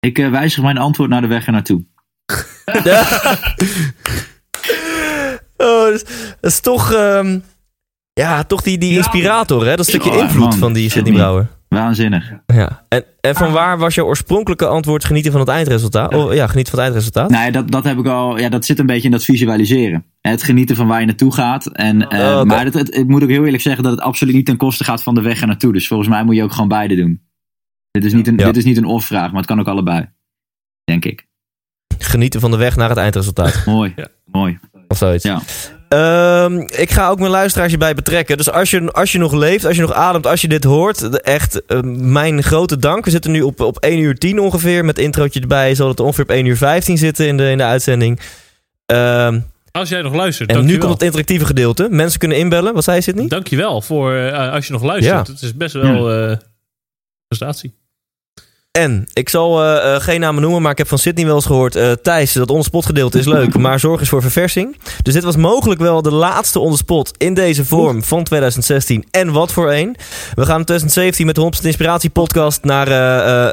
[0.00, 1.84] Ik eh, wijzig mijn antwoord naar de weg er naartoe.
[5.56, 6.04] oh, dat, is,
[6.40, 6.92] dat is toch...
[6.92, 7.38] ehm,
[8.12, 9.76] ja, toch die, die inspirator, hè?
[9.76, 10.52] Dat stukje Oh, invloed man.
[10.58, 11.12] van die Sidney.
[11.14, 11.46] Brouwer.
[11.68, 12.32] Waanzinnig.
[12.46, 12.84] Ja.
[12.88, 16.14] En, en van waar was jouw oorspronkelijke antwoord genieten van het eindresultaat?
[16.14, 17.30] Oh, ja, genieten van het eindresultaat.
[17.30, 18.38] Ja, dat, dat heb ik al.
[18.38, 20.04] Ja, dat zit een beetje in dat visualiseren.
[20.20, 21.66] Het genieten van waar je naartoe gaat.
[21.66, 22.42] En, eh, Oh.
[22.42, 24.84] Maar het, het, ik moet ook heel eerlijk zeggen dat het absoluut niet ten koste
[24.84, 25.72] gaat van de weg er naartoe.
[25.72, 27.20] Dus volgens mij moet je ook gewoon beide doen.
[27.90, 28.44] Dit is niet een, Ja.
[28.44, 30.08] dit is niet een of-vraag, maar het kan ook allebei.
[30.84, 31.26] Denk ik.
[31.98, 33.62] Genieten van de weg naar het eindresultaat.
[33.66, 33.92] Mooi.
[33.96, 34.06] Ja.
[34.24, 34.58] Mooi.
[34.88, 35.24] Of zoiets.
[35.24, 35.40] Ja.
[35.88, 38.36] Ehm, ik ga ook mijn luisteraars hierbij betrekken.
[38.36, 41.20] Dus als je, als je nog leeft, als je nog ademt, als je dit hoort,
[41.20, 43.04] echt eh, mijn grote dank.
[43.04, 44.84] We zitten nu op, op 1 uur 10 ongeveer.
[44.84, 47.64] Met introotje erbij zal het ongeveer op 1 uur 15 zitten in de, in de
[47.64, 48.20] uitzending.
[48.86, 49.40] Ehm,
[49.70, 51.88] Als jij nog luistert, en nu komt het interactieve gedeelte.
[51.90, 52.74] Mensen kunnen inbellen.
[52.74, 53.28] Wat zei je, Sydney?
[53.28, 55.26] Dankjewel voor eh, als je nog luistert.
[55.26, 55.32] Ja.
[55.32, 56.36] Het is best wel eh
[57.28, 57.74] prestatie.
[58.76, 61.76] En, ik zal eh, geen namen noemen, maar ik heb van Sydney wel eens gehoord...
[61.76, 64.76] eh, Thijs, dat onderspot gedeelte is leuk, maar zorg eens voor verversing.
[65.02, 69.04] Dus dit was mogelijk wel de laatste onderspot in deze vorm van 2016.
[69.10, 69.96] En wat voor een.
[70.34, 72.88] We gaan in 2017 met de 100% Inspiratie podcast naar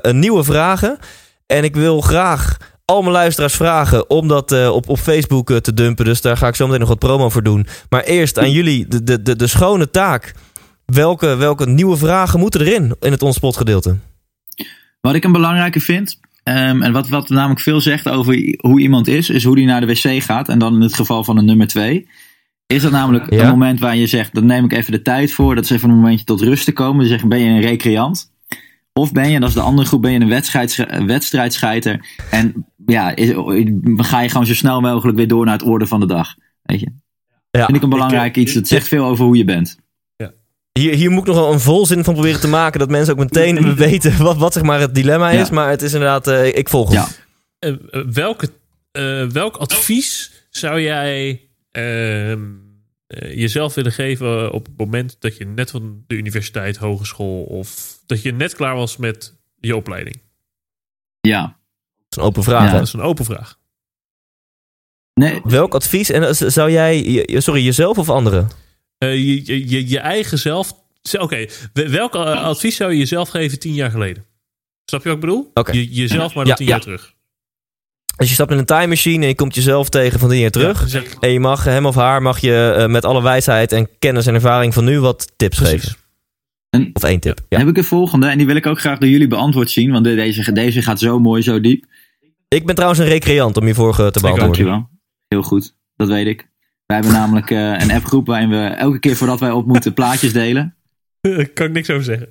[0.06, 0.98] een nieuwe vragen.
[1.46, 6.06] En ik wil graag al mijn luisteraars vragen om dat op, op Facebook te dumpen.
[6.06, 7.68] Dus daar ga ik zo meteen nog wat promo voor doen.
[7.90, 10.34] Maar eerst aan jullie de, de, de, de schone taak.
[10.86, 13.98] Welke, welke nieuwe vragen moeten erin in het onderspot gedeelte?
[15.08, 19.08] Wat ik een belangrijke vind, ehm, en wat, wat namelijk veel zegt over hoe iemand
[19.08, 20.50] is, is hoe die naar de wc gaat.
[20.50, 22.08] En dan in het geval van een nummer twee.
[22.68, 23.42] Is dat namelijk Ja.
[23.44, 25.56] een moment waar je zegt, dan neem ik even de tijd voor.
[25.56, 26.98] Dat is even een momentje tot rust te komen.
[27.00, 28.32] Dan zeg je, ben je een recreant?
[28.94, 32.06] Of ben je, dat is de andere groep, ben je een wedstrijds- wedstrijdscheiter.
[32.32, 33.34] En ja, is-
[33.96, 36.36] ga je gewoon zo snel mogelijk weer door naar het orde van de dag.
[36.64, 36.92] Weet je?
[37.52, 38.54] Ja, Vind ik een belangrijk iets.
[38.54, 39.78] Het zegt veel over hoe je bent.
[40.80, 42.80] Hier, hier moet ik nog wel een volzin van proberen te maken.
[42.80, 45.48] Dat mensen ook meteen weten wat, wat zeg maar het dilemma is.
[45.48, 45.54] Ja.
[45.54, 46.98] Maar het is inderdaad, eh, ik volg hem.
[46.98, 47.08] Ja.
[47.60, 47.74] Eh,
[48.14, 48.50] welke,
[48.92, 51.42] eh, welk advies zou jij
[51.72, 52.42] ehm,
[53.08, 58.00] eh, jezelf willen geven op het moment dat je net van de universiteit, hogeschool of
[58.06, 60.22] dat je net klaar was met je opleiding?
[61.22, 61.42] Ja.
[61.42, 62.66] Dat is een open vraag.
[62.66, 62.72] Ja.
[62.72, 63.60] Dat is een open vraag.
[65.14, 66.10] Nee, Welk advies?
[66.10, 68.50] En zou jij, sorry, jezelf of anderen?
[69.04, 70.74] Eh, je, je, je, je eigen zelf.
[71.20, 74.26] Oké, we- welk eh, advies zou je jezelf geven tien jaar geleden?
[74.86, 75.52] Snap je wat ik bedoel?
[75.54, 75.72] Oké.
[75.72, 76.72] Je, jezelf maar dan Ja, tien ja.
[76.72, 77.14] jaar terug.
[78.16, 80.52] Als je stapt in een time machine en je komt jezelf tegen van tien jaar
[80.52, 80.92] terug.
[80.92, 84.26] Ja, En je mag hem of haar mag je eh, met alle wijsheid en kennis
[84.28, 85.82] en ervaring van nu wat tips precies.
[85.82, 85.98] geven.
[86.70, 87.40] En- Of één tip.
[87.50, 87.58] Ja.
[87.60, 88.28] heb ik een volgende.
[88.28, 89.92] En die wil ik ook graag door jullie beantwoord zien.
[89.92, 91.86] Want de- deze, deze gaat zo mooi, zo diep.
[92.48, 94.40] Ik ben trouwens een recreant om je vorige te beantwoorden.
[94.66, 94.90] Dankjewel.
[95.28, 96.48] Heel goed, dat weet ik.
[96.94, 100.34] Wij hebben namelijk eh, een appgroep waarin we elke keer voordat wij op moeten plaatjes
[100.34, 100.76] delen.
[101.22, 102.28] Daar kan ik niks over zeggen.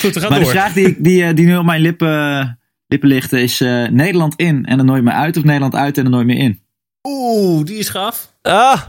[0.00, 0.54] Goed, we gaan Maar de door.
[0.54, 4.64] vraag die, die, eh, die nu op mijn lippen, lippen ligt is eh, Nederland in
[4.64, 6.62] en er nooit meer uit of Nederland uit en er nooit meer in?
[7.02, 8.34] Oeh, die is gaaf.
[8.42, 8.86] Ah!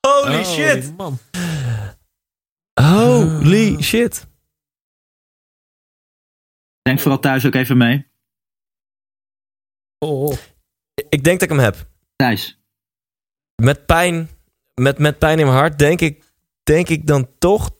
[0.00, 0.96] Holy Oh, shit!
[0.96, 1.18] Man.
[2.80, 4.26] Holy shit!
[6.82, 8.06] Denk vooral thuis ook even mee.
[9.98, 10.36] Oh, oh.
[11.08, 11.88] Ik denk dat ik hem heb.
[12.16, 12.63] Thijs,
[13.56, 14.30] met pijn,
[14.74, 16.22] met, met pijn in mijn hart, denk ik,
[16.62, 17.70] denk ik dan toch.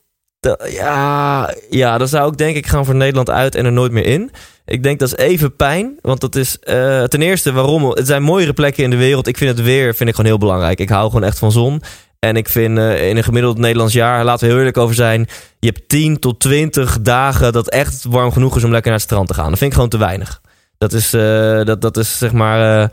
[0.69, 4.05] ja, ja, dan zou ik denk ik gaan voor Nederland uit en er nooit meer
[4.05, 4.31] in.
[4.65, 5.97] Ik denk dat is even pijn.
[6.01, 7.89] Want dat is eh, ten eerste waarom.
[7.89, 9.27] Het zijn mooiere plekken in de wereld.
[9.27, 10.79] Ik vind het weer vind ik gewoon heel belangrijk.
[10.79, 11.81] Ik hou gewoon echt van zon.
[12.19, 15.27] En ik vind eh, in een gemiddeld Nederlands jaar, laten we heel eerlijk over zijn.
[15.59, 19.09] Je hebt 10 tot 20 dagen dat echt warm genoeg is om lekker naar het
[19.09, 19.49] strand te gaan.
[19.49, 20.41] Dat vind ik gewoon te weinig.
[20.77, 22.89] Dat is, eh, dat, dat is zeg maar eh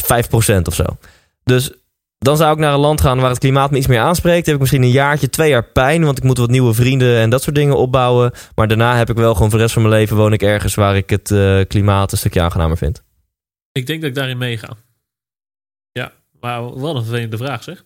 [0.00, 0.84] 5% of zo.
[1.44, 1.72] Dus
[2.24, 4.44] dan zou ik naar een land gaan waar het klimaat me iets meer aanspreekt.
[4.44, 6.04] Dan heb ik misschien een jaartje, twee jaar pijn.
[6.04, 8.32] Want ik moet wat nieuwe vrienden en dat soort dingen opbouwen.
[8.54, 10.74] Maar daarna heb ik wel gewoon voor de rest van mijn leven woon ik ergens
[10.74, 13.02] waar ik het eh, klimaat een stukje aangenamer vind.
[13.72, 14.76] Ik denk dat ik daarin meega.
[15.92, 17.84] Ja, maar wel een vervelende vraag zeg.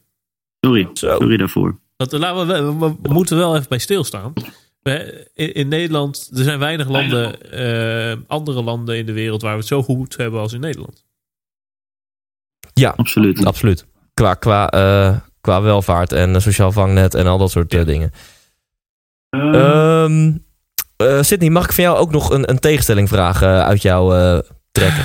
[0.60, 0.88] sorry.
[0.94, 1.16] Zo.
[1.18, 1.78] Sorry daarvoor.
[1.96, 4.32] Want, eh, laten we, we, we- we moeten wel even bij stilstaan.
[4.80, 9.52] We, in, in Nederland, er zijn weinig landen, eh, andere landen in de wereld waar
[9.52, 11.04] we het zo goed hebben als in Nederland.
[12.72, 13.44] Ja, Absoluut.
[13.44, 13.86] absoluut.
[14.14, 18.10] Qua, qua, eh, qua welvaart en sociaal vangnet en al dat soort eh, dingen.
[20.96, 24.12] Eh, Sydney, mag ik van jou ook nog een, een tegenstelling vragen uit jou
[24.72, 25.04] trekken?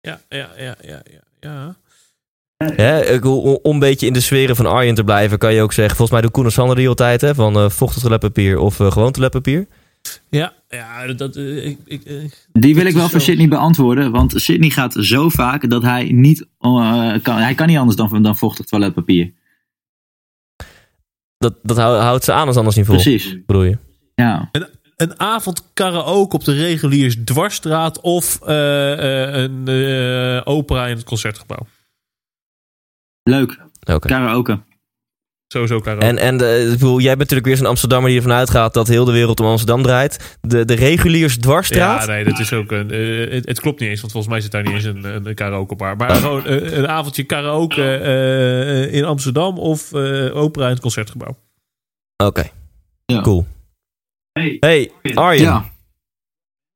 [0.00, 1.22] Ja, ja, ja, ja, ja.
[1.40, 1.76] ja.
[2.56, 5.96] Hè, om, een beetje in de sferen van Arjen te blijven, kan je ook zeggen.
[5.96, 9.66] Volgens mij doet Koen en Sander die altijd, hè, van vochtig toiletpapier of gewoon toiletpapier.
[10.30, 12.14] Ja, ja dat, eh, ik, ik, eh,
[12.52, 13.26] Die wil ik wel voor zo.
[13.26, 14.10] Sydney beantwoorden.
[14.10, 17.36] Want Sydney gaat zo vaak dat hij niet eh, kan.
[17.36, 19.32] Hij kan niet anders dan, dan vochtig toiletpapier.
[21.38, 22.94] Dat, dat hou- houdt ze aan als anders niet vol.
[22.94, 23.36] Precies.
[23.46, 23.78] Bedoel je?
[24.14, 24.50] Ja.
[24.96, 28.92] een avond karaoke op de reguliers dwarsstraat of eh,
[29.34, 31.66] eh, een eh, opera in het concertgebouw.
[33.22, 33.58] Leuk.
[33.92, 34.08] Oké.
[34.08, 34.58] Karaoke.
[35.52, 36.06] Sowieso karaoke.
[36.06, 38.88] En, en de, ik bedoel, jij bent natuurlijk weer zo'n Amsterdammer die ervan uitgaat dat
[38.88, 40.38] heel de wereld om Amsterdam draait.
[40.40, 42.06] De, de reguliers dwarsstraat.
[42.06, 42.90] Ja, nee, dat is ook een.
[42.90, 45.26] eh, het, het klopt niet eens, want volgens mij zit daar niet eens een, een,
[45.26, 45.96] een karaokebar.
[45.96, 51.36] Maar gewoon eh, een avondje karaoke eh, in Amsterdam of eh, opera in het concertgebouw.
[52.24, 52.50] Oké,
[53.06, 53.20] Ja.
[53.20, 53.46] cool.
[54.32, 54.56] Hey.
[54.60, 55.42] Hey, Arjen.
[55.44, 55.64] Ja.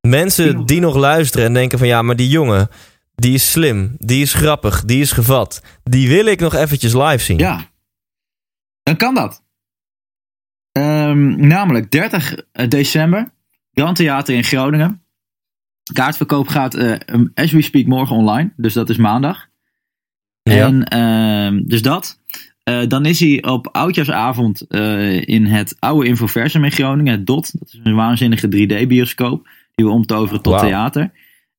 [0.08, 2.68] Mensen die nog luisteren en denken van ja, maar die jongen,
[3.14, 5.62] die is slim, die is grappig, die is gevat.
[5.82, 7.38] Die wil ik nog eventjes live zien.
[7.38, 7.70] Ja.
[8.82, 9.44] Dan kan dat.
[10.72, 12.34] Ehm, namelijk 30
[12.68, 13.32] december.
[13.72, 15.02] Grand Theater in Groningen.
[15.92, 18.52] Kaartverkoop gaat eh, as we speak morgen online.
[18.56, 19.48] Dus dat is maandag.
[20.42, 20.66] Ja.
[20.66, 22.20] En ehm, dus dat.
[22.62, 27.12] Eh, dan is hij op oudjaarsavond eh, in het oude Infoversum in Groningen.
[27.12, 27.58] Het DOT.
[27.58, 29.48] Dat is een waanzinnige 3D-bioscoop.
[29.74, 31.10] Die we omtoveren tot theater.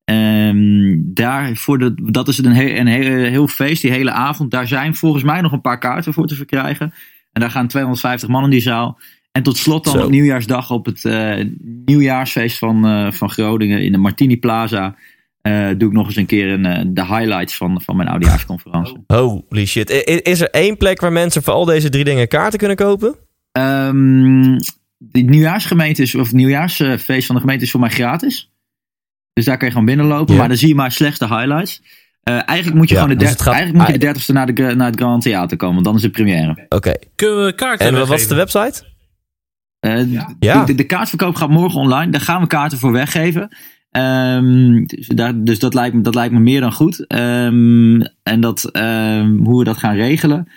[0.03, 4.51] Ehm, daar voor de, dat is een, heel, een heel, heel feest, die hele avond.
[4.51, 6.93] Daar zijn volgens mij nog een paar kaarten voor te verkrijgen.
[7.33, 8.99] En daar gaan 250 man in die zaal.
[9.31, 10.03] En tot slot dan Zo.
[10.03, 11.45] op nieuwjaarsdag op het eh,
[11.85, 14.95] nieuwjaarsfeest van, eh, van Groningen in de Martini Plaza.
[15.41, 19.03] eh, doe ik nog eens een keer een, de highlights van, van mijn oudejaarsconferentie.
[19.07, 19.89] Holy shit.
[20.23, 23.15] Is er één plek waar mensen voor al deze drie dingen kaarten kunnen kopen?
[23.51, 24.57] Ehm,
[24.97, 28.51] de nieuwjaarsgemeente is, of het nieuwjaarsfeest van de gemeente is voor mij gratis.
[29.33, 30.33] Dus daar kan je gewoon binnenlopen.
[30.33, 30.39] Ja.
[30.39, 31.81] Maar dan zie je maar slechts de highlights.
[32.23, 34.53] Eh, eigenlijk moet je Ja, gewoon de, dus gaat- eigenlijk moet je de 30ste naar,
[34.53, 35.73] de, naar het Grand Theater komen.
[35.73, 36.65] Want dan is het première.
[36.69, 36.93] Oké.
[37.15, 38.83] Kunnen we kaarten En wat was de website?
[39.79, 40.65] Eh, Ja.
[40.65, 42.11] de, de kaartverkoop gaat morgen online.
[42.11, 43.57] Daar gaan we kaarten voor weggeven.
[43.91, 47.07] Ehm, dus daar, dus dat, lijkt me, dat lijkt me meer dan goed.
[47.07, 50.47] Ehm, en dat, ehm, hoe we dat gaan regelen.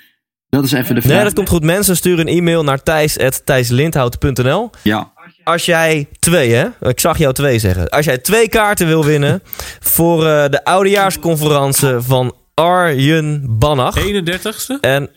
[0.48, 1.14] Dat is even de vraag.
[1.14, 1.62] Nee, dat komt goed.
[1.62, 5.12] Mensen sturen een e-mail naar thijs.thijslindhout.nl Ja,
[5.47, 6.66] Als jij twee, hè?
[6.81, 7.89] Ik zag jou twee zeggen.
[7.89, 9.43] Als jij twee kaarten wil winnen
[9.81, 13.98] voor eh, de oudejaarsconferentie van Arjen Bannach.
[13.98, 14.81] 31ste?
[14.81, 15.10] En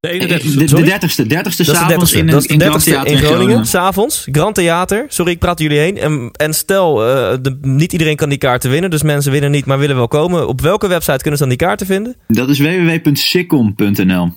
[0.00, 0.54] De de, 31ste.
[0.56, 0.90] de, Sorry?
[0.90, 1.24] 30ste.
[1.24, 2.18] 30ste dat is de s'avonds 30ste.
[2.18, 3.66] in, dat is de in Grand 30ste Theater in Groningen.
[3.66, 4.26] S'avonds.
[4.32, 5.04] Grand Theater.
[5.08, 5.98] Sorry, ik praat jullie heen.
[5.98, 8.90] En, en stel, eh, de, niet iedereen kan die kaarten winnen.
[8.90, 10.48] Dus mensen winnen niet, maar willen wel komen.
[10.48, 12.16] Op welke website kunnen ze dan die kaarten vinden?
[12.26, 14.32] Dat is www.sikkom.nl.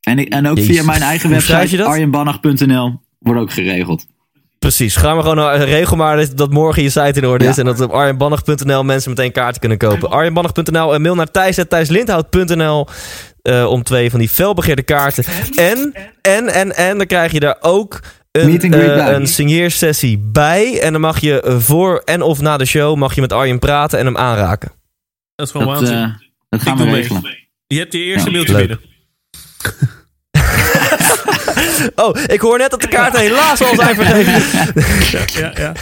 [0.00, 0.76] En, ik, en ook Jezus.
[0.76, 1.86] via mijn eigen website, dat?
[1.86, 4.06] arjenbannach.nl, wordt ook geregeld.
[4.64, 4.96] Precies.
[4.96, 7.56] Gaan we gewoon naar, regel maar dat, dat morgen je site in orde is.
[7.56, 7.62] Ja.
[7.62, 10.10] En dat op arjenbannach.nl mensen meteen kaarten kunnen kopen.
[10.10, 12.86] Arjenbannach.nl en mail naar thijs.thijslindhout.nl
[13.42, 15.24] eh, om twee van die felbegeerde kaarten.
[15.56, 15.92] En,
[16.22, 18.00] en, en, en dan krijg je daar ook
[18.32, 20.80] een, eh, een signeersessie bij.
[20.80, 23.58] En dan mag je eh, voor en of na de show mag je met Arjen
[23.58, 24.72] praten en hem aanraken.
[25.34, 25.96] Dat is gewoon Dat, waanzin.
[25.96, 26.10] eh,
[26.48, 26.94] dat gaan Ik we mee.
[26.94, 27.36] regelen.
[27.66, 28.66] Je hebt je eerste Ja, mailtje leuk.
[28.66, 28.92] binnen.
[32.04, 34.42] Oh, ik hoor net dat de kaarten helaas al zijn vergeven.
[35.40, 35.72] Ja, ja.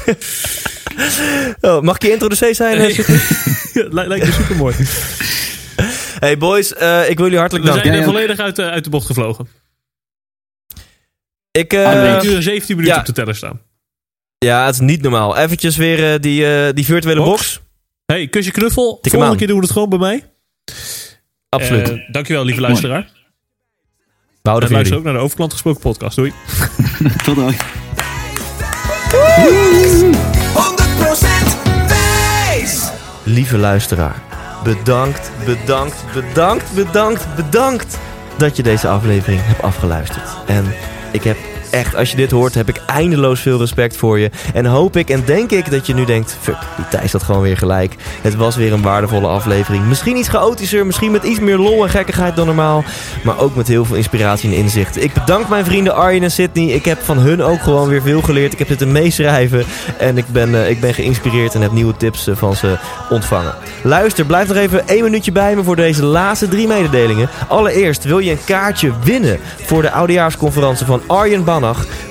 [1.60, 2.78] Oh, mag ik je introducee zijn?
[2.78, 2.96] eh,
[4.08, 4.74] Lijkt me super mooi.
[6.18, 7.86] Hey boys, eh, ik wil jullie hartelijk We danken.
[7.92, 8.14] zijn er Jij ook.
[8.14, 9.48] volledig uit de, uit de bocht gevlogen.
[11.50, 13.00] Ik, eh, We hebben nu 17 minuten ja.
[13.00, 13.60] op de teller staan.
[14.38, 15.36] Ja, het is niet normaal.
[15.36, 17.30] Eventjes weer eh, die, eh, die virtuele box.
[17.30, 17.60] Box.
[18.06, 18.98] Hey, kusje knuffel.
[19.02, 20.24] Volgende keer doen we het gewoon bij mij.
[21.48, 21.88] Absoluut.
[21.90, 23.10] Eh, dankjewel, lieve luisteraar.
[24.42, 26.16] We houden En luister ook naar de Overklant Gesproken podcast.
[26.16, 26.32] Doei.
[27.24, 27.52] Tot dan.
[27.52, 27.56] 100%
[31.88, 32.90] wijs!
[33.22, 34.22] Lieve luisteraar,
[34.64, 37.98] bedankt, bedankt, bedankt, bedankt, bedankt
[38.36, 40.28] dat je deze aflevering hebt afgeluisterd.
[40.46, 40.74] En
[41.12, 41.36] ik heb
[41.72, 44.30] echt, als je dit hoort, heb ik eindeloos veel respect voor je.
[44.54, 47.42] En hoop ik en denk ik dat je nu denkt, fuck, die Thijs had gewoon
[47.42, 47.94] weer gelijk.
[48.22, 49.86] Het was weer een waardevolle aflevering.
[49.86, 52.84] Misschien iets chaotischer, misschien met iets meer lol en gekkigheid dan normaal.
[53.24, 55.02] Maar ook met heel veel inspiratie en inzicht.
[55.02, 56.66] Ik bedank mijn vrienden Arjen en Sydney.
[56.66, 58.52] Ik heb van hun ook gewoon weer veel geleerd.
[58.52, 59.64] Ik heb zitten meeschrijven.
[59.98, 62.76] En ik ben, eh, ik ben geïnspireerd en heb nieuwe tips eh, van ze
[63.10, 63.54] ontvangen.
[63.82, 67.28] Luister, blijf nog even één minuutje bij me voor deze laatste drie mededelingen.
[67.48, 71.44] Allereerst, wil je een kaartje winnen voor de oudejaarsconferentie van Arjen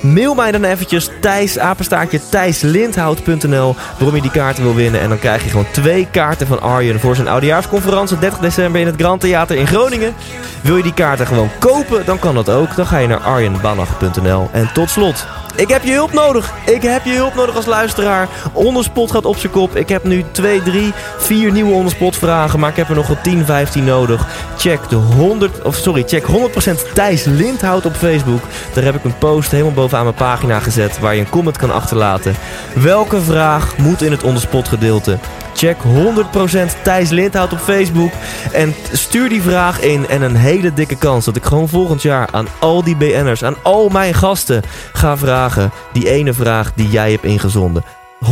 [0.00, 5.00] Mail mij dan eventjes Thijs, apenstaartje thijslindhout.nl waarom je die kaarten wil winnen.
[5.00, 8.86] En dan krijg je gewoon twee kaarten van Arjen voor zijn oudejaarsconferentie 30 december in
[8.86, 10.14] het Grand Theater in Groningen.
[10.62, 12.76] Wil je die kaarten gewoon kopen, dan kan dat ook.
[12.76, 14.48] Dan ga je naar arjenbannach.nl.
[14.52, 15.26] En tot slot,
[15.56, 16.52] ik heb je hulp nodig.
[16.66, 18.28] Ik heb je hulp nodig als luisteraar.
[18.52, 19.76] Onderspot gaat op zijn kop.
[19.76, 22.60] Ik heb nu 2, 3, 4 nieuwe onderspot vragen.
[22.60, 24.26] Maar ik heb er nog wel 10, 15 nodig.
[24.56, 28.42] Check de 100, of sorry, check 100% Thijs Lindhout op Facebook.
[28.74, 30.98] Daar heb ik een post helemaal bovenaan mijn pagina gezet.
[30.98, 32.34] Waar je een comment kan achterlaten.
[32.74, 35.18] Welke vraag moet in het onderspot gedeelte?
[35.54, 38.12] Check 100% Thijs Lindhout op Facebook.
[38.52, 40.08] En stuur die vraag in.
[40.08, 43.56] En een hele dikke kans dat ik gewoon volgend jaar aan al die BN'ers, aan
[43.62, 44.62] al mijn gasten
[44.92, 45.70] ga vragen.
[45.92, 47.84] Die ene vraag die jij hebt ingezonden.
[48.22, 48.26] 100%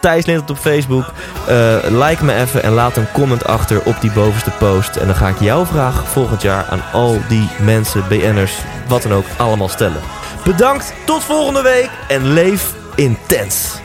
[0.00, 1.04] Thijs Lindert op Facebook.
[1.46, 4.96] Eh, like me even en laat een comment achter op die bovenste post.
[4.96, 8.54] En dan ga ik jouw vraag volgend jaar aan al die mensen, BN'ers,
[8.88, 10.00] wat dan ook, allemaal stellen.
[10.44, 13.84] Bedankt, tot volgende week en leef intens.